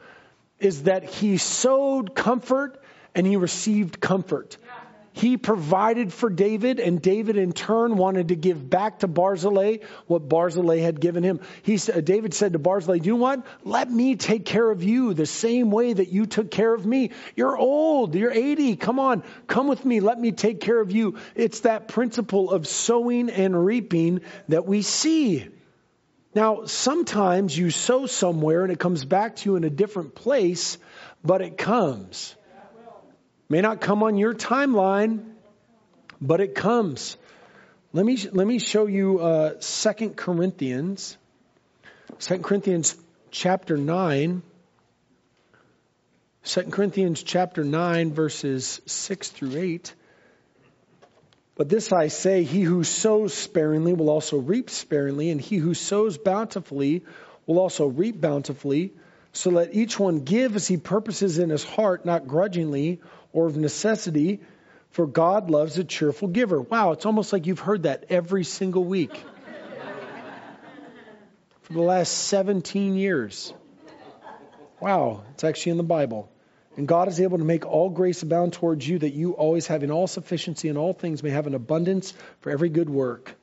is 0.59 0.83
that 0.83 1.03
he 1.03 1.37
sowed 1.37 2.15
comfort 2.15 2.81
and 3.13 3.25
he 3.27 3.35
received 3.35 3.99
comfort. 3.99 4.57
He 5.17 5.35
provided 5.35 6.13
for 6.13 6.29
David, 6.29 6.79
and 6.79 7.01
David 7.01 7.37
in 7.37 7.51
turn 7.51 7.97
wanted 7.97 8.27
to 8.27 8.35
give 8.35 8.69
back 8.69 8.99
to 8.99 9.07
Barzillai 9.07 9.77
what 10.05 10.29
Barzillai 10.29 10.77
had 10.77 10.99
given 10.99 11.23
him. 11.23 11.39
He 11.63 11.79
uh, 11.91 12.01
David 12.01 12.35
said 12.35 12.53
to 12.53 12.59
Barzillai, 12.59 12.99
"You 13.03 13.13
know 13.13 13.17
what? 13.17 13.43
Let 13.63 13.89
me 13.89 14.15
take 14.15 14.45
care 14.45 14.69
of 14.69 14.83
you 14.83 15.15
the 15.15 15.25
same 15.25 15.71
way 15.71 15.91
that 15.91 16.09
you 16.09 16.27
took 16.27 16.51
care 16.51 16.71
of 16.71 16.85
me. 16.85 17.09
You're 17.35 17.57
old. 17.57 18.13
You're 18.13 18.31
80. 18.31 18.75
Come 18.75 18.99
on, 18.99 19.23
come 19.47 19.67
with 19.67 19.83
me. 19.83 20.01
Let 20.01 20.19
me 20.19 20.33
take 20.33 20.61
care 20.61 20.79
of 20.79 20.91
you." 20.91 21.17
It's 21.33 21.61
that 21.61 21.87
principle 21.87 22.51
of 22.51 22.67
sowing 22.67 23.31
and 23.31 23.65
reaping 23.65 24.21
that 24.49 24.67
we 24.67 24.83
see. 24.83 25.47
Now, 26.37 26.65
sometimes 26.65 27.57
you 27.57 27.71
sow 27.71 28.05
somewhere 28.05 28.61
and 28.61 28.71
it 28.71 28.77
comes 28.77 29.03
back 29.03 29.37
to 29.37 29.49
you 29.49 29.55
in 29.55 29.63
a 29.63 29.71
different 29.71 30.13
place, 30.13 30.77
but 31.23 31.41
it 31.41 31.57
comes. 31.57 32.35
May 33.49 33.61
not 33.61 33.81
come 33.81 34.03
on 34.03 34.17
your 34.17 34.35
timeline, 34.35 35.31
but 36.21 36.39
it 36.39 36.53
comes. 36.53 37.17
Let 37.91 38.05
me 38.05 38.19
let 38.31 38.45
me 38.45 38.59
show 38.59 38.85
you 38.85 39.17
uh, 39.17 39.53
2 39.59 40.09
Corinthians, 40.11 41.17
2 42.19 42.37
Corinthians 42.37 42.95
chapter 43.31 43.75
9. 43.75 44.43
2 46.43 46.61
Corinthians 46.65 47.23
chapter 47.23 47.63
9, 47.63 48.13
verses 48.13 48.79
6 48.85 49.29
through 49.29 49.57
8. 49.57 49.95
But 51.57 51.69
this 51.69 51.91
I 51.91 52.07
say, 52.09 52.43
he 52.43 52.61
who 52.61 52.83
sows 52.83 53.33
sparingly 53.33 53.93
will 53.93 54.11
also 54.11 54.37
reap 54.37 54.69
sparingly, 54.69 55.31
and 55.31 55.41
he 55.41 55.57
who 55.57 55.73
sows 55.73 56.19
bountifully 56.19 57.03
will 57.47 57.57
also 57.57 57.87
reap 57.87 58.21
bountifully. 58.21 58.93
So 59.33 59.49
let 59.49 59.73
each 59.73 59.99
one 59.99 60.19
give 60.19 60.55
as 60.55 60.67
he 60.67 60.77
purposes 60.77 61.39
in 61.39 61.49
his 61.49 61.63
heart, 61.63 62.05
not 62.05 62.27
grudgingly 62.27 63.01
or 63.33 63.47
of 63.47 63.57
necessity, 63.57 64.39
for 64.91 65.07
God 65.07 65.49
loves 65.49 65.77
a 65.79 65.83
cheerful 65.83 66.27
giver. 66.27 66.61
Wow, 66.61 66.91
it's 66.91 67.07
almost 67.07 67.33
like 67.33 67.47
you've 67.47 67.59
heard 67.59 67.83
that 67.83 68.05
every 68.09 68.43
single 68.43 68.83
week 68.83 69.15
for 71.63 71.73
the 71.73 71.81
last 71.81 72.11
17 72.11 72.95
years. 72.95 73.51
Wow, 74.79 75.23
it's 75.33 75.43
actually 75.43 75.71
in 75.71 75.77
the 75.77 75.83
Bible. 75.83 76.29
And 76.77 76.87
God 76.87 77.07
is 77.07 77.19
able 77.19 77.39
to 77.39 77.43
make 77.43 77.65
all 77.65 77.89
grace 77.89 78.21
abound 78.21 78.53
towards 78.53 78.87
you, 78.87 78.99
that 78.99 79.13
you 79.13 79.31
always 79.33 79.65
having 79.65 79.89
all 79.89 80.05
sufficiency 80.05 80.69
in 80.69 80.77
all 80.77 80.93
things 80.93 81.23
may 81.23 81.31
have 81.31 81.47
an 81.47 81.55
abundance 81.55 82.13
for 82.41 82.51
every 82.51 82.69
good 82.69 82.89
work. 82.89 83.35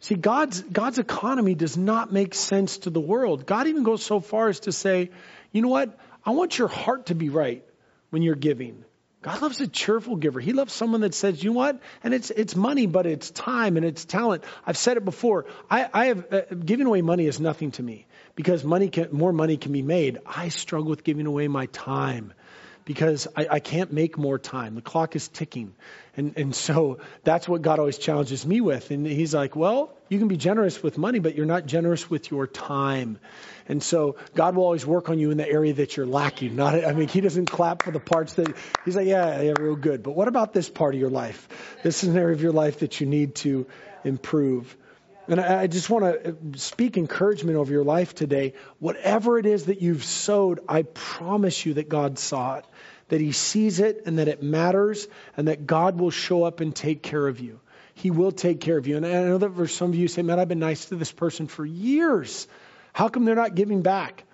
See, 0.00 0.14
God's, 0.14 0.62
God's 0.62 0.98
economy 0.98 1.54
does 1.54 1.76
not 1.76 2.10
make 2.10 2.34
sense 2.34 2.78
to 2.78 2.90
the 2.90 3.00
world. 3.00 3.44
God 3.44 3.66
even 3.66 3.82
goes 3.82 4.02
so 4.02 4.20
far 4.20 4.48
as 4.48 4.60
to 4.60 4.72
say, 4.72 5.10
you 5.52 5.60
know 5.60 5.68
what? 5.68 5.98
I 6.24 6.30
want 6.30 6.56
your 6.56 6.68
heart 6.68 7.06
to 7.06 7.14
be 7.14 7.28
right 7.28 7.62
when 8.08 8.22
you're 8.22 8.34
giving. 8.34 8.82
God 9.20 9.42
loves 9.42 9.60
a 9.60 9.68
cheerful 9.68 10.16
giver. 10.16 10.40
He 10.40 10.54
loves 10.54 10.72
someone 10.72 11.02
that 11.02 11.12
says, 11.12 11.44
you 11.44 11.50
know 11.50 11.56
what? 11.56 11.78
And 12.02 12.14
it's, 12.14 12.30
it's 12.30 12.56
money, 12.56 12.86
but 12.86 13.04
it's 13.04 13.30
time 13.30 13.76
and 13.76 13.84
it's 13.84 14.06
talent. 14.06 14.44
I've 14.66 14.78
said 14.78 14.96
it 14.96 15.04
before. 15.04 15.44
I, 15.70 15.90
I 15.92 16.06
have, 16.06 16.32
uh, 16.32 16.40
giving 16.54 16.86
away 16.86 17.02
money 17.02 17.26
is 17.26 17.38
nothing 17.38 17.72
to 17.72 17.82
me 17.82 18.06
because 18.34 18.64
money 18.64 18.88
can, 18.88 19.08
more 19.12 19.32
money 19.32 19.56
can 19.56 19.72
be 19.72 19.82
made. 19.82 20.18
I 20.26 20.48
struggle 20.48 20.90
with 20.90 21.04
giving 21.04 21.26
away 21.26 21.48
my 21.48 21.66
time 21.66 22.32
because 22.84 23.28
I, 23.36 23.46
I, 23.50 23.60
can't 23.60 23.92
make 23.92 24.18
more 24.18 24.38
time. 24.38 24.74
The 24.74 24.82
clock 24.82 25.14
is 25.14 25.28
ticking. 25.28 25.74
And, 26.16 26.36
and 26.36 26.54
so 26.54 26.98
that's 27.22 27.48
what 27.48 27.62
God 27.62 27.78
always 27.78 27.98
challenges 27.98 28.44
me 28.44 28.60
with. 28.60 28.90
And 28.90 29.06
He's 29.06 29.34
like, 29.34 29.54
well, 29.54 29.94
you 30.08 30.18
can 30.18 30.28
be 30.28 30.36
generous 30.36 30.82
with 30.82 30.98
money, 30.98 31.20
but 31.20 31.36
you're 31.36 31.46
not 31.46 31.66
generous 31.66 32.10
with 32.10 32.30
your 32.30 32.46
time. 32.46 33.18
And 33.68 33.82
so 33.82 34.16
God 34.34 34.56
will 34.56 34.64
always 34.64 34.84
work 34.84 35.08
on 35.08 35.20
you 35.20 35.30
in 35.30 35.36
the 35.36 35.48
area 35.48 35.72
that 35.74 35.96
you're 35.96 36.06
lacking. 36.06 36.56
Not, 36.56 36.84
I 36.84 36.92
mean, 36.92 37.06
He 37.08 37.20
doesn't 37.20 37.46
clap 37.46 37.84
for 37.84 37.92
the 37.92 38.00
parts 38.00 38.34
that 38.34 38.52
He's 38.84 38.96
like, 38.96 39.06
yeah, 39.06 39.40
yeah, 39.40 39.52
real 39.58 39.76
good. 39.76 40.02
But 40.02 40.12
what 40.12 40.26
about 40.26 40.52
this 40.52 40.68
part 40.68 40.94
of 40.94 41.00
your 41.00 41.10
life? 41.10 41.48
This 41.84 42.02
is 42.02 42.08
an 42.08 42.18
area 42.18 42.34
of 42.34 42.42
your 42.42 42.52
life 42.52 42.80
that 42.80 43.00
you 43.00 43.06
need 43.06 43.36
to 43.36 43.66
improve. 44.02 44.76
And 45.30 45.40
I 45.40 45.68
just 45.68 45.88
want 45.88 46.04
to 46.04 46.30
uh, 46.30 46.32
speak 46.56 46.96
encouragement 46.96 47.56
over 47.56 47.72
your 47.72 47.84
life 47.84 48.16
today. 48.16 48.54
Whatever 48.80 49.38
it 49.38 49.46
is 49.46 49.66
that 49.66 49.80
you've 49.80 50.02
sowed, 50.02 50.58
I 50.68 50.82
promise 50.82 51.64
you 51.64 51.74
that 51.74 51.88
God 51.88 52.18
saw 52.18 52.56
it, 52.56 52.64
that 53.10 53.20
He 53.20 53.30
sees 53.30 53.78
it, 53.78 54.02
and 54.06 54.18
that 54.18 54.26
it 54.26 54.42
matters, 54.42 55.06
and 55.36 55.46
that 55.46 55.68
God 55.68 56.00
will 56.00 56.10
show 56.10 56.42
up 56.42 56.58
and 56.58 56.74
take 56.74 57.04
care 57.04 57.28
of 57.28 57.38
you. 57.38 57.60
He 57.94 58.10
will 58.10 58.32
take 58.32 58.60
care 58.60 58.76
of 58.76 58.88
you. 58.88 58.96
And 58.96 59.06
I 59.06 59.10
know 59.22 59.38
that 59.38 59.54
for 59.54 59.68
some 59.68 59.90
of 59.90 59.94
you 59.94 60.08
say, 60.08 60.22
man, 60.22 60.40
I've 60.40 60.48
been 60.48 60.58
nice 60.58 60.86
to 60.86 60.96
this 60.96 61.12
person 61.12 61.46
for 61.46 61.64
years. 61.64 62.48
How 62.92 63.08
come 63.08 63.24
they're 63.24 63.36
not 63.36 63.54
giving 63.54 63.82
back? 63.82 64.24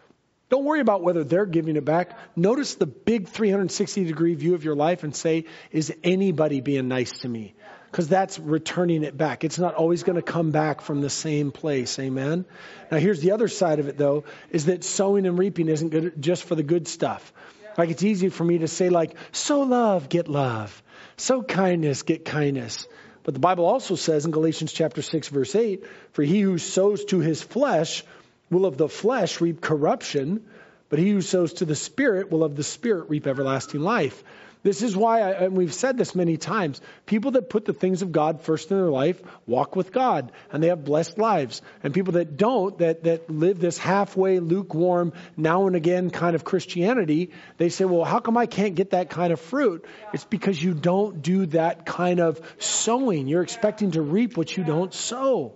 Don't 0.48 0.64
worry 0.64 0.80
about 0.80 1.02
whether 1.02 1.24
they're 1.24 1.44
giving 1.44 1.76
it 1.76 1.84
back. 1.84 2.16
Notice 2.36 2.76
the 2.76 2.86
big 2.86 3.28
360 3.28 4.04
degree 4.04 4.34
view 4.34 4.54
of 4.54 4.64
your 4.64 4.76
life 4.76 5.02
and 5.02 5.14
say, 5.14 5.44
is 5.72 5.92
anybody 6.02 6.62
being 6.62 6.88
nice 6.88 7.18
to 7.18 7.28
me? 7.28 7.54
Because 7.96 8.08
that's 8.08 8.38
returning 8.38 9.04
it 9.04 9.16
back. 9.16 9.42
It's 9.42 9.58
not 9.58 9.74
always 9.74 10.02
going 10.02 10.16
to 10.16 10.22
come 10.22 10.50
back 10.50 10.82
from 10.82 11.00
the 11.00 11.08
same 11.08 11.50
place. 11.50 11.98
Amen. 11.98 12.44
Now, 12.90 12.98
here's 12.98 13.22
the 13.22 13.30
other 13.30 13.48
side 13.48 13.78
of 13.78 13.88
it, 13.88 13.96
though, 13.96 14.24
is 14.50 14.66
that 14.66 14.84
sowing 14.84 15.24
and 15.24 15.38
reaping 15.38 15.70
isn't 15.70 15.88
good 15.88 16.20
just 16.20 16.44
for 16.44 16.54
the 16.54 16.62
good 16.62 16.88
stuff. 16.88 17.32
Like 17.78 17.88
it's 17.88 18.02
easy 18.02 18.28
for 18.28 18.44
me 18.44 18.58
to 18.58 18.68
say, 18.68 18.90
like, 18.90 19.16
sow 19.32 19.62
love, 19.62 20.10
get 20.10 20.28
love. 20.28 20.82
Sow 21.16 21.42
kindness, 21.42 22.02
get 22.02 22.26
kindness. 22.26 22.86
But 23.22 23.32
the 23.32 23.40
Bible 23.40 23.64
also 23.64 23.94
says 23.94 24.26
in 24.26 24.30
Galatians 24.30 24.74
chapter 24.74 25.00
6, 25.00 25.28
verse 25.28 25.54
8, 25.54 25.82
for 26.12 26.22
he 26.22 26.42
who 26.42 26.58
sows 26.58 27.02
to 27.06 27.20
his 27.20 27.42
flesh 27.42 28.04
will 28.50 28.66
of 28.66 28.76
the 28.76 28.90
flesh 28.90 29.40
reap 29.40 29.62
corruption, 29.62 30.44
But 30.90 30.98
he 30.98 31.10
who 31.10 31.22
sows 31.22 31.54
to 31.54 31.64
the 31.64 31.74
Spirit 31.74 32.30
will 32.30 32.44
of 32.44 32.56
the 32.56 32.62
Spirit 32.62 33.08
reap 33.08 33.26
everlasting 33.26 33.80
life. 33.80 34.22
This 34.66 34.82
is 34.82 34.96
why, 34.96 35.20
I, 35.20 35.30
and 35.44 35.56
we've 35.56 35.72
said 35.72 35.96
this 35.96 36.16
many 36.16 36.36
times, 36.38 36.80
people 37.06 37.30
that 37.32 37.48
put 37.48 37.66
the 37.66 37.72
things 37.72 38.02
of 38.02 38.10
God 38.10 38.40
first 38.40 38.68
in 38.68 38.76
their 38.76 38.90
life 38.90 39.22
walk 39.46 39.76
with 39.76 39.92
God 39.92 40.32
and 40.50 40.60
they 40.60 40.70
have 40.70 40.84
blessed 40.84 41.18
lives. 41.18 41.62
And 41.84 41.94
people 41.94 42.14
that 42.14 42.36
don't, 42.36 42.76
that, 42.78 43.04
that 43.04 43.30
live 43.30 43.60
this 43.60 43.78
halfway, 43.78 44.40
lukewarm, 44.40 45.12
now 45.36 45.68
and 45.68 45.76
again 45.76 46.10
kind 46.10 46.34
of 46.34 46.42
Christianity, 46.42 47.30
they 47.58 47.68
say, 47.68 47.84
well, 47.84 48.02
how 48.02 48.18
come 48.18 48.36
I 48.36 48.46
can't 48.46 48.74
get 48.74 48.90
that 48.90 49.08
kind 49.08 49.32
of 49.32 49.40
fruit? 49.40 49.84
It's 50.12 50.24
because 50.24 50.60
you 50.60 50.74
don't 50.74 51.22
do 51.22 51.46
that 51.46 51.86
kind 51.86 52.18
of 52.18 52.40
sowing. 52.58 53.28
You're 53.28 53.44
expecting 53.44 53.92
to 53.92 54.02
reap 54.02 54.36
what 54.36 54.56
you 54.56 54.64
don't 54.64 54.92
sow. 54.92 55.54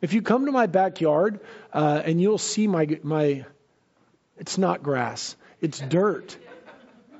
If 0.00 0.14
you 0.14 0.20
come 0.20 0.46
to 0.46 0.50
my 0.50 0.66
backyard 0.66 1.38
uh, 1.72 2.02
and 2.04 2.20
you'll 2.20 2.38
see 2.38 2.66
my, 2.66 2.88
my, 3.04 3.44
it's 4.36 4.58
not 4.58 4.82
grass, 4.82 5.36
it's 5.60 5.78
dirt. 5.78 6.36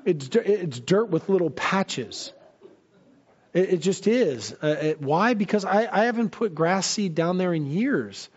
It's, 0.05 0.29
it's 0.35 0.79
dirt 0.79 1.09
with 1.09 1.29
little 1.29 1.49
patches. 1.49 2.33
It, 3.53 3.73
it 3.73 3.77
just 3.77 4.07
is. 4.07 4.53
Uh, 4.61 4.67
it, 4.81 5.01
why? 5.01 5.33
Because 5.33 5.65
I, 5.65 5.87
I 5.91 6.05
haven't 6.05 6.29
put 6.29 6.55
grass 6.55 6.85
seed 6.85 7.15
down 7.15 7.37
there 7.37 7.53
in 7.53 7.65
years. 7.65 8.29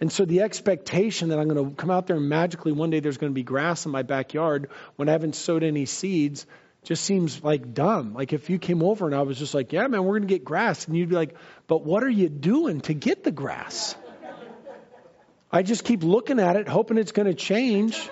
And 0.00 0.10
so 0.10 0.24
the 0.24 0.40
expectation 0.40 1.28
that 1.28 1.38
I'm 1.38 1.46
going 1.48 1.70
to 1.70 1.76
come 1.76 1.90
out 1.90 2.08
there 2.08 2.16
and 2.16 2.28
magically 2.28 2.72
one 2.72 2.90
day 2.90 2.98
there's 2.98 3.18
going 3.18 3.30
to 3.30 3.34
be 3.34 3.44
grass 3.44 3.86
in 3.86 3.92
my 3.92 4.02
backyard 4.02 4.70
when 4.96 5.08
I 5.08 5.12
haven't 5.12 5.36
sowed 5.36 5.62
any 5.62 5.86
seeds 5.86 6.44
just 6.82 7.04
seems 7.04 7.44
like 7.44 7.72
dumb. 7.72 8.12
Like 8.14 8.32
if 8.32 8.50
you 8.50 8.58
came 8.58 8.82
over 8.82 9.06
and 9.06 9.14
I 9.14 9.22
was 9.22 9.38
just 9.38 9.54
like, 9.54 9.72
yeah, 9.72 9.86
man, 9.86 10.02
we're 10.02 10.18
going 10.18 10.28
to 10.28 10.34
get 10.34 10.44
grass. 10.44 10.86
And 10.86 10.96
you'd 10.96 11.08
be 11.08 11.14
like, 11.14 11.36
but 11.68 11.84
what 11.84 12.02
are 12.02 12.10
you 12.10 12.28
doing 12.28 12.80
to 12.82 12.94
get 12.94 13.22
the 13.22 13.30
grass? 13.30 13.94
I 15.52 15.62
just 15.62 15.84
keep 15.84 16.02
looking 16.02 16.40
at 16.40 16.56
it, 16.56 16.66
hoping 16.66 16.98
it's 16.98 17.12
going 17.12 17.28
to 17.28 17.34
change. 17.34 18.10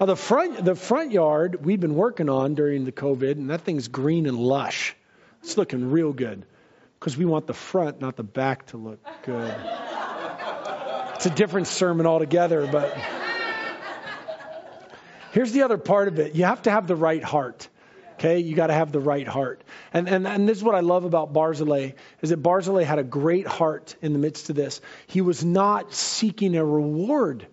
Now 0.00 0.06
the 0.06 0.16
front 0.16 0.64
the 0.64 0.74
front 0.74 1.12
yard 1.12 1.64
we've 1.64 1.80
been 1.80 1.94
working 1.94 2.28
on 2.28 2.54
during 2.54 2.84
the 2.84 2.92
COVID, 2.92 3.32
and 3.32 3.50
that 3.50 3.60
thing's 3.60 3.88
green 3.88 4.26
and 4.26 4.38
lush. 4.38 4.96
It's 5.42 5.56
looking 5.56 5.90
real 5.90 6.12
good 6.12 6.44
because 6.98 7.16
we 7.16 7.24
want 7.24 7.46
the 7.46 7.54
front, 7.54 8.00
not 8.00 8.16
the 8.16 8.24
back, 8.24 8.66
to 8.66 8.76
look 8.76 9.00
good. 9.22 9.54
It's 11.14 11.26
a 11.26 11.30
different 11.30 11.68
sermon 11.68 12.06
altogether, 12.06 12.66
but 12.66 12.96
here's 15.32 15.52
the 15.52 15.62
other 15.62 15.78
part 15.78 16.08
of 16.08 16.18
it: 16.18 16.34
you 16.34 16.44
have 16.44 16.62
to 16.62 16.70
have 16.70 16.86
the 16.86 16.96
right 16.96 17.22
heart. 17.22 17.68
Okay, 18.14 18.38
you 18.38 18.54
got 18.56 18.68
to 18.68 18.74
have 18.74 18.90
the 18.90 19.00
right 19.00 19.26
heart, 19.26 19.62
and, 19.92 20.08
and 20.08 20.26
and 20.26 20.48
this 20.48 20.58
is 20.58 20.64
what 20.64 20.74
I 20.74 20.80
love 20.80 21.04
about 21.04 21.32
Barzillai 21.32 21.92
is 22.20 22.30
that 22.30 22.38
Barzillai 22.38 22.84
had 22.84 22.98
a 22.98 23.04
great 23.04 23.46
heart 23.46 23.96
in 24.02 24.12
the 24.12 24.18
midst 24.18 24.50
of 24.50 24.56
this. 24.56 24.80
He 25.06 25.20
was 25.20 25.44
not 25.44 25.92
seeking 25.92 26.56
a 26.56 26.64
reward. 26.64 27.46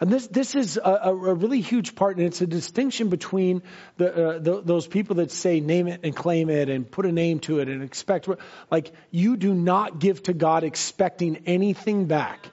And 0.00 0.10
this, 0.12 0.28
this 0.28 0.54
is 0.54 0.76
a, 0.76 1.00
a, 1.04 1.34
really 1.34 1.60
huge 1.60 1.96
part, 1.96 2.18
and 2.18 2.26
it's 2.26 2.40
a 2.40 2.46
distinction 2.46 3.08
between 3.08 3.62
the, 3.96 4.14
uh, 4.14 4.38
the, 4.38 4.60
those 4.62 4.86
people 4.86 5.16
that 5.16 5.32
say 5.32 5.58
name 5.58 5.88
it 5.88 6.00
and 6.04 6.14
claim 6.14 6.50
it 6.50 6.68
and 6.68 6.88
put 6.88 7.04
a 7.04 7.10
name 7.10 7.40
to 7.40 7.58
it 7.58 7.68
and 7.68 7.82
expect. 7.82 8.28
Like, 8.70 8.92
you 9.10 9.36
do 9.36 9.52
not 9.52 9.98
give 9.98 10.22
to 10.24 10.34
God 10.34 10.62
expecting 10.62 11.42
anything 11.46 12.06
back. 12.06 12.48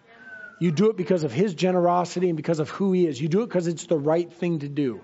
You 0.60 0.72
do 0.72 0.90
it 0.90 0.98
because 0.98 1.24
of 1.24 1.32
His 1.32 1.54
generosity 1.54 2.30
and 2.30 2.38
because 2.38 2.60
of 2.60 2.70
who 2.70 2.94
He 2.94 3.06
is. 3.06 3.22
You 3.22 3.28
do 3.28 3.44
it 3.44 3.48
because 3.48 3.68
it's 3.68 3.86
the 3.86 3.98
right 3.98 4.32
thing 4.32 4.60
to 4.60 4.70
do. 4.70 5.02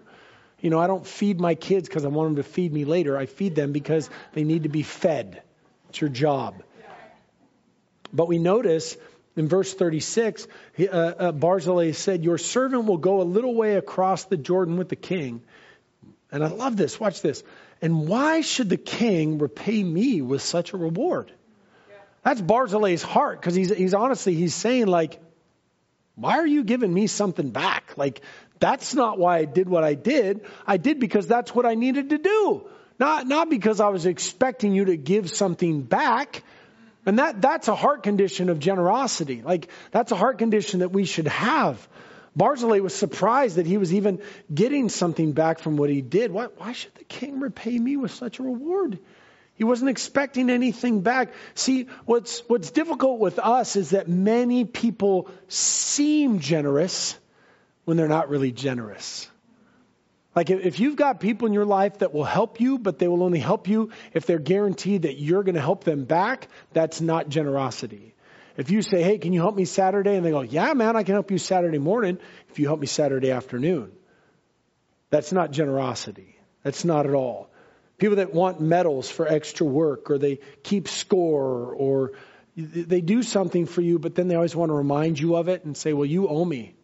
You 0.62 0.72
know, 0.72 0.80
I 0.80 0.88
don't 0.88 1.06
feed 1.06 1.40
my 1.40 1.54
kids 1.54 1.88
because 1.88 2.06
I 2.06 2.08
want 2.08 2.30
them 2.30 2.36
to 2.38 2.44
feed 2.44 2.74
me 2.74 2.86
later. 2.86 3.18
I 3.18 3.28
feed 3.28 3.54
them 3.54 3.72
because 3.72 4.10
they 4.34 4.44
need 4.44 4.64
to 4.64 4.70
be 4.70 4.82
fed. 4.82 5.44
It's 5.90 6.02
your 6.02 6.10
job. 6.10 6.64
But 8.14 8.28
we 8.28 8.40
notice 8.40 8.98
in 9.36 9.48
verse 9.48 9.74
36, 9.74 10.48
uh, 10.80 10.84
uh, 10.86 11.32
Barzillai 11.32 11.92
said, 11.92 12.24
Your 12.24 12.38
servant 12.38 12.86
will 12.86 12.98
go 12.98 13.22
a 13.22 13.24
little 13.24 13.56
way 13.56 13.76
across 13.76 14.26
the 14.26 14.38
Jordan 14.38 14.78
with 14.78 14.90
the 14.90 14.96
king. 14.96 15.42
And 16.32 16.44
I 16.44 16.48
love 16.48 16.78
this. 16.78 17.00
Watch 17.00 17.22
this. 17.22 17.44
And 17.82 18.08
why 18.08 18.42
should 18.42 18.70
the 18.70 18.78
king 18.78 19.40
repay 19.40 19.84
me 19.84 20.22
with 20.22 20.42
such 20.42 20.74
a 20.74 20.78
reward? 20.78 21.32
That's 22.24 22.40
Barzillai's 22.40 23.02
heart 23.02 23.40
because 23.40 23.56
he's, 23.56 23.76
he's 23.76 23.94
honestly, 23.94 24.36
he's 24.36 24.54
saying, 24.54 24.86
like, 24.86 25.20
why 26.16 26.38
are 26.38 26.46
you 26.46 26.64
giving 26.64 26.94
me 26.94 27.08
something 27.08 27.50
back? 27.50 27.94
Like, 27.98 28.22
that's 28.60 28.94
not 28.94 29.18
why 29.18 29.40
I 29.40 29.46
did 29.46 29.68
what 29.68 29.84
I 29.84 29.96
did. 29.96 30.46
I 30.68 30.78
did 30.78 31.00
because 31.00 31.26
that's 31.26 31.56
what 31.56 31.66
I 31.66 31.74
needed 31.74 32.12
to 32.12 32.20
do. 32.20 32.70
Not, 33.00 33.26
not 33.26 33.50
because 33.50 33.80
I 33.80 33.90
was 33.90 34.06
expecting 34.06 34.76
you 34.76 34.86
to 34.86 34.98
give 34.98 35.32
something 35.32 35.82
back. 35.82 36.44
And 37.06 37.20
that, 37.20 37.42
that's 37.42 37.68
a 37.68 37.76
heart 37.76 38.04
condition 38.04 38.50
of 38.50 38.60
generosity. 38.60 39.42
Like, 39.42 39.70
that's 39.92 40.12
a 40.12 40.16
heart 40.16 40.38
condition 40.38 40.82
that 40.82 40.92
we 40.92 41.06
should 41.06 41.28
have. 41.28 41.88
Barzillai 42.36 42.80
was 42.80 42.94
surprised 42.94 43.58
that 43.58 43.66
he 43.66 43.78
was 43.78 43.94
even 43.94 44.22
getting 44.54 44.88
something 44.90 45.34
back 45.34 45.60
from 45.60 45.78
what 45.78 45.90
he 45.90 46.02
did. 46.02 46.32
Why, 46.32 46.46
why 46.58 46.74
should 46.74 46.94
the 46.96 47.04
king 47.04 47.40
repay 47.40 47.78
me 47.78 47.98
with 47.98 48.12
such 48.12 48.40
a 48.40 48.44
reward? 48.44 49.00
He 49.56 49.64
wasn't 49.64 49.90
expecting 49.90 50.50
anything 50.50 51.02
back. 51.02 51.34
See, 51.56 51.88
what's, 52.06 52.40
what's 52.48 52.72
difficult 52.72 53.20
with 53.20 53.38
us 53.38 53.76
is 53.76 53.92
that 53.92 54.08
many 54.08 54.66
people 54.66 55.30
seem 55.50 56.40
generous 56.40 57.18
when 57.86 57.98
they're 57.98 58.08
not 58.08 58.30
really 58.30 58.52
generous. 58.52 59.30
Like 60.36 60.50
if 60.50 60.80
you've 60.80 60.96
got 60.96 61.20
people 61.20 61.48
in 61.48 61.54
your 61.54 61.66
life 61.66 62.00
that 62.00 62.14
will 62.14 62.24
help 62.24 62.62
you, 62.62 62.80
but 62.80 63.00
they 63.00 63.08
will 63.08 63.24
only 63.24 63.40
help 63.40 63.68
you 63.68 63.92
if 64.14 64.26
they're 64.26 64.40
guaranteed 64.40 65.02
that 65.02 65.20
you're 65.20 65.44
going 65.44 65.56
to 65.56 65.62
help 65.62 65.84
them 65.84 66.06
back, 66.06 66.48
that's 66.72 67.02
not 67.02 67.28
generosity. 67.28 68.16
If 68.56 68.70
you 68.70 68.82
say, 68.82 69.02
hey, 69.02 69.18
can 69.18 69.34
you 69.34 69.42
help 69.42 69.56
me 69.56 69.66
Saturday? 69.66 70.16
And 70.16 70.26
they 70.26 70.32
go, 70.32 70.42
yeah, 70.42 70.74
man, 70.74 70.96
I 70.96 71.04
can 71.04 71.16
help 71.16 71.32
you 71.32 71.38
Saturday 71.38 71.80
morning 71.80 72.18
if 72.50 72.60
you 72.60 72.68
help 72.68 72.80
me 72.80 72.88
Saturday 72.88 73.32
afternoon. 73.32 73.92
That's 75.10 75.34
not 75.34 75.52
generosity. 75.52 76.38
That's 76.64 76.86
not 76.86 77.06
at 77.06 77.14
all. 77.14 77.50
People 77.98 78.18
that 78.18 78.34
want 78.34 78.62
medals 78.62 79.10
for 79.10 79.28
extra 79.28 79.66
work 79.66 80.10
or 80.10 80.18
they 80.18 80.40
keep 80.64 80.88
score 80.88 81.74
or 81.74 82.14
they 82.56 83.02
do 83.02 83.24
something 83.24 83.66
for 83.66 83.82
you, 83.82 84.00
but 84.00 84.16
then 84.16 84.28
they 84.28 84.36
always 84.36 84.56
want 84.56 84.70
to 84.70 84.76
remind 84.76 85.20
you 85.20 85.36
of 85.36 85.50
it 85.50 85.66
and 85.66 85.76
say, 85.76 85.94
well, 85.94 86.06
you 86.06 86.28
owe 86.28 86.44
me. 86.44 86.76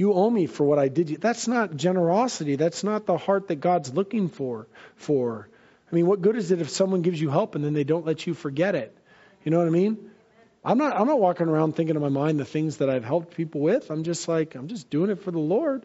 You 0.00 0.14
owe 0.14 0.30
me 0.30 0.46
for 0.46 0.64
what 0.64 0.78
I 0.78 0.88
did. 0.88 1.20
That's 1.20 1.46
not 1.46 1.76
generosity. 1.76 2.56
That's 2.56 2.82
not 2.82 3.04
the 3.04 3.18
heart 3.18 3.48
that 3.48 3.56
God's 3.56 3.92
looking 3.92 4.30
for. 4.30 4.66
For, 4.96 5.46
I 5.92 5.94
mean, 5.94 6.06
what 6.06 6.22
good 6.22 6.36
is 6.36 6.50
it 6.50 6.62
if 6.62 6.70
someone 6.70 7.02
gives 7.02 7.20
you 7.20 7.28
help 7.28 7.54
and 7.54 7.62
then 7.62 7.74
they 7.74 7.84
don't 7.84 8.06
let 8.06 8.26
you 8.26 8.32
forget 8.32 8.74
it? 8.74 8.96
You 9.44 9.50
know 9.50 9.58
what 9.58 9.66
I 9.66 9.70
mean? 9.70 10.10
I'm 10.64 10.78
not. 10.78 10.98
I'm 10.98 11.06
not 11.06 11.20
walking 11.20 11.48
around 11.48 11.76
thinking 11.76 11.96
in 11.96 12.00
my 12.00 12.08
mind 12.08 12.40
the 12.40 12.46
things 12.46 12.78
that 12.78 12.88
I've 12.88 13.04
helped 13.04 13.36
people 13.36 13.60
with. 13.60 13.90
I'm 13.90 14.02
just 14.02 14.26
like 14.26 14.54
I'm 14.54 14.68
just 14.68 14.88
doing 14.88 15.10
it 15.10 15.22
for 15.22 15.32
the 15.32 15.38
Lord. 15.38 15.84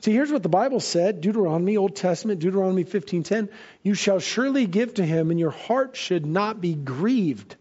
See, 0.00 0.10
here's 0.10 0.32
what 0.32 0.42
the 0.42 0.48
Bible 0.48 0.80
said: 0.80 1.20
Deuteronomy, 1.20 1.76
Old 1.76 1.94
Testament, 1.94 2.40
Deuteronomy 2.40 2.82
15:10. 2.82 3.48
You 3.84 3.94
shall 3.94 4.18
surely 4.18 4.66
give 4.66 4.94
to 4.94 5.04
him, 5.04 5.30
and 5.30 5.38
your 5.38 5.52
heart 5.52 5.94
should 5.94 6.26
not 6.26 6.60
be 6.60 6.74
grieved 6.74 7.54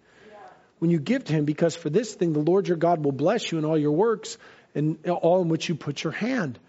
when 0.79 0.89
you 0.89 0.99
give 0.99 1.25
to 1.25 1.33
him, 1.33 1.45
because 1.45 1.75
for 1.75 1.91
this 1.91 2.11
thing 2.15 2.33
the 2.33 2.39
Lord 2.39 2.67
your 2.67 2.77
God 2.77 3.05
will 3.05 3.11
bless 3.11 3.51
you 3.51 3.59
in 3.59 3.65
all 3.65 3.77
your 3.77 3.91
works 3.91 4.39
and 4.75 5.05
all 5.07 5.41
in 5.41 5.49
which 5.49 5.69
you 5.69 5.75
put 5.75 6.03
your 6.03 6.13
hand. 6.13 6.59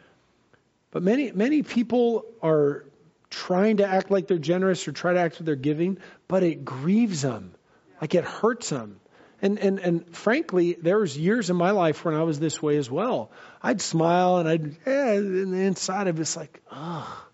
But 0.91 1.03
many, 1.03 1.33
many 1.33 1.63
people 1.63 2.25
are 2.43 2.85
trying 3.31 3.79
to 3.79 3.87
act 3.87 4.11
like 4.11 4.29
they're 4.29 4.39
generous 4.39 4.87
or 4.87 4.93
try 4.93 5.13
to 5.15 5.21
act 5.21 5.39
with 5.39 5.47
their 5.47 5.57
giving, 5.57 5.99
but 6.29 6.43
it 6.43 6.65
grieves 6.65 7.23
them. 7.23 7.53
Like 8.01 8.15
it 8.15 8.25
hurts 8.25 8.71
them. 8.71 9.01
And, 9.43 9.59
and, 9.59 9.79
and 9.81 10.17
frankly, 10.17 10.77
there 10.81 10.99
was 10.99 11.19
years 11.19 11.51
in 11.51 11.57
my 11.57 11.73
life 11.73 12.05
when 12.05 12.15
I 12.15 12.23
was 12.23 12.39
this 12.39 12.63
way 12.63 12.77
as 12.77 12.91
well. 12.91 13.31
I'd 13.61 13.81
smile 13.81 14.39
and 14.39 14.49
I'd, 14.49 14.77
eh, 14.87 15.15
and 15.17 15.53
the 15.53 15.63
inside 15.63 16.07
of 16.07 16.21
it's 16.21 16.37
like, 16.37 16.63
oh, 16.71 17.27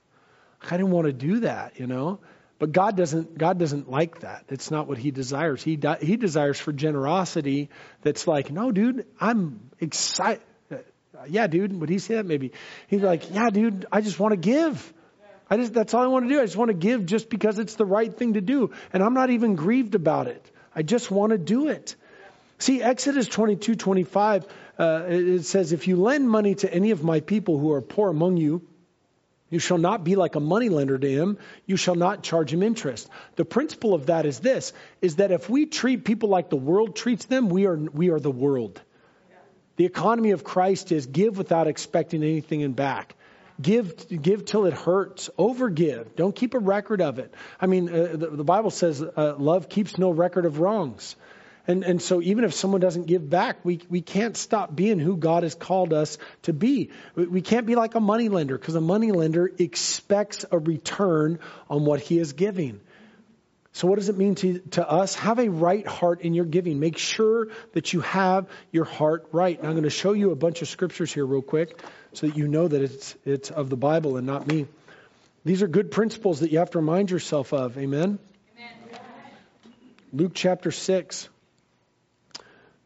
I 0.63 0.71
didn't 0.77 0.91
want 0.91 1.07
to 1.07 1.13
do 1.13 1.41
that, 1.41 1.79
you 1.79 1.87
know? 1.87 2.21
But 2.59 2.73
God 2.73 2.97
doesn't, 2.97 3.39
God 3.39 3.59
doesn't 3.59 3.91
like 3.91 4.21
that. 4.21 4.47
It's 4.49 4.71
not 4.71 4.87
what 4.87 4.99
He 4.99 5.11
desires. 5.11 5.63
He, 5.63 5.79
he 6.01 6.17
desires 6.17 6.59
for 6.59 6.73
generosity 6.73 7.71
that's 8.03 8.27
like, 8.27 8.51
no, 8.51 8.73
dude, 8.73 9.07
I'm 9.21 9.71
excited 9.79 10.43
yeah, 11.29 11.47
dude, 11.47 11.79
would 11.81 11.89
he 11.89 11.99
say 11.99 12.17
that? 12.17 12.27
Maybe. 12.27 12.53
He's 12.89 13.03
like, 13.03 13.33
yeah, 13.33 13.51
dude, 13.51 13.87
I 13.91 14.01
just 14.01 14.19
want 14.19 14.33
to 14.33 14.37
give. 14.37 14.93
I 15.49 15.57
just, 15.57 15.73
that's 15.73 15.95
all 15.95 16.03
I 16.03 16.07
want 16.07 16.27
to 16.27 16.35
do. 16.35 16.41
I 16.41 16.45
just 16.45 16.57
want 16.57 16.69
to 16.69 16.77
give 16.77 17.07
just 17.07 17.29
because 17.29 17.59
it's 17.59 17.75
the 17.75 17.85
right 17.85 18.13
thing 18.13 18.35
to 18.35 18.41
do. 18.41 18.71
And 18.93 19.03
I'm 19.03 19.15
not 19.15 19.31
even 19.31 19.57
grieved 19.57 19.95
about 19.95 20.29
it. 20.29 20.49
I 20.75 20.83
just 20.83 21.11
want 21.11 21.33
to 21.33 21.39
do 21.39 21.69
it. 21.69 21.97
See, 22.59 22.83
Exodus 22.83 23.27
22, 23.27 23.75
25, 23.75 24.47
uh, 24.79 25.05
it 25.09 25.45
says, 25.45 25.73
if 25.73 25.89
you 25.89 25.97
lend 25.97 26.31
money 26.31 26.55
to 26.57 26.73
any 26.73 26.93
of 26.93 27.03
my 27.03 27.21
people 27.21 27.59
who 27.59 27.73
are 27.73 27.81
poor 27.81 28.11
among 28.11 28.37
you, 28.37 28.63
you 29.51 29.59
shall 29.59 29.79
not 29.79 30.05
be 30.05 30.15
like 30.15 30.37
a 30.37 30.41
moneylender 30.41 30.97
to 30.97 31.11
him. 31.11 31.39
You 31.67 31.77
shall 31.77 31.97
not 31.97 32.23
charge 32.23 32.53
him 32.53 32.63
interest. 32.63 33.09
The 33.35 33.45
principle 33.45 33.95
of 33.95 34.07
that 34.07 34.25
is 34.25 34.39
this, 34.39 34.73
is 35.03 35.17
that 35.17 35.33
if 35.33 35.51
we 35.51 35.67
treat 35.67 36.05
people 36.05 36.29
like 36.29 36.51
the 36.51 36.57
world 36.57 36.95
treats 36.95 37.25
them, 37.25 37.49
we 37.49 37.67
are, 37.67 37.77
we 37.77 38.11
are 38.11 38.21
the 38.21 38.31
world. 38.31 38.81
The 39.81 39.87
economy 39.87 40.33
of 40.33 40.45
Christ 40.45 40.93
is 40.93 41.07
give 41.07 41.39
without 41.39 41.67
expecting 41.67 42.23
anything 42.23 42.61
in 42.61 42.75
back. 42.75 43.15
Give, 43.59 44.23
give 44.23 44.45
till 44.45 44.67
it 44.67 44.75
hurts. 44.75 45.31
Overgive. 45.39 46.17
Don't 46.17 46.37
keep 46.37 46.53
a 46.53 46.59
record 46.59 47.01
of 47.01 47.19
it. 47.19 47.33
I 47.59 47.65
mean, 47.65 47.89
uh, 47.89 48.09
the, 48.13 48.27
the, 48.27 48.45
Bible 48.45 48.69
says 48.69 49.01
uh, 49.01 49.37
love 49.39 49.71
keeps 49.71 49.97
no 49.97 50.11
record 50.11 50.45
of 50.45 50.61
wrongs. 50.61 51.17
And, 51.67 51.83
and 51.83 52.03
so 52.03 52.21
even 52.21 52.45
if 52.45 52.53
someone 52.53 52.83
doesn't 52.83 53.07
give 53.07 53.31
back, 53.31 53.65
we, 53.65 53.81
we 53.89 54.03
can't 54.03 54.37
stop 54.37 54.77
being 54.77 54.99
who 54.99 55.17
God 55.17 55.45
has 55.45 55.55
called 55.55 55.95
us 55.95 56.19
to 56.43 56.53
be. 56.53 56.91
We, 57.15 57.27
we 57.29 57.41
can't 57.41 57.65
be 57.65 57.75
like 57.75 57.95
a 57.95 58.01
money 58.01 58.29
lender 58.29 58.59
because 58.59 58.75
a 58.75 58.83
money 58.83 59.13
lender 59.13 59.51
expects 59.59 60.45
a 60.53 60.59
return 60.59 61.39
on 61.71 61.87
what 61.87 62.01
he 62.01 62.19
is 62.19 62.35
giving. 62.35 62.83
So, 63.73 63.87
what 63.87 63.97
does 63.97 64.09
it 64.09 64.17
mean 64.17 64.35
to, 64.37 64.59
to 64.71 64.89
us? 64.89 65.15
Have 65.15 65.39
a 65.39 65.49
right 65.49 65.87
heart 65.87 66.23
in 66.23 66.35
your 66.35 66.45
giving. 66.45 66.81
Make 66.81 66.99
sure 66.99 67.49
that 67.73 67.93
you 67.93 68.01
have 68.01 68.49
your 68.73 68.85
heart 68.85 69.29
right. 69.33 69.57
And 69.57 69.67
I'm 69.67 69.75
going 69.75 69.85
to 69.85 69.91
show 69.91 70.13
you 70.13 70.33
a 70.33 70.37
bunch 70.37 70.63
of 70.63 70.69
scriptures 70.69 71.13
here, 71.13 71.25
real 71.25 71.43
quick, 71.43 71.81
so 72.13 72.27
that 72.27 72.37
you 72.37 72.49
know 72.49 72.67
that 72.67 72.83
it's, 72.83 73.15
it's 73.25 73.51
of 73.51 73.71
the 73.71 73.77
Bible 73.77 74.17
and 74.17 74.27
not 74.27 74.47
me. 74.47 74.67
These 75.45 75.63
are 75.63 75.69
good 75.69 75.91
principles 75.91 76.41
that 76.41 76.51
you 76.51 76.59
have 76.59 76.71
to 76.71 76.79
remind 76.79 77.11
yourself 77.11 77.53
of. 77.53 77.79
Amen? 77.79 78.19
Amen. 78.59 78.75
Luke 80.13 80.33
chapter 80.35 80.73
6, 80.73 81.29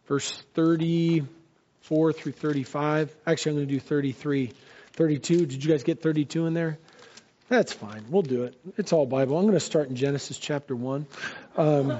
verse 0.07 0.43
34 0.53 2.13
through 2.13 2.33
35. 2.33 3.17
Actually, 3.27 3.51
I'm 3.51 3.57
going 3.57 3.69
to 3.69 3.75
do 3.75 3.81
33. 3.81 4.53
32. 4.93 5.47
Did 5.47 5.65
you 5.65 5.71
guys 5.71 5.83
get 5.83 6.03
32 6.03 6.47
in 6.47 6.55
there? 6.55 6.79
That's 7.55 7.73
fine. 7.73 8.07
We'll 8.11 8.23
do 8.23 8.43
it. 8.43 8.59
It's 8.79 8.93
all 8.93 9.07
Bible. 9.07 9.39
I'm 9.39 9.45
going 9.45 9.55
to 9.55 9.61
start 9.61 9.89
in 9.89 9.95
Genesis 9.95 10.39
chapter 10.39 10.75
1. 10.75 11.07
Um, 11.57 11.97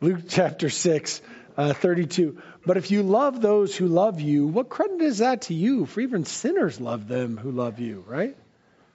Luke 0.00 0.20
chapter 0.28 0.70
6, 0.70 1.22
uh, 1.56 1.72
32. 1.72 2.40
But 2.64 2.76
if 2.76 2.92
you 2.92 3.02
love 3.02 3.42
those 3.42 3.74
who 3.74 3.88
love 3.88 4.20
you, 4.20 4.46
what 4.46 4.68
credit 4.68 5.00
is 5.00 5.18
that 5.18 5.42
to 5.42 5.54
you? 5.54 5.84
For 5.86 6.00
even 6.00 6.24
sinners 6.24 6.80
love 6.80 7.08
them 7.08 7.36
who 7.36 7.50
love 7.50 7.80
you, 7.80 8.04
right? 8.06 8.36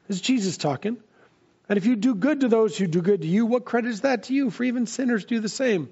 This 0.08 0.16
is 0.16 0.22
Jesus 0.22 0.56
talking. 0.56 0.96
And 1.68 1.78
if 1.78 1.86
you 1.86 1.98
do 1.98 2.16
good 2.16 2.40
to 2.42 2.48
those 2.48 2.78
who 2.78 2.88
do 2.88 3.02
good 3.02 3.24
to 3.24 3.28
you, 3.28 3.46
what 3.46 3.66
credit 3.66 3.90
is 3.90 4.02
that 4.02 4.24
to 4.24 4.34
you? 4.34 4.52
For 4.52 4.64
even 4.64 4.88
sinners 4.88 5.26
do 5.26 5.42
the 5.42 5.50
same. 5.50 5.92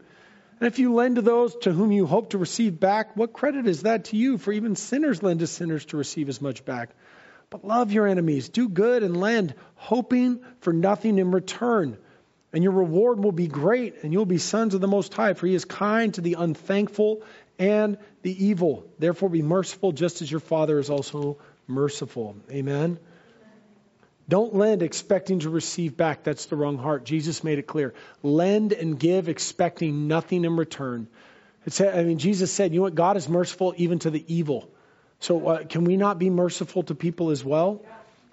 And 0.59 0.67
if 0.67 0.77
you 0.77 0.93
lend 0.93 1.15
to 1.15 1.21
those 1.21 1.55
to 1.61 1.71
whom 1.71 1.91
you 1.91 2.05
hope 2.05 2.31
to 2.31 2.37
receive 2.37 2.79
back, 2.79 3.15
what 3.15 3.31
credit 3.31 3.65
is 3.65 3.83
that 3.83 4.05
to 4.05 4.17
you? 4.17 4.37
For 4.37 4.51
even 4.51 4.75
sinners 4.75 5.23
lend 5.23 5.39
to 5.39 5.47
sinners 5.47 5.85
to 5.85 5.97
receive 5.97 6.27
as 6.27 6.41
much 6.41 6.65
back. 6.65 6.89
But 7.49 7.65
love 7.65 7.91
your 7.91 8.07
enemies, 8.07 8.49
do 8.49 8.67
good 8.67 9.01
and 9.01 9.17
lend, 9.17 9.55
hoping 9.75 10.41
for 10.59 10.73
nothing 10.73 11.17
in 11.17 11.31
return. 11.31 11.97
And 12.51 12.63
your 12.63 12.73
reward 12.73 13.23
will 13.23 13.31
be 13.31 13.47
great, 13.47 14.03
and 14.03 14.11
you'll 14.11 14.25
be 14.25 14.37
sons 14.37 14.73
of 14.73 14.81
the 14.81 14.87
Most 14.87 15.13
High, 15.13 15.33
for 15.33 15.47
He 15.47 15.55
is 15.55 15.65
kind 15.65 16.13
to 16.15 16.21
the 16.21 16.35
unthankful 16.37 17.23
and 17.57 17.97
the 18.21 18.45
evil. 18.45 18.85
Therefore, 18.99 19.29
be 19.29 19.41
merciful, 19.41 19.91
just 19.91 20.21
as 20.21 20.29
your 20.29 20.39
Father 20.39 20.77
is 20.77 20.89
also 20.89 21.37
merciful. 21.67 22.35
Amen. 22.51 22.99
Don't 24.29 24.53
lend 24.53 24.83
expecting 24.83 25.39
to 25.39 25.49
receive 25.49 25.97
back. 25.97 26.23
That's 26.23 26.45
the 26.45 26.55
wrong 26.55 26.77
heart. 26.77 27.03
Jesus 27.03 27.43
made 27.43 27.57
it 27.57 27.67
clear. 27.67 27.95
Lend 28.21 28.73
and 28.73 28.99
give 28.99 29.27
expecting 29.27 30.07
nothing 30.07 30.45
in 30.45 30.55
return. 30.55 31.07
It's, 31.65 31.81
I 31.81 32.03
mean, 32.03 32.19
Jesus 32.19 32.51
said, 32.51 32.71
you 32.71 32.79
know 32.79 32.83
what? 32.83 32.95
God 32.95 33.17
is 33.17 33.27
merciful 33.27 33.73
even 33.77 33.97
to 33.99 34.11
the 34.11 34.23
evil. 34.33 34.69
So 35.19 35.47
uh, 35.47 35.63
can 35.63 35.83
we 35.83 35.97
not 35.97 36.19
be 36.19 36.29
merciful 36.29 36.83
to 36.83 36.95
people 36.95 37.31
as 37.31 37.43
well? 37.43 37.83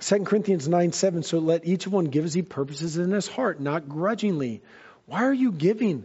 2 0.00 0.24
Corinthians 0.24 0.68
9 0.68 0.92
7. 0.92 1.22
So 1.22 1.38
let 1.38 1.66
each 1.66 1.86
one 1.88 2.04
give 2.04 2.26
as 2.26 2.34
he 2.34 2.42
purposes 2.42 2.98
in 2.98 3.10
his 3.10 3.26
heart, 3.26 3.58
not 3.58 3.88
grudgingly. 3.88 4.60
Why 5.06 5.24
are 5.24 5.34
you 5.34 5.50
giving? 5.50 6.04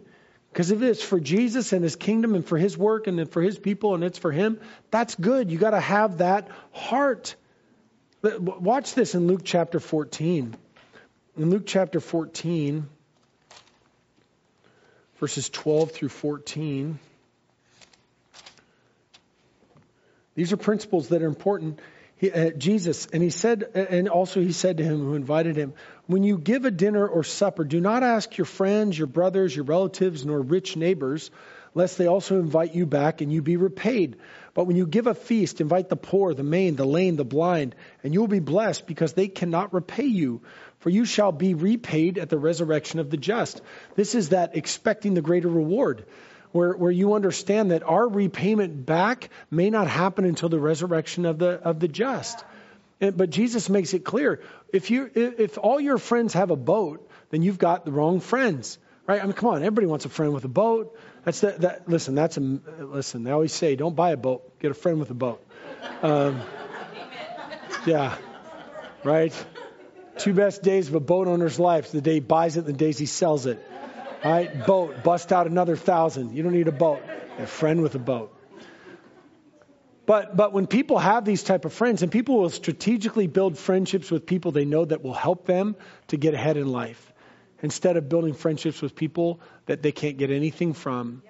Because 0.51 0.71
if 0.71 0.81
it's 0.81 1.03
for 1.03 1.19
Jesus 1.19 1.73
and 1.73 1.83
his 1.83 1.95
kingdom 1.95 2.35
and 2.35 2.45
for 2.45 2.57
his 2.57 2.77
work 2.77 3.07
and 3.07 3.29
for 3.29 3.41
his 3.41 3.57
people 3.59 3.93
and 3.95 4.03
it's 4.03 4.17
for 4.17 4.31
him, 4.31 4.59
that's 4.89 5.15
good. 5.15 5.51
You 5.51 5.57
got 5.57 5.71
to 5.71 5.79
have 5.79 6.19
that 6.19 6.49
heart. 6.71 7.35
Watch 8.23 8.93
this 8.93 9.15
in 9.15 9.25
Luke 9.25 9.41
chapter 9.43 9.79
14. 9.79 10.55
In 11.37 11.49
Luke 11.49 11.63
chapter 11.65 11.99
14, 11.99 12.87
verses 15.19 15.49
12 15.49 15.91
through 15.91 16.09
14, 16.09 16.99
these 20.35 20.53
are 20.53 20.57
principles 20.57 21.07
that 21.07 21.23
are 21.23 21.27
important. 21.27 21.79
He, 22.17 22.31
uh, 22.31 22.51
Jesus, 22.51 23.07
and 23.07 23.23
he 23.23 23.31
said, 23.31 23.63
and 23.73 24.07
also 24.07 24.39
he 24.39 24.51
said 24.51 24.77
to 24.77 24.83
him 24.83 24.99
who 24.99 25.15
invited 25.15 25.55
him, 25.55 25.73
when 26.05 26.21
you 26.21 26.37
give 26.37 26.65
a 26.65 26.71
dinner 26.71 27.07
or 27.07 27.23
supper, 27.23 27.63
do 27.63 27.81
not 27.81 28.03
ask 28.03 28.37
your 28.37 28.45
friends, 28.45 28.95
your 28.95 29.07
brothers, 29.07 29.55
your 29.55 29.65
relatives, 29.65 30.25
nor 30.27 30.41
rich 30.41 30.75
neighbors, 30.75 31.31
lest 31.73 31.97
they 31.97 32.07
also 32.07 32.39
invite 32.39 32.75
you 32.75 32.85
back 32.85 33.21
and 33.21 33.31
you 33.31 33.41
be 33.41 33.57
repaid. 33.57 34.17
But 34.53 34.65
when 34.65 34.75
you 34.75 34.85
give 34.85 35.07
a 35.07 35.13
feast, 35.13 35.61
invite 35.61 35.89
the 35.89 35.95
poor, 35.95 36.33
the 36.33 36.43
maimed, 36.43 36.77
the 36.77 36.85
lame, 36.85 37.15
the 37.15 37.23
blind, 37.23 37.75
and 38.03 38.13
you 38.13 38.19
will 38.19 38.27
be 38.27 38.39
blessed 38.39 38.85
because 38.85 39.13
they 39.13 39.27
cannot 39.27 39.73
repay 39.73 40.05
you. 40.05 40.41
For 40.79 40.89
you 40.89 41.05
shall 41.05 41.31
be 41.31 41.53
repaid 41.53 42.17
at 42.17 42.29
the 42.29 42.39
resurrection 42.39 42.99
of 42.99 43.09
the 43.09 43.17
just. 43.17 43.61
This 43.95 44.15
is 44.15 44.29
that 44.29 44.57
expecting 44.57 45.13
the 45.13 45.21
greater 45.21 45.47
reward, 45.47 46.05
where, 46.51 46.73
where 46.73 46.91
you 46.91 47.13
understand 47.13 47.71
that 47.71 47.83
our 47.83 48.07
repayment 48.07 48.85
back 48.85 49.29
may 49.49 49.69
not 49.69 49.87
happen 49.87 50.25
until 50.25 50.49
the 50.49 50.59
resurrection 50.59 51.25
of 51.25 51.37
the, 51.37 51.51
of 51.51 51.79
the 51.79 51.87
just. 51.87 52.43
But 52.99 53.29
Jesus 53.29 53.69
makes 53.69 53.93
it 53.93 54.03
clear 54.03 54.41
if, 54.73 54.91
you, 54.91 55.09
if 55.13 55.57
all 55.57 55.79
your 55.79 55.97
friends 55.97 56.33
have 56.33 56.51
a 56.51 56.55
boat, 56.55 57.09
then 57.29 57.41
you've 57.41 57.57
got 57.57 57.85
the 57.85 57.91
wrong 57.91 58.19
friends. 58.19 58.77
Right? 59.07 59.21
I 59.21 59.25
mean, 59.25 59.33
come 59.33 59.49
on, 59.49 59.57
everybody 59.57 59.87
wants 59.87 60.05
a 60.05 60.09
friend 60.09 60.33
with 60.33 60.45
a 60.45 60.49
boat. 60.49 60.97
That's 61.23 61.41
that. 61.41 61.61
that 61.61 61.89
listen, 61.89 62.15
that's 62.15 62.37
a 62.37 62.39
listen. 62.39 63.23
They 63.23 63.31
always 63.31 63.53
say, 63.53 63.75
don't 63.75 63.95
buy 63.95 64.11
a 64.11 64.17
boat, 64.17 64.59
get 64.59 64.71
a 64.71 64.73
friend 64.73 64.99
with 64.99 65.11
a 65.11 65.15
boat. 65.15 65.45
Um, 66.01 66.41
yeah, 67.85 68.17
right. 69.03 69.33
Two 70.17 70.33
best 70.33 70.63
days 70.63 70.87
of 70.87 70.95
a 70.95 70.99
boat 70.99 71.27
owner's 71.27 71.59
life: 71.59 71.91
the 71.91 72.01
day 72.01 72.15
he 72.15 72.19
buys 72.19 72.57
it, 72.57 72.65
and 72.65 72.69
the 72.69 72.73
days 72.73 72.97
he 72.97 73.05
sells 73.05 73.45
it. 73.45 73.63
All 74.23 74.31
right, 74.31 74.65
boat, 74.65 75.03
bust 75.03 75.31
out 75.31 75.47
another 75.47 75.75
thousand. 75.75 76.35
You 76.35 76.43
don't 76.43 76.53
need 76.53 76.67
a 76.67 76.71
boat. 76.71 77.01
A 77.37 77.47
friend 77.47 77.81
with 77.81 77.95
a 77.95 77.99
boat. 77.99 78.35
But 80.05 80.35
but 80.35 80.53
when 80.53 80.65
people 80.65 80.97
have 80.97 81.23
these 81.23 81.43
type 81.43 81.65
of 81.65 81.73
friends, 81.73 82.01
and 82.01 82.11
people 82.11 82.39
will 82.39 82.49
strategically 82.49 83.27
build 83.27 83.57
friendships 83.57 84.09
with 84.09 84.25
people 84.25 84.51
they 84.51 84.65
know 84.65 84.85
that 84.85 85.03
will 85.03 85.13
help 85.13 85.45
them 85.45 85.75
to 86.07 86.17
get 86.17 86.33
ahead 86.33 86.57
in 86.57 86.71
life 86.71 87.10
instead 87.61 87.97
of 87.97 88.09
building 88.09 88.33
friendships 88.33 88.81
with 88.81 88.95
people 88.95 89.39
that 89.65 89.81
they 89.81 89.91
can't 89.91 90.17
get 90.17 90.31
anything 90.31 90.73
from. 90.73 91.23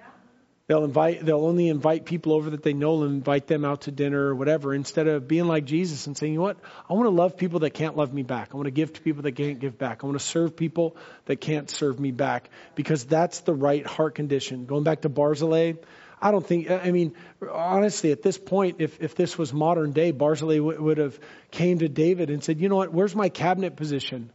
They'll 0.68 0.84
invite 0.84 1.26
they'll 1.26 1.44
only 1.44 1.68
invite 1.68 2.04
people 2.04 2.32
over 2.32 2.50
that 2.50 2.62
they 2.62 2.72
know 2.72 3.02
and 3.02 3.12
invite 3.12 3.46
them 3.46 3.64
out 3.64 3.82
to 3.82 3.90
dinner 3.90 4.28
or 4.28 4.34
whatever, 4.34 4.72
instead 4.72 5.08
of 5.08 5.26
being 5.26 5.46
like 5.46 5.64
Jesus 5.64 6.06
and 6.06 6.16
saying, 6.16 6.32
you 6.32 6.38
know 6.38 6.44
what, 6.44 6.56
I 6.88 6.94
want 6.94 7.06
to 7.06 7.10
love 7.10 7.36
people 7.36 7.60
that 7.60 7.70
can't 7.70 7.96
love 7.96 8.14
me 8.14 8.22
back. 8.22 8.50
I 8.52 8.56
want 8.56 8.66
to 8.66 8.70
give 8.70 8.92
to 8.92 9.00
people 9.02 9.22
that 9.22 9.32
can't 9.32 9.58
give 9.58 9.76
back. 9.76 10.02
I 10.02 10.06
want 10.06 10.18
to 10.18 10.24
serve 10.24 10.56
people 10.56 10.96
that 11.26 11.40
can't 11.40 11.68
serve 11.68 11.98
me 11.98 12.12
back. 12.12 12.48
Because 12.74 13.04
that's 13.04 13.40
the 13.40 13.52
right 13.52 13.84
heart 13.84 14.14
condition. 14.14 14.64
Going 14.64 14.84
back 14.84 15.02
to 15.02 15.08
Barzillai, 15.08 15.74
I 16.22 16.30
don't 16.30 16.46
think, 16.46 16.70
I 16.70 16.92
mean, 16.92 17.16
honestly, 17.50 18.12
at 18.12 18.22
this 18.22 18.38
point, 18.38 18.76
if, 18.78 19.02
if 19.02 19.16
this 19.16 19.36
was 19.36 19.52
modern 19.52 19.92
day, 19.92 20.12
Barzillai 20.12 20.58
w- 20.58 20.80
would 20.80 20.98
have 20.98 21.18
came 21.50 21.80
to 21.80 21.88
David 21.88 22.30
and 22.30 22.42
said, 22.42 22.60
you 22.60 22.68
know 22.68 22.76
what, 22.76 22.92
where's 22.92 23.16
my 23.16 23.28
cabinet 23.28 23.74
position? 23.74 24.30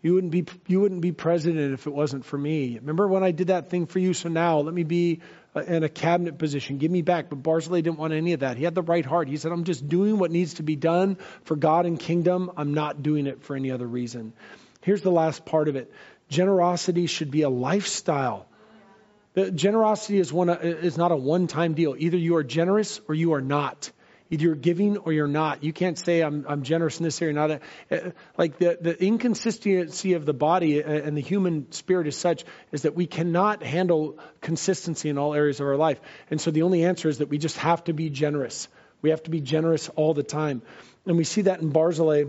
You 0.00 0.14
wouldn't 0.14 0.30
be 0.30 0.46
you 0.66 0.80
wouldn't 0.80 1.00
be 1.00 1.12
president 1.12 1.74
if 1.74 1.86
it 1.86 1.92
wasn't 1.92 2.24
for 2.24 2.38
me. 2.38 2.78
Remember 2.78 3.08
when 3.08 3.24
I 3.24 3.32
did 3.32 3.48
that 3.48 3.68
thing 3.68 3.86
for 3.86 3.98
you? 3.98 4.14
So 4.14 4.28
now 4.28 4.60
let 4.60 4.72
me 4.72 4.84
be 4.84 5.20
uh, 5.56 5.60
in 5.62 5.82
a 5.82 5.88
cabinet 5.88 6.38
position. 6.38 6.78
Give 6.78 6.90
me 6.90 7.02
back. 7.02 7.30
But 7.30 7.42
Barzillai 7.42 7.80
didn't 7.80 7.98
want 7.98 8.12
any 8.12 8.32
of 8.32 8.40
that. 8.40 8.56
He 8.56 8.64
had 8.64 8.74
the 8.76 8.82
right 8.82 9.04
heart. 9.04 9.28
He 9.28 9.36
said, 9.36 9.50
"I'm 9.50 9.64
just 9.64 9.88
doing 9.88 10.18
what 10.18 10.30
needs 10.30 10.54
to 10.54 10.62
be 10.62 10.76
done 10.76 11.16
for 11.42 11.56
God 11.56 11.84
and 11.84 11.98
kingdom. 11.98 12.52
I'm 12.56 12.74
not 12.74 13.02
doing 13.02 13.26
it 13.26 13.42
for 13.42 13.56
any 13.56 13.72
other 13.72 13.86
reason." 13.86 14.32
Here's 14.82 15.02
the 15.02 15.10
last 15.10 15.44
part 15.44 15.68
of 15.68 15.74
it. 15.74 15.92
Generosity 16.28 17.06
should 17.06 17.30
be 17.30 17.42
a 17.42 17.48
lifestyle. 17.48 18.46
The 19.34 19.50
generosity 19.50 20.18
is 20.18 20.32
one 20.32 20.48
is 20.48 20.96
not 20.96 21.12
a 21.12 21.16
one-time 21.16 21.74
deal. 21.74 21.94
Either 21.98 22.16
you 22.16 22.36
are 22.36 22.44
generous 22.44 23.00
or 23.08 23.14
you 23.14 23.34
are 23.34 23.40
not. 23.40 23.90
Either 24.30 24.42
you're 24.44 24.54
giving 24.54 24.98
or 24.98 25.12
you're 25.12 25.26
not. 25.26 25.64
You 25.64 25.72
can't 25.72 25.98
say 25.98 26.20
I'm, 26.20 26.44
I'm 26.48 26.62
generous 26.62 26.98
in 26.98 27.04
this 27.04 27.20
area, 27.22 27.34
not 27.34 27.50
uh, 27.50 28.10
like 28.36 28.58
the, 28.58 28.76
the 28.80 29.02
inconsistency 29.02 30.12
of 30.14 30.26
the 30.26 30.34
body 30.34 30.82
and 30.82 31.16
the 31.16 31.22
human 31.22 31.72
spirit 31.72 32.06
is 32.06 32.16
such 32.16 32.44
is 32.70 32.82
that 32.82 32.94
we 32.94 33.06
cannot 33.06 33.62
handle 33.62 34.18
consistency 34.40 35.08
in 35.08 35.16
all 35.16 35.34
areas 35.34 35.60
of 35.60 35.66
our 35.66 35.76
life. 35.76 36.00
And 36.30 36.40
so 36.40 36.50
the 36.50 36.62
only 36.62 36.84
answer 36.84 37.08
is 37.08 37.18
that 37.18 37.28
we 37.28 37.38
just 37.38 37.56
have 37.58 37.84
to 37.84 37.94
be 37.94 38.10
generous. 38.10 38.68
We 39.00 39.10
have 39.10 39.22
to 39.22 39.30
be 39.30 39.40
generous 39.40 39.88
all 39.90 40.12
the 40.12 40.22
time. 40.22 40.62
And 41.06 41.16
we 41.16 41.24
see 41.24 41.42
that 41.42 41.60
in 41.60 41.70
Barzillai 41.70 42.24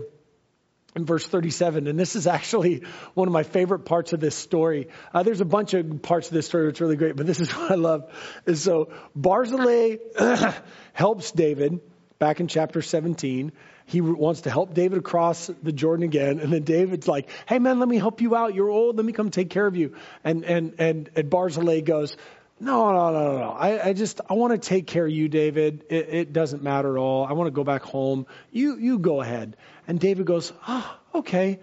in 0.96 1.04
verse 1.04 1.26
37. 1.26 1.86
And 1.86 1.98
this 1.98 2.16
is 2.16 2.26
actually 2.26 2.82
one 3.14 3.28
of 3.28 3.32
my 3.32 3.42
favorite 3.42 3.80
parts 3.80 4.12
of 4.12 4.20
this 4.20 4.34
story. 4.34 4.88
Uh, 5.14 5.22
there's 5.22 5.40
a 5.40 5.44
bunch 5.44 5.74
of 5.74 6.02
parts 6.02 6.28
of 6.28 6.34
this 6.34 6.46
story 6.46 6.66
are 6.66 6.72
really 6.80 6.96
great, 6.96 7.16
but 7.16 7.26
this 7.26 7.40
is 7.40 7.50
what 7.56 7.70
I 7.70 7.74
love. 7.74 8.12
Is 8.46 8.62
so 8.62 8.92
Barzillai 9.14 9.98
helps 10.92 11.30
David 11.32 11.80
back 12.20 12.38
in 12.38 12.46
chapter 12.46 12.82
17. 12.82 13.50
He 13.86 14.00
wants 14.00 14.42
to 14.42 14.50
help 14.50 14.74
David 14.74 14.98
across 14.98 15.50
the 15.62 15.72
Jordan 15.72 16.04
again. 16.04 16.38
And 16.38 16.52
then 16.52 16.62
David's 16.62 17.08
like, 17.08 17.28
hey 17.48 17.58
man, 17.58 17.80
let 17.80 17.88
me 17.88 17.98
help 17.98 18.20
you 18.20 18.36
out. 18.36 18.54
You're 18.54 18.68
old. 18.68 18.96
Let 18.96 19.04
me 19.04 19.12
come 19.12 19.30
take 19.30 19.50
care 19.50 19.66
of 19.66 19.74
you. 19.74 19.96
And, 20.22 20.44
and, 20.44 20.74
and, 20.78 21.10
and 21.16 21.30
Barzillai 21.30 21.80
goes, 21.80 22.16
no, 22.60 22.92
no, 22.92 23.10
no, 23.10 23.32
no, 23.32 23.38
no. 23.38 23.50
I, 23.50 23.88
I 23.88 23.92
just, 23.94 24.20
I 24.28 24.34
want 24.34 24.52
to 24.52 24.68
take 24.68 24.86
care 24.86 25.06
of 25.06 25.10
you, 25.10 25.28
David. 25.28 25.86
It, 25.88 26.08
it 26.10 26.32
doesn't 26.34 26.62
matter 26.62 26.96
at 26.96 27.00
all. 27.00 27.24
I 27.24 27.32
want 27.32 27.48
to 27.48 27.52
go 27.52 27.64
back 27.64 27.82
home. 27.82 28.26
You, 28.52 28.76
you 28.76 28.98
go 28.98 29.22
ahead. 29.22 29.56
And 29.88 29.98
David 29.98 30.26
goes, 30.26 30.52
oh, 30.68 30.98
okay. 31.14 31.58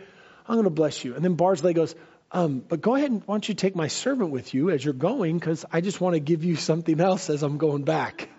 I'm 0.47 0.55
going 0.55 0.64
to 0.64 0.72
bless 0.72 1.05
you. 1.05 1.14
And 1.14 1.24
then 1.24 1.36
Barzillai 1.36 1.74
goes, 1.74 1.93
um, 2.32 2.64
but 2.68 2.82
go 2.82 2.95
ahead 2.95 3.12
and 3.12 3.22
why 3.26 3.36
don't 3.36 3.47
you 3.47 3.53
take 3.53 3.76
my 3.76 3.89
servant 3.89 4.32
with 4.32 4.55
you 4.55 4.72
as 4.72 4.84
you're 4.84 4.95
going 4.95 5.38
because 5.38 5.66
I 5.72 5.82
just 5.82 6.01
want 6.01 6.16
to 6.16 6.20
give 6.20 6.43
you 6.43 6.55
something 6.55 6.99
else 6.99 7.30
as 7.30 7.43
I'm 7.43 7.60
going 7.60 7.84
back. 7.84 8.30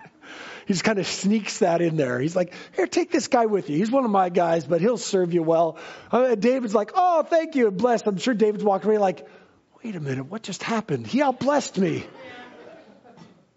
He 0.67 0.75
just 0.75 0.85
kind 0.85 0.99
of 0.99 1.07
sneaks 1.07 1.59
that 1.61 1.81
in 1.81 1.97
there. 1.97 2.19
He's 2.19 2.37
like, 2.37 2.55
here, 2.75 2.87
take 2.87 3.11
this 3.11 3.29
guy 3.29 3.47
with 3.47 3.71
you. 3.71 3.77
He's 3.77 3.91
one 3.91 4.05
of 4.05 4.11
my 4.11 4.29
guys, 4.29 4.65
but 4.65 4.81
he'll 4.81 4.99
serve 4.99 5.33
you 5.33 5.43
well. 5.43 5.79
Uh, 6.13 6.35
David's 6.35 6.75
like, 6.75 6.93
oh, 6.95 7.23
thank 7.23 7.55
you, 7.55 7.69
And 7.69 7.77
blessed. 7.77 8.07
I'm 8.07 8.19
sure 8.19 8.35
David's 8.35 8.65
walking 8.65 8.91
away 8.91 8.99
like, 8.99 9.27
wait 9.83 9.97
a 9.97 10.01
minute, 10.01 10.27
what 10.27 10.43
just 10.43 10.63
happened? 10.63 11.07
He 11.07 11.21
outblessed 11.21 11.79
me. 11.79 12.05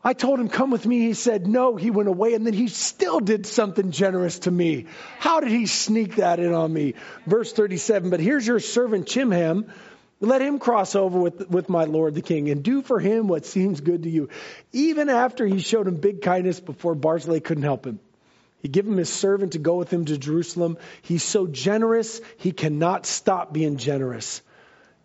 I 0.03 0.13
told 0.13 0.39
him, 0.39 0.49
come 0.49 0.72
with 0.72 0.86
me. 0.86 0.99
He 0.99 1.13
said, 1.13 1.45
no. 1.45 1.76
He 1.76 1.91
went 1.91 2.09
away 2.09 2.34
and 2.34 2.45
then 2.45 2.53
he 2.53 2.67
still 2.69 3.19
did 3.19 3.45
something 3.45 3.91
generous 3.91 4.39
to 4.39 4.51
me. 4.51 4.88
How 5.19 5.41
did 5.41 5.51
he 5.51 5.67
sneak 5.67 6.15
that 6.15 6.39
in 6.39 6.53
on 6.53 6.74
me? 6.74 6.95
Verse 7.28 7.53
37, 7.53 8.09
but 8.09 8.19
here's 8.19 8.45
your 8.47 8.59
servant 8.59 9.05
Chimham. 9.05 9.72
Let 10.22 10.43
him 10.43 10.59
cross 10.59 10.95
over 10.95 11.19
with, 11.19 11.49
with 11.49 11.67
my 11.67 11.86
Lord 11.86 12.13
the 12.13 12.22
King 12.22 12.49
and 12.49 12.61
do 12.61 12.84
for 12.84 12.99
him 12.99 13.28
what 13.28 13.47
seems 13.47 13.82
good 13.82 14.03
to 14.03 14.09
you. 14.09 14.30
Even 14.72 15.09
after 15.09 15.47
he 15.47 15.59
showed 15.59 15.88
him 15.88 15.95
big 15.95 16.22
kindness 16.22 16.59
before 16.59 16.93
Barzillai 16.93 17.39
couldn't 17.39 17.63
help 17.63 17.88
him. 17.88 17.99
He 18.59 18.67
gave 18.67 18.86
him 18.86 18.97
his 18.97 19.09
servant 19.09 19.53
to 19.53 19.57
go 19.57 19.78
with 19.78 19.91
him 19.91 20.05
to 20.05 20.19
Jerusalem. 20.19 20.78
He's 21.01 21.24
so 21.24 21.47
generous, 21.47 22.22
he 22.38 22.51
cannot 22.51 23.07
stop 23.07 23.51
being 23.51 23.78
generous. 23.78 24.43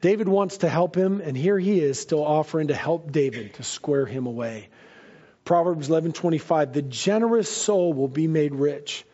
David 0.02 0.28
wants 0.28 0.58
to 0.58 0.68
help 0.68 0.94
him, 0.94 1.22
and 1.22 1.34
here 1.34 1.58
he 1.58 1.80
is 1.80 1.98
still 1.98 2.22
offering 2.22 2.68
to 2.68 2.74
help 2.74 3.10
David 3.10 3.54
to 3.54 3.62
square 3.62 4.04
him 4.04 4.26
away. 4.26 4.68
Proverbs 5.46 5.88
11:25 5.88 6.74
The 6.74 6.82
generous 6.82 7.48
soul 7.48 7.94
will 7.94 8.08
be 8.08 8.26
made 8.26 8.54
rich 8.54 9.05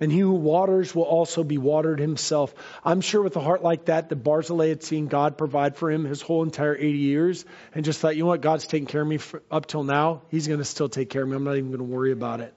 and 0.00 0.10
he 0.10 0.18
who 0.18 0.32
waters 0.32 0.94
will 0.94 1.04
also 1.04 1.44
be 1.44 1.58
watered 1.58 2.00
himself. 2.00 2.54
I'm 2.84 3.00
sure 3.00 3.22
with 3.22 3.36
a 3.36 3.40
heart 3.40 3.62
like 3.62 3.86
that, 3.86 4.08
that 4.08 4.16
Barzillai 4.16 4.68
had 4.68 4.82
seen 4.82 5.06
God 5.06 5.38
provide 5.38 5.76
for 5.76 5.90
him 5.90 6.04
his 6.04 6.20
whole 6.20 6.42
entire 6.42 6.74
80 6.74 6.98
years 6.98 7.44
and 7.74 7.84
just 7.84 8.00
thought, 8.00 8.16
you 8.16 8.24
know 8.24 8.28
what, 8.28 8.40
God's 8.40 8.66
taking 8.66 8.86
care 8.86 9.02
of 9.02 9.08
me 9.08 9.20
up 9.50 9.66
till 9.66 9.84
now. 9.84 10.22
He's 10.30 10.48
going 10.48 10.58
to 10.58 10.64
still 10.64 10.88
take 10.88 11.10
care 11.10 11.22
of 11.22 11.28
me. 11.28 11.36
I'm 11.36 11.44
not 11.44 11.56
even 11.56 11.68
going 11.68 11.78
to 11.78 11.84
worry 11.84 12.12
about 12.12 12.40
it. 12.40 12.54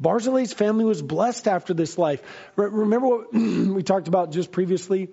Barzillai's 0.00 0.52
family 0.52 0.84
was 0.84 1.02
blessed 1.02 1.48
after 1.48 1.74
this 1.74 1.98
life. 1.98 2.22
Remember 2.54 3.08
what 3.08 3.32
we 3.34 3.82
talked 3.82 4.06
about 4.06 4.30
just 4.30 4.52
previously, 4.52 5.08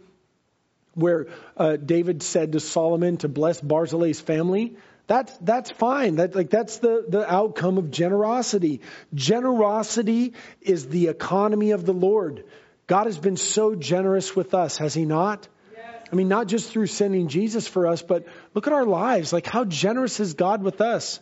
where 0.93 1.27
uh, 1.57 1.77
David 1.77 2.21
said 2.21 2.51
to 2.51 2.59
Solomon 2.59 3.17
to 3.17 3.27
bless 3.27 3.59
Barzillai's 3.59 4.21
family? 4.21 4.77
That's, 5.07 5.35
that's 5.37 5.69
fine. 5.71 6.15
That, 6.15 6.35
like, 6.35 6.49
that's 6.49 6.79
the, 6.79 7.05
the 7.07 7.31
outcome 7.31 7.77
of 7.77 7.91
generosity. 7.91 8.81
Generosity 9.13 10.33
is 10.61 10.87
the 10.87 11.07
economy 11.09 11.71
of 11.71 11.85
the 11.85 11.93
Lord. 11.93 12.45
God 12.87 13.05
has 13.05 13.17
been 13.17 13.37
so 13.37 13.75
generous 13.75 14.35
with 14.35 14.53
us, 14.53 14.77
has 14.77 14.93
He 14.93 15.05
not? 15.05 15.47
Yes. 15.75 16.07
I 16.11 16.15
mean, 16.15 16.27
not 16.27 16.47
just 16.47 16.71
through 16.71 16.87
sending 16.87 17.27
Jesus 17.27 17.67
for 17.67 17.87
us, 17.87 18.01
but 18.01 18.27
look 18.53 18.65
at 18.65 18.73
our 18.73 18.85
lives. 18.85 19.31
Like, 19.31 19.45
how 19.45 19.63
generous 19.63 20.19
is 20.19 20.33
God 20.33 20.63
with 20.63 20.81
us? 20.81 21.19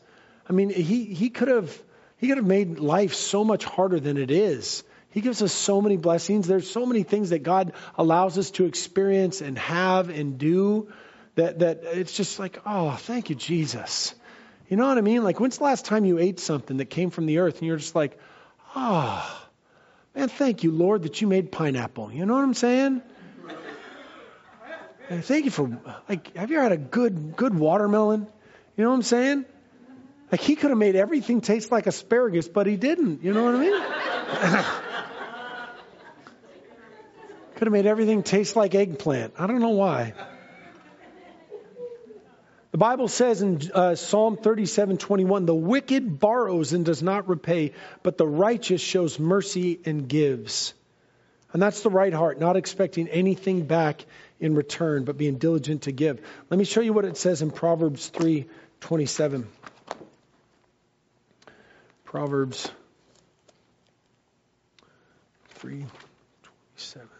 I 0.49 0.53
mean, 0.53 0.69
He, 0.69 1.05
he 1.05 1.29
could 1.29 1.49
have, 1.49 1.77
He 2.17 2.27
could 2.27 2.37
have 2.37 2.47
made 2.47 2.79
life 2.79 3.13
so 3.13 3.43
much 3.43 3.65
harder 3.65 3.99
than 3.99 4.17
it 4.17 4.31
is. 4.31 4.83
He 5.09 5.21
gives 5.21 5.41
us 5.41 5.53
so 5.53 5.81
many 5.81 5.97
blessings. 5.97 6.47
There's 6.47 6.69
so 6.69 6.85
many 6.85 7.03
things 7.03 7.29
that 7.29 7.43
God 7.43 7.73
allows 7.95 8.37
us 8.37 8.49
to 8.51 8.65
experience 8.65 9.41
and 9.41 9.57
have 9.59 10.09
and 10.09 10.37
do 10.37 10.91
that, 11.35 11.59
that 11.59 11.83
it's 11.83 12.13
just 12.13 12.39
like, 12.39 12.59
oh, 12.65 12.91
thank 12.91 13.29
you, 13.29 13.35
Jesus. 13.35 14.13
You 14.69 14.77
know 14.77 14.87
what 14.87 14.97
I 14.97 15.01
mean? 15.01 15.23
Like, 15.23 15.39
when's 15.39 15.57
the 15.57 15.63
last 15.63 15.85
time 15.85 16.05
you 16.05 16.19
ate 16.19 16.39
something 16.39 16.77
that 16.77 16.85
came 16.85 17.09
from 17.09 17.25
the 17.25 17.39
earth 17.39 17.59
and 17.59 17.67
you're 17.67 17.77
just 17.77 17.95
like, 17.95 18.17
oh, 18.75 19.47
man, 20.15 20.29
thank 20.29 20.63
you, 20.63 20.71
Lord, 20.71 21.03
that 21.03 21.21
you 21.21 21.27
made 21.27 21.51
pineapple. 21.51 22.11
You 22.11 22.25
know 22.25 22.35
what 22.35 22.43
I'm 22.43 22.53
saying? 22.53 23.01
Thank 25.09 25.45
you 25.45 25.51
for, 25.51 25.79
like, 26.07 26.35
have 26.35 26.49
you 26.49 26.57
ever 26.57 26.63
had 26.63 26.71
a 26.71 26.77
good, 26.77 27.35
good 27.35 27.53
watermelon? 27.53 28.25
You 28.77 28.83
know 28.83 28.89
what 28.89 28.95
I'm 28.95 29.03
saying? 29.03 29.45
Like, 30.31 30.41
he 30.41 30.55
could 30.55 30.71
have 30.71 30.79
made 30.79 30.95
everything 30.95 31.41
taste 31.41 31.71
like 31.71 31.85
asparagus, 31.85 32.47
but 32.47 32.65
he 32.65 32.77
didn't. 32.77 33.23
You 33.23 33.33
know 33.33 33.43
what 33.43 33.55
I 33.55 33.59
mean? 33.59 34.73
could 37.55 37.67
have 37.67 37.73
made 37.73 37.85
everything 37.85 38.23
taste 38.23 38.55
like 38.55 38.73
eggplant. 38.73 39.33
I 39.37 39.45
don't 39.45 39.59
know 39.59 39.69
why. 39.69 40.13
The 42.73 42.79
Bible 42.79 43.07
says 43.07 43.43
in 43.43 43.61
uh, 43.71 43.93
Psalm 43.93 44.35
37:21, 44.35 45.45
"The 45.45 45.53
wicked 45.53 46.19
borrows 46.19 46.73
and 46.73 46.83
does 46.83 47.03
not 47.03 47.29
repay, 47.29 47.73
but 48.01 48.17
the 48.17 48.25
righteous 48.25 48.81
shows 48.81 49.19
mercy 49.19 49.79
and 49.85 50.09
gives." 50.09 50.73
And 51.51 51.61
that's 51.61 51.83
the 51.83 51.91
right 51.91 52.11
heart, 52.11 52.39
not 52.39 52.57
expecting 52.57 53.07
anything 53.09 53.67
back 53.67 54.03
in 54.39 54.55
return, 54.55 55.03
but 55.03 55.19
being 55.19 55.37
diligent 55.37 55.83
to 55.83 55.91
give. 55.91 56.19
Let 56.49 56.57
me 56.57 56.65
show 56.65 56.81
you 56.81 56.93
what 56.93 57.05
it 57.05 57.15
says 57.15 57.43
in 57.43 57.51
Proverbs 57.51 58.09
3:27. 58.09 59.45
Proverbs 62.05 62.71
3:27. 65.59 67.12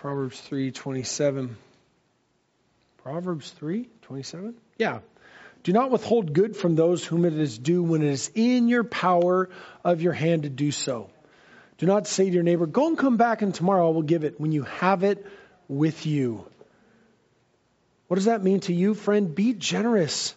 Proverbs 0.00 0.40
3:27. 0.48 1.56
Proverbs 3.02 3.54
3:27? 3.60 4.54
Yeah. 4.78 5.00
Do 5.62 5.74
not 5.74 5.90
withhold 5.90 6.32
good 6.32 6.56
from 6.56 6.74
those 6.74 7.04
whom 7.04 7.26
it 7.26 7.34
is 7.34 7.58
due 7.58 7.82
when 7.82 8.00
it 8.00 8.08
is 8.08 8.30
in 8.34 8.68
your 8.68 8.82
power 8.82 9.50
of 9.84 10.00
your 10.00 10.14
hand 10.14 10.44
to 10.44 10.48
do 10.48 10.70
so. 10.70 11.10
Do 11.76 11.84
not 11.84 12.06
say 12.06 12.24
to 12.24 12.30
your 12.30 12.42
neighbor, 12.42 12.64
Go 12.66 12.86
and 12.86 12.96
come 12.96 13.18
back, 13.18 13.42
and 13.42 13.54
tomorrow 13.54 13.88
I 13.88 13.92
will 13.92 14.00
give 14.00 14.24
it 14.24 14.40
when 14.40 14.52
you 14.52 14.62
have 14.62 15.02
it 15.02 15.26
with 15.68 16.06
you. 16.06 16.46
What 18.08 18.14
does 18.14 18.24
that 18.24 18.42
mean 18.42 18.60
to 18.60 18.72
you, 18.72 18.94
friend? 18.94 19.34
Be 19.34 19.52
generous. 19.52 20.34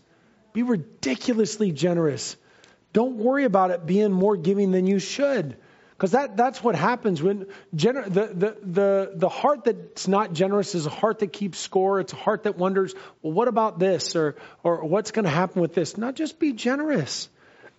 Be 0.51 0.64
ridiculously 0.64 1.72
generous. 1.72 2.36
Don't 2.91 3.16
worry 3.16 3.45
about 3.45 3.72
it 3.72 3.86
being 3.86 4.11
more 4.11 4.36
giving 4.36 4.72
than 4.72 4.88
you 4.88 4.99
should. 4.99 5.55
Because 5.94 6.12
that, 6.12 6.36
that's 6.36 6.64
what 6.64 6.76
happens 6.76 7.22
when 7.22 7.48
gener- 7.76 8.06
the, 8.06 8.28
the, 8.28 8.58
the, 8.62 9.12
the 9.16 9.30
heart 9.30 9.64
that's 9.66 10.08
not 10.08 10.34
generous 10.34 10.76
is 10.76 10.86
a 10.86 10.89
heart 10.89 11.20
that 11.20 11.32
keeps 11.32 11.60
score. 11.60 12.00
It's 12.00 12.14
a 12.14 12.18
heart 12.18 12.44
that 12.44 12.58
wonders, 12.58 12.94
well, 13.22 13.34
what 13.34 13.48
about 13.48 13.80
this? 13.80 14.16
Or, 14.16 14.36
or 14.64 14.84
what's 14.84 15.12
going 15.12 15.26
to 15.26 15.32
happen 15.32 15.62
with 15.62 15.74
this? 15.74 15.98
Not 15.98 16.16
just 16.16 16.39
be 16.39 16.54
generous. 16.54 17.30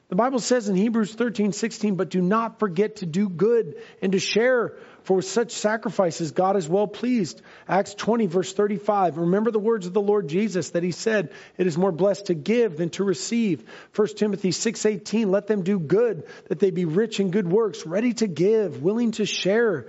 The 0.08 0.16
Bible 0.16 0.38
says 0.38 0.68
in 0.68 0.76
Hebrews 0.76 1.14
13, 1.14 1.52
16, 1.52 1.96
but 1.96 2.10
do 2.10 2.20
not 2.20 2.60
forget 2.60 2.96
to 2.96 3.06
do 3.06 3.28
good 3.28 3.82
and 4.00 4.12
to 4.12 4.18
share 4.18 4.76
for 5.04 5.16
with 5.16 5.26
such 5.26 5.52
sacrifices, 5.52 6.32
God 6.32 6.56
is 6.56 6.66
well 6.66 6.86
pleased. 6.86 7.42
Acts 7.68 7.94
20, 7.94 8.26
verse 8.26 8.54
35. 8.54 9.18
Remember 9.18 9.50
the 9.50 9.58
words 9.58 9.86
of 9.86 9.92
the 9.92 10.00
Lord 10.00 10.28
Jesus 10.28 10.70
that 10.70 10.82
he 10.82 10.92
said, 10.92 11.30
It 11.58 11.66
is 11.66 11.76
more 11.76 11.92
blessed 11.92 12.26
to 12.26 12.34
give 12.34 12.78
than 12.78 12.88
to 12.90 13.04
receive. 13.04 13.68
1 13.94 14.08
Timothy 14.16 14.50
6, 14.50 14.86
18. 14.86 15.30
Let 15.30 15.46
them 15.46 15.62
do 15.62 15.78
good, 15.78 16.24
that 16.48 16.58
they 16.58 16.70
be 16.70 16.86
rich 16.86 17.20
in 17.20 17.30
good 17.30 17.46
works, 17.46 17.84
ready 17.84 18.14
to 18.14 18.26
give, 18.26 18.82
willing 18.82 19.12
to 19.12 19.26
share. 19.26 19.88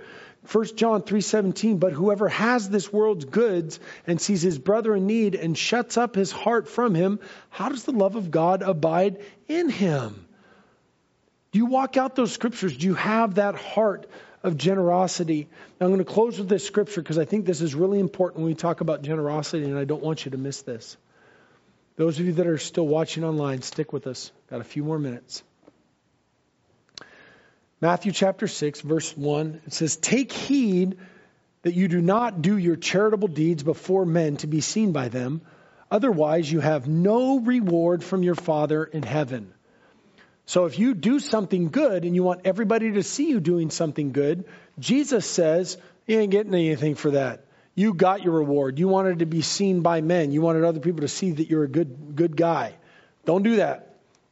1 0.52 0.76
John 0.76 1.02
3:17 1.02 1.80
but 1.80 1.92
whoever 1.92 2.28
has 2.28 2.68
this 2.68 2.92
world's 2.92 3.24
goods 3.24 3.80
and 4.06 4.20
sees 4.20 4.42
his 4.42 4.58
brother 4.58 4.94
in 4.94 5.06
need 5.06 5.34
and 5.34 5.56
shuts 5.58 5.96
up 5.96 6.14
his 6.14 6.30
heart 6.30 6.68
from 6.68 6.94
him 6.94 7.18
how 7.50 7.68
does 7.68 7.82
the 7.82 7.90
love 7.90 8.14
of 8.14 8.30
God 8.30 8.62
abide 8.62 9.18
in 9.48 9.68
him 9.68 10.24
do 11.50 11.58
you 11.58 11.66
walk 11.66 11.96
out 11.96 12.14
those 12.14 12.30
scriptures 12.30 12.76
do 12.76 12.86
you 12.86 12.94
have 12.94 13.34
that 13.36 13.56
heart 13.56 14.06
of 14.46 14.56
generosity. 14.56 15.48
Now, 15.80 15.86
I'm 15.86 15.92
going 15.92 16.04
to 16.04 16.10
close 16.10 16.38
with 16.38 16.48
this 16.48 16.66
scripture 16.66 17.02
because 17.02 17.18
I 17.18 17.24
think 17.24 17.46
this 17.46 17.60
is 17.60 17.74
really 17.74 17.98
important 17.98 18.40
when 18.40 18.46
we 18.46 18.54
talk 18.54 18.80
about 18.80 19.02
generosity, 19.02 19.64
and 19.64 19.78
I 19.78 19.84
don't 19.84 20.02
want 20.02 20.24
you 20.24 20.30
to 20.32 20.38
miss 20.38 20.62
this. 20.62 20.96
Those 21.96 22.20
of 22.20 22.26
you 22.26 22.32
that 22.34 22.46
are 22.46 22.58
still 22.58 22.86
watching 22.86 23.24
online, 23.24 23.62
stick 23.62 23.92
with 23.92 24.06
us. 24.06 24.30
Got 24.50 24.60
a 24.60 24.64
few 24.64 24.84
more 24.84 24.98
minutes. 24.98 25.42
Matthew 27.80 28.12
chapter 28.12 28.46
6, 28.46 28.80
verse 28.82 29.16
1, 29.16 29.62
it 29.66 29.72
says, 29.72 29.96
Take 29.96 30.32
heed 30.32 30.96
that 31.62 31.74
you 31.74 31.88
do 31.88 32.00
not 32.00 32.40
do 32.40 32.56
your 32.56 32.76
charitable 32.76 33.28
deeds 33.28 33.62
before 33.62 34.06
men 34.06 34.36
to 34.38 34.46
be 34.46 34.60
seen 34.60 34.92
by 34.92 35.08
them. 35.08 35.42
Otherwise, 35.90 36.50
you 36.50 36.60
have 36.60 36.88
no 36.88 37.40
reward 37.40 38.02
from 38.02 38.22
your 38.22 38.34
Father 38.34 38.84
in 38.84 39.02
heaven. 39.02 39.52
So 40.46 40.66
if 40.66 40.78
you 40.78 40.94
do 40.94 41.18
something 41.18 41.70
good 41.70 42.04
and 42.04 42.14
you 42.14 42.22
want 42.22 42.42
everybody 42.44 42.92
to 42.92 43.02
see 43.02 43.28
you 43.28 43.40
doing 43.40 43.70
something 43.70 44.12
good, 44.12 44.44
Jesus 44.78 45.26
says, 45.26 45.76
you 46.06 46.20
ain't 46.20 46.30
getting 46.30 46.54
anything 46.54 46.94
for 46.94 47.10
that. 47.10 47.44
You 47.74 47.92
got 47.92 48.22
your 48.22 48.34
reward. 48.34 48.78
You 48.78 48.88
wanted 48.88 49.18
to 49.18 49.26
be 49.26 49.42
seen 49.42 49.82
by 49.82 50.00
men. 50.00 50.30
You 50.30 50.40
wanted 50.40 50.64
other 50.64 50.80
people 50.80 51.00
to 51.00 51.08
see 51.08 51.32
that 51.32 51.50
you're 51.50 51.64
a 51.64 51.68
good, 51.68 52.14
good 52.14 52.36
guy. 52.36 52.74
Don't 53.24 53.42
do 53.42 53.56
that. 53.56 53.85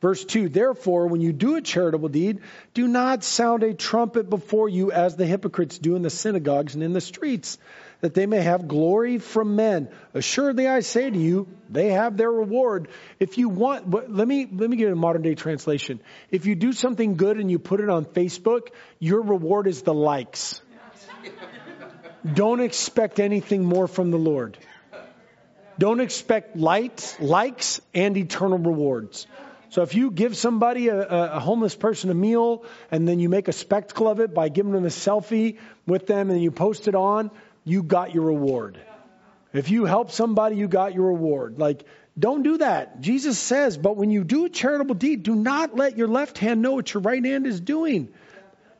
Verse 0.04 0.22
2 0.22 0.50
Therefore, 0.50 1.06
when 1.06 1.22
you 1.22 1.32
do 1.32 1.56
a 1.56 1.62
charitable 1.62 2.10
deed, 2.10 2.40
do 2.74 2.86
not 2.86 3.24
sound 3.24 3.62
a 3.62 3.72
trumpet 3.72 4.28
before 4.28 4.68
you 4.68 4.92
as 4.92 5.16
the 5.16 5.24
hypocrites 5.24 5.78
do 5.78 5.96
in 5.96 6.02
the 6.02 6.10
synagogues 6.10 6.74
and 6.74 6.84
in 6.84 6.92
the 6.92 7.00
streets 7.00 7.56
that 8.02 8.12
they 8.12 8.26
may 8.26 8.42
have 8.42 8.68
glory 8.68 9.16
from 9.16 9.56
men. 9.56 9.88
Assuredly, 10.12 10.68
I 10.68 10.80
say 10.80 11.08
to 11.08 11.18
you, 11.18 11.48
they 11.70 11.88
have 11.92 12.18
their 12.18 12.30
reward. 12.30 12.88
If 13.18 13.38
you 13.38 13.48
want, 13.48 13.90
let 14.14 14.28
me, 14.28 14.46
let 14.52 14.68
me 14.68 14.76
give 14.76 14.88
you 14.88 14.92
a 14.92 14.94
modern 14.94 15.22
day 15.22 15.34
translation. 15.36 16.00
If 16.30 16.44
you 16.44 16.54
do 16.54 16.74
something 16.74 17.16
good 17.16 17.38
and 17.38 17.50
you 17.50 17.58
put 17.58 17.80
it 17.80 17.88
on 17.88 18.04
Facebook, 18.04 18.68
your 18.98 19.22
reward 19.22 19.66
is 19.68 19.80
the 19.80 19.94
likes. 19.94 20.60
don't 22.30 22.60
expect 22.60 23.20
anything 23.20 23.64
more 23.64 23.88
from 23.88 24.10
the 24.10 24.18
Lord. 24.18 24.58
Don't 25.78 26.00
expect 26.00 26.58
lights, 26.58 27.18
likes 27.20 27.80
and 27.94 28.18
eternal 28.18 28.58
rewards. 28.58 29.26
So 29.74 29.82
if 29.82 29.96
you 29.96 30.12
give 30.12 30.36
somebody 30.36 30.86
a, 30.86 31.00
a, 31.00 31.40
homeless 31.40 31.74
person 31.74 32.08
a 32.08 32.14
meal 32.14 32.64
and 32.92 33.08
then 33.08 33.18
you 33.18 33.28
make 33.28 33.48
a 33.48 33.52
spectacle 33.52 34.06
of 34.06 34.20
it 34.20 34.32
by 34.32 34.48
giving 34.48 34.70
them 34.70 34.84
a 34.84 34.88
selfie 34.88 35.58
with 35.84 36.06
them 36.06 36.30
and 36.30 36.40
you 36.40 36.52
post 36.52 36.86
it 36.86 36.94
on, 36.94 37.32
you 37.64 37.82
got 37.82 38.14
your 38.14 38.22
reward. 38.22 38.78
If 39.52 39.72
you 39.72 39.84
help 39.84 40.12
somebody, 40.12 40.54
you 40.54 40.68
got 40.68 40.94
your 40.94 41.06
reward. 41.06 41.58
Like, 41.58 41.84
don't 42.16 42.44
do 42.44 42.58
that. 42.58 43.00
Jesus 43.00 43.36
says, 43.36 43.76
but 43.76 43.96
when 43.96 44.10
you 44.10 44.22
do 44.22 44.44
a 44.44 44.48
charitable 44.48 44.94
deed, 44.94 45.24
do 45.24 45.34
not 45.34 45.74
let 45.74 45.98
your 45.98 46.06
left 46.06 46.38
hand 46.38 46.62
know 46.62 46.74
what 46.74 46.94
your 46.94 47.02
right 47.02 47.24
hand 47.24 47.44
is 47.44 47.60
doing. 47.60 48.14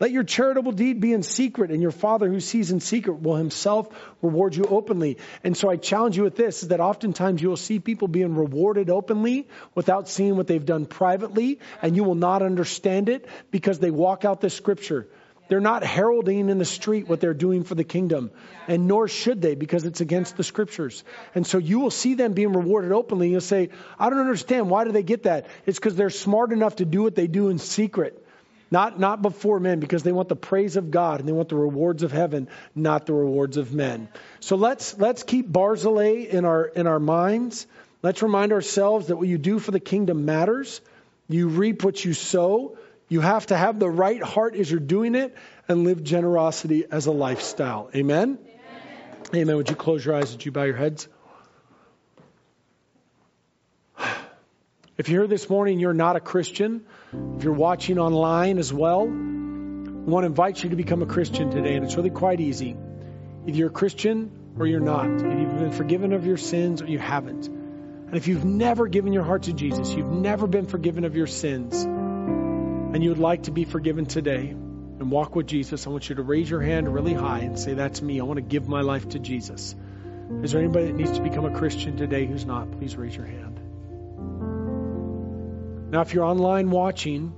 Let 0.04 0.12
your 0.12 0.22
charitable 0.22 0.72
deed 0.72 1.00
be 1.00 1.14
in 1.14 1.22
secret, 1.22 1.70
and 1.70 1.80
your 1.80 1.90
Father 1.90 2.28
who 2.28 2.38
sees 2.38 2.70
in 2.70 2.80
secret 2.80 3.22
will 3.22 3.36
himself 3.36 3.88
reward 4.20 4.54
you 4.54 4.64
openly. 4.64 5.16
And 5.42 5.56
so 5.56 5.70
I 5.70 5.76
challenge 5.76 6.18
you 6.18 6.24
with 6.24 6.36
this 6.36 6.62
is 6.62 6.68
that 6.68 6.80
oftentimes 6.80 7.40
you 7.40 7.48
will 7.48 7.56
see 7.56 7.78
people 7.78 8.06
being 8.06 8.34
rewarded 8.34 8.90
openly 8.90 9.48
without 9.74 10.10
seeing 10.10 10.36
what 10.36 10.46
they've 10.46 10.62
done 10.62 10.84
privately, 10.84 11.58
and 11.80 11.96
you 11.96 12.04
will 12.04 12.16
not 12.16 12.42
understand 12.42 13.08
it 13.08 13.26
because 13.50 13.78
they 13.78 13.90
walk 13.90 14.26
out 14.26 14.42
this 14.42 14.52
scripture. 14.52 15.08
They're 15.48 15.60
not 15.60 15.82
heralding 15.82 16.50
in 16.50 16.58
the 16.58 16.66
street 16.66 17.08
what 17.08 17.20
they're 17.20 17.32
doing 17.32 17.64
for 17.64 17.74
the 17.74 17.82
kingdom, 17.82 18.30
and 18.68 18.86
nor 18.86 19.08
should 19.08 19.40
they 19.40 19.54
because 19.54 19.86
it's 19.86 20.02
against 20.02 20.36
the 20.36 20.44
scriptures. 20.44 21.02
And 21.34 21.46
so 21.46 21.56
you 21.56 21.78
will 21.78 21.90
see 21.90 22.12
them 22.12 22.34
being 22.34 22.52
rewarded 22.52 22.92
openly. 22.92 23.30
You'll 23.30 23.40
say, 23.40 23.70
I 23.98 24.10
don't 24.10 24.20
understand. 24.20 24.68
Why 24.68 24.84
do 24.84 24.92
they 24.92 25.02
get 25.02 25.22
that? 25.22 25.46
It's 25.64 25.78
because 25.78 25.96
they're 25.96 26.10
smart 26.10 26.52
enough 26.52 26.76
to 26.76 26.84
do 26.84 27.02
what 27.02 27.14
they 27.14 27.26
do 27.26 27.48
in 27.48 27.58
secret. 27.58 28.20
Not, 28.74 28.98
not 28.98 29.22
before 29.22 29.60
men, 29.60 29.78
because 29.78 30.02
they 30.02 30.10
want 30.10 30.28
the 30.28 30.34
praise 30.34 30.74
of 30.74 30.90
God 30.90 31.20
and 31.20 31.28
they 31.28 31.32
want 31.32 31.48
the 31.48 31.54
rewards 31.54 32.02
of 32.02 32.10
heaven, 32.10 32.48
not 32.74 33.06
the 33.06 33.12
rewards 33.12 33.56
of 33.56 33.72
men. 33.72 34.08
So 34.40 34.56
let's, 34.56 34.98
let's 34.98 35.22
keep 35.22 35.46
Barzillai 35.46 36.26
in 36.28 36.44
our, 36.44 36.64
in 36.64 36.88
our 36.88 36.98
minds. 36.98 37.68
Let's 38.02 38.20
remind 38.20 38.50
ourselves 38.50 39.06
that 39.06 39.16
what 39.16 39.28
you 39.28 39.38
do 39.38 39.60
for 39.60 39.70
the 39.70 39.78
kingdom 39.78 40.24
matters. 40.24 40.80
You 41.28 41.46
reap 41.46 41.84
what 41.84 42.04
you 42.04 42.14
sow. 42.14 42.76
You 43.08 43.20
have 43.20 43.46
to 43.46 43.56
have 43.56 43.78
the 43.78 43.88
right 43.88 44.20
heart 44.20 44.56
as 44.56 44.68
you're 44.68 44.80
doing 44.80 45.14
it 45.14 45.36
and 45.68 45.84
live 45.84 46.02
generosity 46.02 46.84
as 46.90 47.06
a 47.06 47.12
lifestyle. 47.12 47.90
Amen? 47.94 48.38
Amen. 48.42 49.42
Amen. 49.42 49.56
Would 49.56 49.70
you 49.70 49.76
close 49.76 50.04
your 50.04 50.16
eyes? 50.16 50.32
Would 50.32 50.44
you 50.44 50.50
bow 50.50 50.64
your 50.64 50.74
heads? 50.74 51.06
If 54.96 55.08
you're 55.08 55.22
here 55.22 55.28
this 55.28 55.50
morning, 55.50 55.80
you're 55.80 55.92
not 55.92 56.14
a 56.14 56.20
Christian. 56.20 56.86
If 57.36 57.42
you're 57.42 57.52
watching 57.52 57.98
online 57.98 58.58
as 58.58 58.72
well, 58.72 59.00
I 59.00 59.04
want 59.04 60.22
to 60.22 60.26
invite 60.26 60.62
you 60.62 60.70
to 60.70 60.76
become 60.76 61.02
a 61.02 61.06
Christian 61.06 61.50
today, 61.50 61.74
and 61.74 61.84
it's 61.84 61.96
really 61.96 62.10
quite 62.10 62.40
easy. 62.40 62.76
Either 63.44 63.58
you're 63.58 63.70
a 63.70 63.72
Christian 63.72 64.30
or 64.56 64.68
you're 64.68 64.78
not. 64.78 65.06
If 65.06 65.40
you've 65.40 65.58
been 65.58 65.72
forgiven 65.72 66.12
of 66.12 66.24
your 66.24 66.36
sins 66.36 66.80
or 66.80 66.86
you 66.86 67.00
haven't. 67.00 67.48
And 67.48 68.14
if 68.14 68.28
you've 68.28 68.44
never 68.44 68.86
given 68.86 69.12
your 69.12 69.24
heart 69.24 69.44
to 69.44 69.52
Jesus, 69.52 69.92
you've 69.92 70.12
never 70.12 70.46
been 70.46 70.66
forgiven 70.66 71.04
of 71.04 71.16
your 71.16 71.26
sins, 71.26 71.82
and 71.82 73.02
you 73.02 73.08
would 73.08 73.18
like 73.18 73.44
to 73.44 73.50
be 73.50 73.64
forgiven 73.64 74.06
today 74.06 74.50
and 74.50 75.10
walk 75.10 75.34
with 75.34 75.48
Jesus, 75.48 75.88
I 75.88 75.90
want 75.90 76.08
you 76.08 76.14
to 76.14 76.22
raise 76.22 76.48
your 76.48 76.60
hand 76.60 76.94
really 76.94 77.14
high 77.14 77.40
and 77.40 77.58
say, 77.58 77.74
That's 77.74 78.00
me. 78.00 78.20
I 78.20 78.22
want 78.22 78.36
to 78.36 78.42
give 78.42 78.68
my 78.68 78.82
life 78.82 79.08
to 79.08 79.18
Jesus. 79.18 79.74
Is 80.44 80.52
there 80.52 80.60
anybody 80.60 80.86
that 80.86 80.94
needs 80.94 81.18
to 81.18 81.20
become 81.20 81.46
a 81.46 81.58
Christian 81.58 81.96
today 81.96 82.26
who's 82.26 82.44
not? 82.44 82.70
Please 82.78 82.94
raise 82.96 83.16
your 83.16 83.26
hand. 83.26 83.63
Now, 85.94 86.00
if 86.00 86.12
you're 86.12 86.24
online 86.24 86.70
watching 86.70 87.32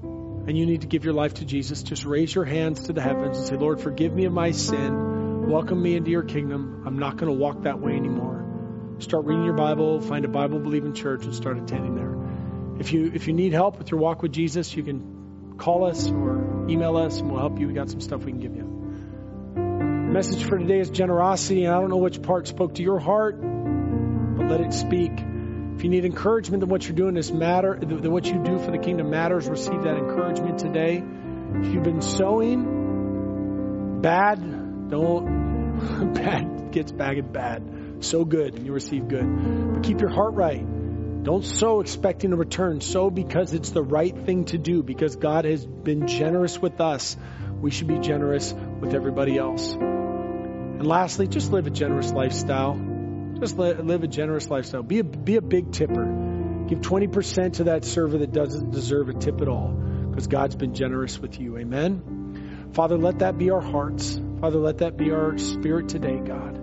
and 0.00 0.56
you 0.56 0.64
need 0.64 0.82
to 0.82 0.86
give 0.86 1.04
your 1.04 1.12
life 1.12 1.34
to 1.34 1.44
Jesus, 1.44 1.82
just 1.82 2.04
raise 2.04 2.32
your 2.32 2.44
hands 2.44 2.84
to 2.84 2.92
the 2.92 3.00
heavens 3.00 3.36
and 3.36 3.48
say, 3.48 3.56
Lord, 3.56 3.80
forgive 3.80 4.14
me 4.14 4.26
of 4.26 4.32
my 4.32 4.52
sin. 4.52 5.50
Welcome 5.50 5.82
me 5.82 5.96
into 5.96 6.12
your 6.12 6.22
kingdom. 6.22 6.84
I'm 6.86 7.00
not 7.00 7.16
going 7.16 7.32
to 7.32 7.36
walk 7.36 7.64
that 7.64 7.80
way 7.80 7.94
anymore. 7.96 8.94
Start 9.00 9.24
reading 9.24 9.44
your 9.44 9.54
Bible, 9.54 10.00
find 10.00 10.24
a 10.24 10.28
Bible 10.28 10.60
believing 10.60 10.94
church, 10.94 11.24
and 11.24 11.34
start 11.34 11.58
attending 11.58 11.96
there. 11.96 12.78
If 12.78 12.92
you 12.92 13.10
if 13.12 13.26
you 13.26 13.32
need 13.32 13.54
help 13.54 13.78
with 13.78 13.90
your 13.90 13.98
walk 13.98 14.22
with 14.22 14.30
Jesus, 14.30 14.72
you 14.72 14.84
can 14.84 15.56
call 15.58 15.84
us 15.84 16.08
or 16.08 16.66
email 16.70 16.96
us 16.96 17.18
and 17.18 17.28
we'll 17.28 17.40
help 17.40 17.58
you. 17.58 17.66
We 17.66 17.74
got 17.74 17.90
some 17.90 18.00
stuff 18.00 18.24
we 18.24 18.30
can 18.30 18.40
give 18.40 18.54
you. 18.54 18.62
Message 20.12 20.44
for 20.44 20.58
today 20.58 20.78
is 20.78 20.90
generosity, 20.90 21.64
and 21.64 21.74
I 21.74 21.80
don't 21.80 21.90
know 21.90 21.96
which 21.96 22.22
part 22.22 22.46
spoke 22.46 22.76
to 22.76 22.84
your 22.84 23.00
heart, 23.00 23.40
but 23.40 24.46
let 24.46 24.60
it 24.60 24.72
speak. 24.74 25.10
If 25.80 25.84
you 25.84 25.90
need 25.90 26.04
encouragement 26.04 26.60
that 26.60 26.66
what 26.66 26.86
you're 26.86 26.94
doing 26.94 27.16
is 27.16 27.32
matter, 27.32 27.78
that 27.80 28.10
what 28.10 28.26
you 28.26 28.44
do 28.44 28.58
for 28.58 28.70
the 28.70 28.76
kingdom 28.76 29.08
matters, 29.08 29.48
receive 29.48 29.84
that 29.84 29.96
encouragement 29.96 30.58
today. 30.58 31.02
If 31.54 31.72
you've 31.72 31.82
been 31.82 32.02
sowing 32.02 34.02
bad, 34.02 34.90
don't, 34.90 36.12
bad 36.14 36.70
gets 36.70 36.92
at 36.92 37.32
bad. 37.32 37.96
Sow 38.00 38.26
good 38.26 38.56
and 38.56 38.66
you 38.66 38.74
receive 38.74 39.08
good. 39.08 39.24
But 39.72 39.82
keep 39.82 40.02
your 40.02 40.10
heart 40.10 40.34
right. 40.34 40.62
Don't 41.22 41.46
sow 41.46 41.80
expecting 41.80 42.34
a 42.34 42.36
return. 42.36 42.82
Sow 42.82 43.08
because 43.08 43.54
it's 43.54 43.70
the 43.70 43.82
right 43.82 44.14
thing 44.26 44.44
to 44.46 44.58
do, 44.58 44.82
because 44.82 45.16
God 45.16 45.46
has 45.46 45.64
been 45.64 46.06
generous 46.06 46.58
with 46.58 46.78
us. 46.82 47.16
We 47.58 47.70
should 47.70 47.88
be 47.88 48.00
generous 48.00 48.52
with 48.52 48.92
everybody 48.92 49.38
else. 49.38 49.72
And 49.72 50.86
lastly, 50.86 51.26
just 51.26 51.50
live 51.50 51.66
a 51.66 51.70
generous 51.70 52.12
lifestyle. 52.12 52.89
Just 53.40 53.56
live 53.56 54.02
a 54.02 54.06
generous 54.06 54.48
lifestyle. 54.50 54.82
Be 54.82 54.98
a, 54.98 55.04
be 55.04 55.36
a 55.36 55.42
big 55.42 55.72
tipper. 55.72 56.04
Give 56.68 56.78
20% 56.80 57.54
to 57.54 57.64
that 57.64 57.84
server 57.84 58.18
that 58.18 58.32
doesn't 58.32 58.70
deserve 58.70 59.08
a 59.08 59.14
tip 59.14 59.40
at 59.40 59.48
all 59.48 59.68
because 60.10 60.26
God's 60.26 60.56
been 60.56 60.74
generous 60.74 61.18
with 61.18 61.40
you. 61.40 61.56
Amen. 61.56 62.70
Father, 62.74 62.98
let 62.98 63.20
that 63.20 63.38
be 63.38 63.50
our 63.50 63.60
hearts. 63.60 64.20
Father, 64.40 64.58
let 64.58 64.78
that 64.78 64.96
be 64.96 65.10
our 65.10 65.38
spirit 65.38 65.88
today, 65.88 66.18
God. 66.18 66.60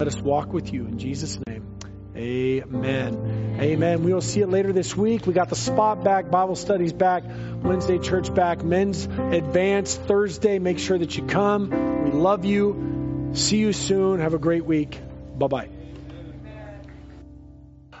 Let 0.00 0.08
us 0.08 0.16
walk 0.16 0.52
with 0.52 0.72
you 0.72 0.86
in 0.86 0.98
Jesus' 0.98 1.38
name. 1.46 1.76
Amen. 2.16 3.58
Amen. 3.60 4.02
We 4.02 4.14
will 4.14 4.20
see 4.20 4.40
it 4.40 4.48
later 4.48 4.72
this 4.72 4.96
week. 4.96 5.26
We 5.26 5.34
got 5.34 5.50
the 5.50 5.56
spot 5.56 6.04
back, 6.04 6.30
Bible 6.30 6.56
studies 6.56 6.92
back, 6.92 7.24
Wednesday 7.62 7.98
church 7.98 8.32
back, 8.32 8.64
men's 8.64 9.04
advance 9.04 9.94
Thursday. 9.94 10.58
Make 10.58 10.78
sure 10.78 10.96
that 10.96 11.16
you 11.16 11.26
come. 11.26 12.04
We 12.04 12.12
love 12.12 12.44
you. 12.44 13.30
See 13.34 13.58
you 13.58 13.72
soon. 13.72 14.20
Have 14.20 14.34
a 14.34 14.38
great 14.38 14.64
week. 14.64 14.98
Bye 15.36 15.48
bye. 15.48 15.83